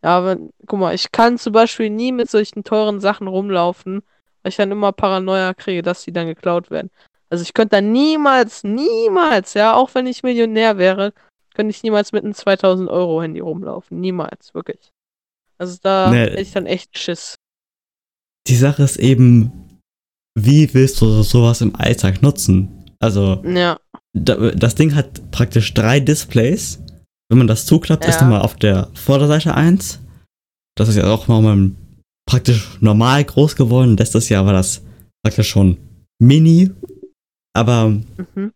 Ja, 0.02 0.24
wenn, 0.24 0.50
guck 0.66 0.78
mal, 0.78 0.94
ich 0.94 1.12
kann 1.12 1.38
zum 1.38 1.52
Beispiel 1.52 1.90
nie 1.90 2.12
mit 2.12 2.30
solchen 2.30 2.62
teuren 2.62 3.00
Sachen 3.00 3.26
rumlaufen, 3.26 4.02
weil 4.42 4.50
ich 4.50 4.56
dann 4.56 4.70
immer 4.70 4.92
Paranoia 4.92 5.54
kriege, 5.54 5.82
dass 5.82 6.04
die 6.04 6.12
dann 6.12 6.26
geklaut 6.26 6.70
werden. 6.70 6.90
Also 7.30 7.42
ich 7.42 7.54
könnte 7.54 7.76
dann 7.76 7.90
niemals, 7.90 8.64
niemals, 8.64 9.54
ja, 9.54 9.74
auch 9.74 9.94
wenn 9.94 10.06
ich 10.06 10.22
Millionär 10.22 10.76
wäre, 10.76 11.12
könnte 11.54 11.70
ich 11.70 11.82
niemals 11.82 12.12
mit 12.12 12.22
einem 12.24 12.34
2000 12.34 12.90
Euro 12.90 13.22
Handy 13.22 13.40
rumlaufen. 13.40 13.98
Niemals, 14.00 14.52
wirklich. 14.54 14.92
Also 15.56 15.78
da 15.82 16.10
Nee. 16.10 16.18
hätte 16.18 16.40
ich 16.40 16.52
dann 16.52 16.66
echt 16.66 16.98
Schiss. 16.98 17.36
Die 18.46 18.56
Sache 18.56 18.82
ist 18.82 18.96
eben, 18.96 19.52
wie 20.38 20.72
willst 20.74 21.00
du 21.00 21.22
sowas 21.22 21.60
im 21.60 21.74
Alltag 21.76 22.22
nutzen? 22.22 22.68
Also, 22.98 23.42
Ja, 23.44 23.78
da, 24.12 24.50
das 24.50 24.74
Ding 24.74 24.94
hat 24.94 25.30
praktisch 25.30 25.74
drei 25.74 26.00
Displays. 26.00 26.80
Wenn 27.28 27.38
man 27.38 27.46
das 27.46 27.66
zuklappt, 27.66 28.04
ist 28.04 28.16
Ja. 28.16 28.22
nochmal 28.22 28.42
auf 28.42 28.56
der 28.56 28.88
Vorderseite 28.94 29.54
eins. 29.54 30.00
Das 30.76 30.88
ist 30.88 30.96
ja 30.96 31.06
auch 31.10 31.28
nochmal 31.28 31.70
praktisch 32.26 32.78
normal 32.80 33.24
groß 33.24 33.56
geworden. 33.56 33.96
Letztes 33.96 34.28
Jahr 34.28 34.44
war 34.46 34.52
das 34.52 34.82
praktisch 35.24 35.48
schon 35.48 35.78
mini. 36.20 36.70
Aber 37.54 37.90
mhm. 37.90 38.52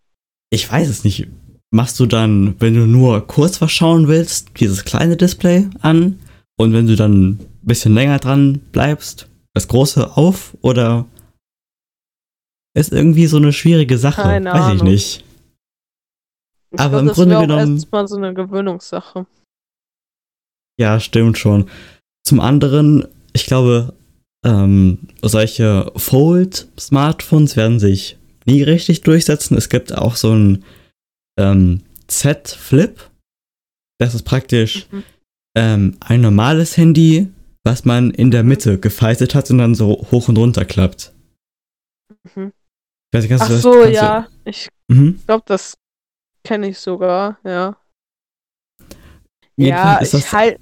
ich 0.51 0.70
weiß 0.70 0.89
es 0.89 1.05
nicht. 1.05 1.28
Machst 1.70 2.01
du 2.01 2.07
dann, 2.07 2.55
wenn 2.61 2.74
du 2.74 2.86
nur 2.86 3.26
kurz 3.26 3.61
was 3.61 3.72
schauen 3.72 4.09
willst, 4.09 4.49
dieses 4.59 4.84
kleine 4.84 5.16
Display 5.16 5.68
an? 5.80 6.18
Und 6.59 6.72
wenn 6.72 6.86
du 6.86 6.97
dann 6.97 7.30
ein 7.30 7.49
bisschen 7.62 7.95
länger 7.95 8.18
dran 8.18 8.61
bleibst, 8.72 9.28
das 9.59 9.69
große 9.69 10.17
auf? 10.17 10.57
Oder 10.63 11.07
ist 12.77 12.93
irgendwie 12.93 13.27
so 13.27 13.37
eine 13.39 13.53
schwierige 13.53 13.99
Sache? 13.99 14.23
Keine 14.23 14.51
weiß 14.53 14.57
ich 14.57 14.81
Ahnung. 14.81 14.85
nicht. 14.87 15.25
Ich 16.71 16.81
Aber 16.81 16.91
glaub, 16.91 17.01
im 17.01 17.07
das 17.09 17.17
Grunde 17.17 17.31
wär 17.33 17.39
auch 17.39 17.43
genommen- 17.43 17.75
erstmal 17.77 18.09
so 18.09 18.17
eine 18.17 18.35
Gewöhnungssache. 18.35 19.27
Ja, 20.79 21.01
stimmt 21.01 21.39
schon. 21.39 21.69
Zum 22.25 22.41
anderen, 22.41 23.07
ich 23.33 23.47
glaube, 23.47 23.95
ähm, 24.45 25.09
solche 25.23 25.91
Fold-Smartphones 25.97 27.57
werden 27.57 27.81
sich 27.81 28.17
nie 28.45 28.63
richtig 28.63 29.01
durchsetzen. 29.03 29.57
Es 29.57 29.69
gibt 29.69 29.93
auch 29.93 30.15
so 30.17 30.33
ein 30.35 30.65
ähm, 31.39 31.83
Z-Flip. 32.07 33.01
Das 33.99 34.15
ist 34.15 34.23
praktisch 34.23 34.87
Mhm. 34.93 35.03
ähm, 35.57 35.97
ein 36.01 36.21
normales 36.21 36.77
Handy, 36.77 37.29
was 37.69 37.85
man 37.85 38.11
in 38.11 38.31
der 38.31 38.45
Mitte 38.45 38.79
gefaltet 38.81 39.35
hat 39.35 39.51
und 39.51 39.59
dann 39.59 39.75
so 39.75 39.89
hoch 40.11 40.29
und 40.29 40.39
runter 40.39 40.64
klappt. 40.64 41.12
Mhm. 42.35 42.53
Ich 43.12 43.19
weiß 43.19 43.25
nicht, 43.29 43.41
Ach 43.41 43.47
du 43.47 43.53
das- 43.53 43.62
so, 43.62 43.73
kannst 43.73 43.87
du- 43.89 43.93
ja. 43.95 44.29
Ich 44.45 44.69
Mhm. 44.91 45.21
glaube, 45.27 45.43
das 45.47 45.77
kenne 46.45 46.69
ich 46.69 46.79
sogar, 46.79 47.39
ja. 47.45 47.77
Ja, 49.57 50.01
ich 50.01 50.11
das- 50.11 50.33
halt. 50.33 50.61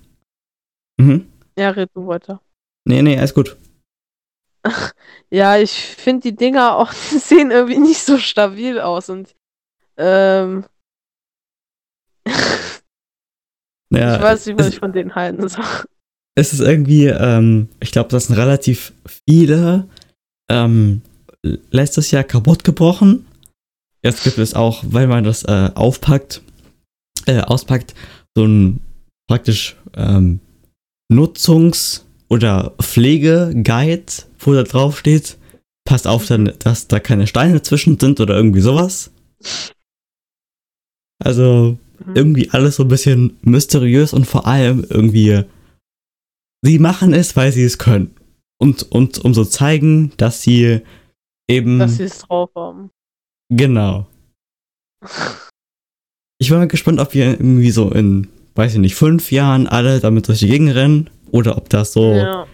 Mhm. 0.98 1.30
Ja, 1.56 1.70
red 1.70 1.90
du 1.94 2.06
weiter. 2.08 2.40
Nee, 2.88 3.02
nee, 3.02 3.16
alles 3.18 3.34
gut. 3.34 3.56
Ja, 5.30 5.56
ich 5.58 5.72
finde 5.72 6.22
die 6.30 6.36
Dinger 6.36 6.76
auch, 6.76 6.92
sehen 7.30 7.50
irgendwie 7.52 7.78
nicht 7.78 8.00
so 8.02 8.18
stabil 8.18 8.80
aus 8.80 9.08
und 9.10 9.34
ähm, 9.96 10.64
Ja, 13.90 14.16
ich 14.16 14.22
weiß 14.22 14.46
nicht, 14.46 14.58
was 14.58 14.68
ich 14.68 14.78
von 14.80 14.92
denen 14.92 15.14
halten 15.14 15.48
soll. 15.48 15.64
Es 16.36 16.52
ist 16.52 16.60
irgendwie, 16.60 17.06
ähm, 17.06 17.68
ich 17.80 17.92
glaube, 17.92 18.10
das 18.10 18.26
sind 18.26 18.36
relativ 18.36 18.92
viele 19.28 19.88
ähm, 20.50 21.02
letztes 21.70 22.10
Jahr 22.10 22.24
kaputt 22.24 22.62
gebrochen. 22.62 23.26
Jetzt 24.04 24.22
gibt 24.22 24.38
es 24.38 24.54
auch, 24.54 24.84
weil 24.86 25.06
man 25.06 25.24
das 25.24 25.42
äh, 25.44 25.70
aufpackt, 25.74 26.42
äh, 27.26 27.40
auspackt, 27.40 27.94
so 28.36 28.44
ein 28.44 28.80
praktisch 29.28 29.76
ähm, 29.94 30.40
Nutzungs- 31.12 32.02
oder 32.28 32.74
Pflegeguide, 32.80 34.12
wo 34.38 34.52
da 34.52 34.62
drauf 34.62 34.98
steht, 34.98 35.38
passt 35.84 36.06
auf, 36.06 36.26
dann, 36.26 36.52
dass 36.58 36.86
da 36.86 37.00
keine 37.00 37.26
Steine 37.26 37.62
zwischen 37.62 37.98
sind 37.98 38.20
oder 38.20 38.36
irgendwie 38.36 38.60
sowas. 38.60 39.10
Also 41.18 41.78
Mhm. 42.04 42.16
irgendwie 42.16 42.50
alles 42.50 42.76
so 42.76 42.82
ein 42.82 42.88
bisschen 42.88 43.36
mysteriös 43.42 44.12
und 44.12 44.26
vor 44.26 44.46
allem 44.46 44.84
irgendwie, 44.88 45.44
sie 46.62 46.78
machen 46.78 47.12
es, 47.12 47.36
weil 47.36 47.52
sie 47.52 47.64
es 47.64 47.78
können. 47.78 48.14
Und, 48.58 48.82
und 48.90 49.18
um 49.24 49.34
so 49.34 49.44
zeigen, 49.44 50.12
dass 50.16 50.42
sie 50.42 50.80
eben. 51.48 51.78
Dass 51.78 51.96
sie 51.96 52.04
es 52.04 52.18
drauf 52.20 52.50
haben. 52.56 52.90
genau. 53.52 54.06
Ich 56.38 56.50
war 56.50 56.58
mal 56.58 56.68
gespannt, 56.68 57.00
ob 57.00 57.14
wir 57.14 57.26
irgendwie 57.26 57.70
so 57.70 57.90
in, 57.90 58.28
weiß 58.54 58.74
ich 58.74 58.78
nicht, 58.80 58.94
fünf 58.94 59.30
Jahren 59.32 59.66
alle 59.66 60.00
damit 60.00 60.28
durch 60.28 60.40
die 60.40 60.48
Gegend 60.48 60.74
rennen 60.74 61.10
oder 61.30 61.56
ob 61.56 61.68
das 61.68 61.92
so, 61.92 62.12
Ja, 62.14 62.46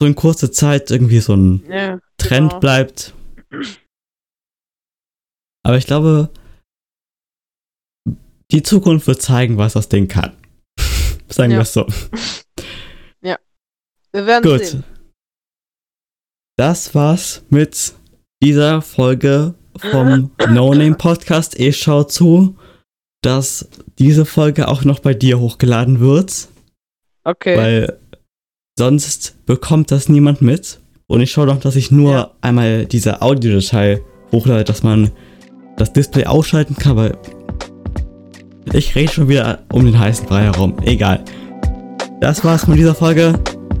so 0.00 0.06
in 0.06 0.14
kurzer 0.14 0.50
Zeit 0.52 0.90
irgendwie 0.90 1.20
so 1.20 1.34
ein 1.34 1.62
ja, 1.68 1.98
Trend 2.18 2.50
genau. 2.50 2.60
bleibt. 2.60 3.14
Aber 5.64 5.76
ich 5.76 5.86
glaube, 5.86 6.30
die 8.52 8.62
Zukunft 8.62 9.06
wird 9.08 9.20
zeigen, 9.22 9.56
was 9.58 9.72
das 9.74 9.88
Ding 9.88 10.06
kann. 10.08 10.36
Sagen 11.28 11.50
Ja. 11.52 11.58
wir 11.58 11.62
es 11.62 11.72
so. 11.72 11.86
Wir 14.16 14.24
werden 14.26 14.50
Gut. 14.50 14.64
sehen. 14.64 14.84
Das 16.58 16.94
war's 16.94 17.42
mit 17.50 17.92
dieser 18.42 18.80
Folge 18.80 19.52
vom 19.90 20.30
No 20.48 20.72
Name 20.72 20.94
Podcast. 20.94 21.60
Ich 21.60 21.76
schau 21.76 22.02
zu, 22.04 22.56
dass 23.22 23.68
diese 23.98 24.24
Folge 24.24 24.68
auch 24.68 24.84
noch 24.84 25.00
bei 25.00 25.12
dir 25.12 25.38
hochgeladen 25.38 26.00
wird, 26.00 26.48
Okay. 27.24 27.58
weil 27.58 27.98
sonst 28.78 29.34
bekommt 29.44 29.90
das 29.90 30.08
niemand 30.08 30.40
mit. 30.40 30.80
Und 31.08 31.20
ich 31.20 31.30
schaue 31.30 31.46
noch, 31.46 31.60
dass 31.60 31.76
ich 31.76 31.90
nur 31.90 32.12
Ja. 32.12 32.30
einmal 32.40 32.86
diese 32.86 33.20
Audiodatei 33.20 34.00
hochlade, 34.32 34.64
dass 34.64 34.82
man 34.82 35.10
das 35.76 35.92
Display 35.92 36.24
ausschalten 36.24 36.74
kann, 36.76 36.96
weil 36.96 37.18
ich 38.72 38.94
rede 38.94 39.12
schon 39.12 39.28
wieder 39.28 39.62
um 39.70 39.84
den 39.84 39.98
heißen 39.98 40.26
Brei 40.26 40.44
herum. 40.44 40.78
Egal. 40.84 41.22
Das 42.22 42.42
war's 42.44 42.66
mit 42.66 42.78
dieser 42.78 42.94
Folge. 42.94 43.38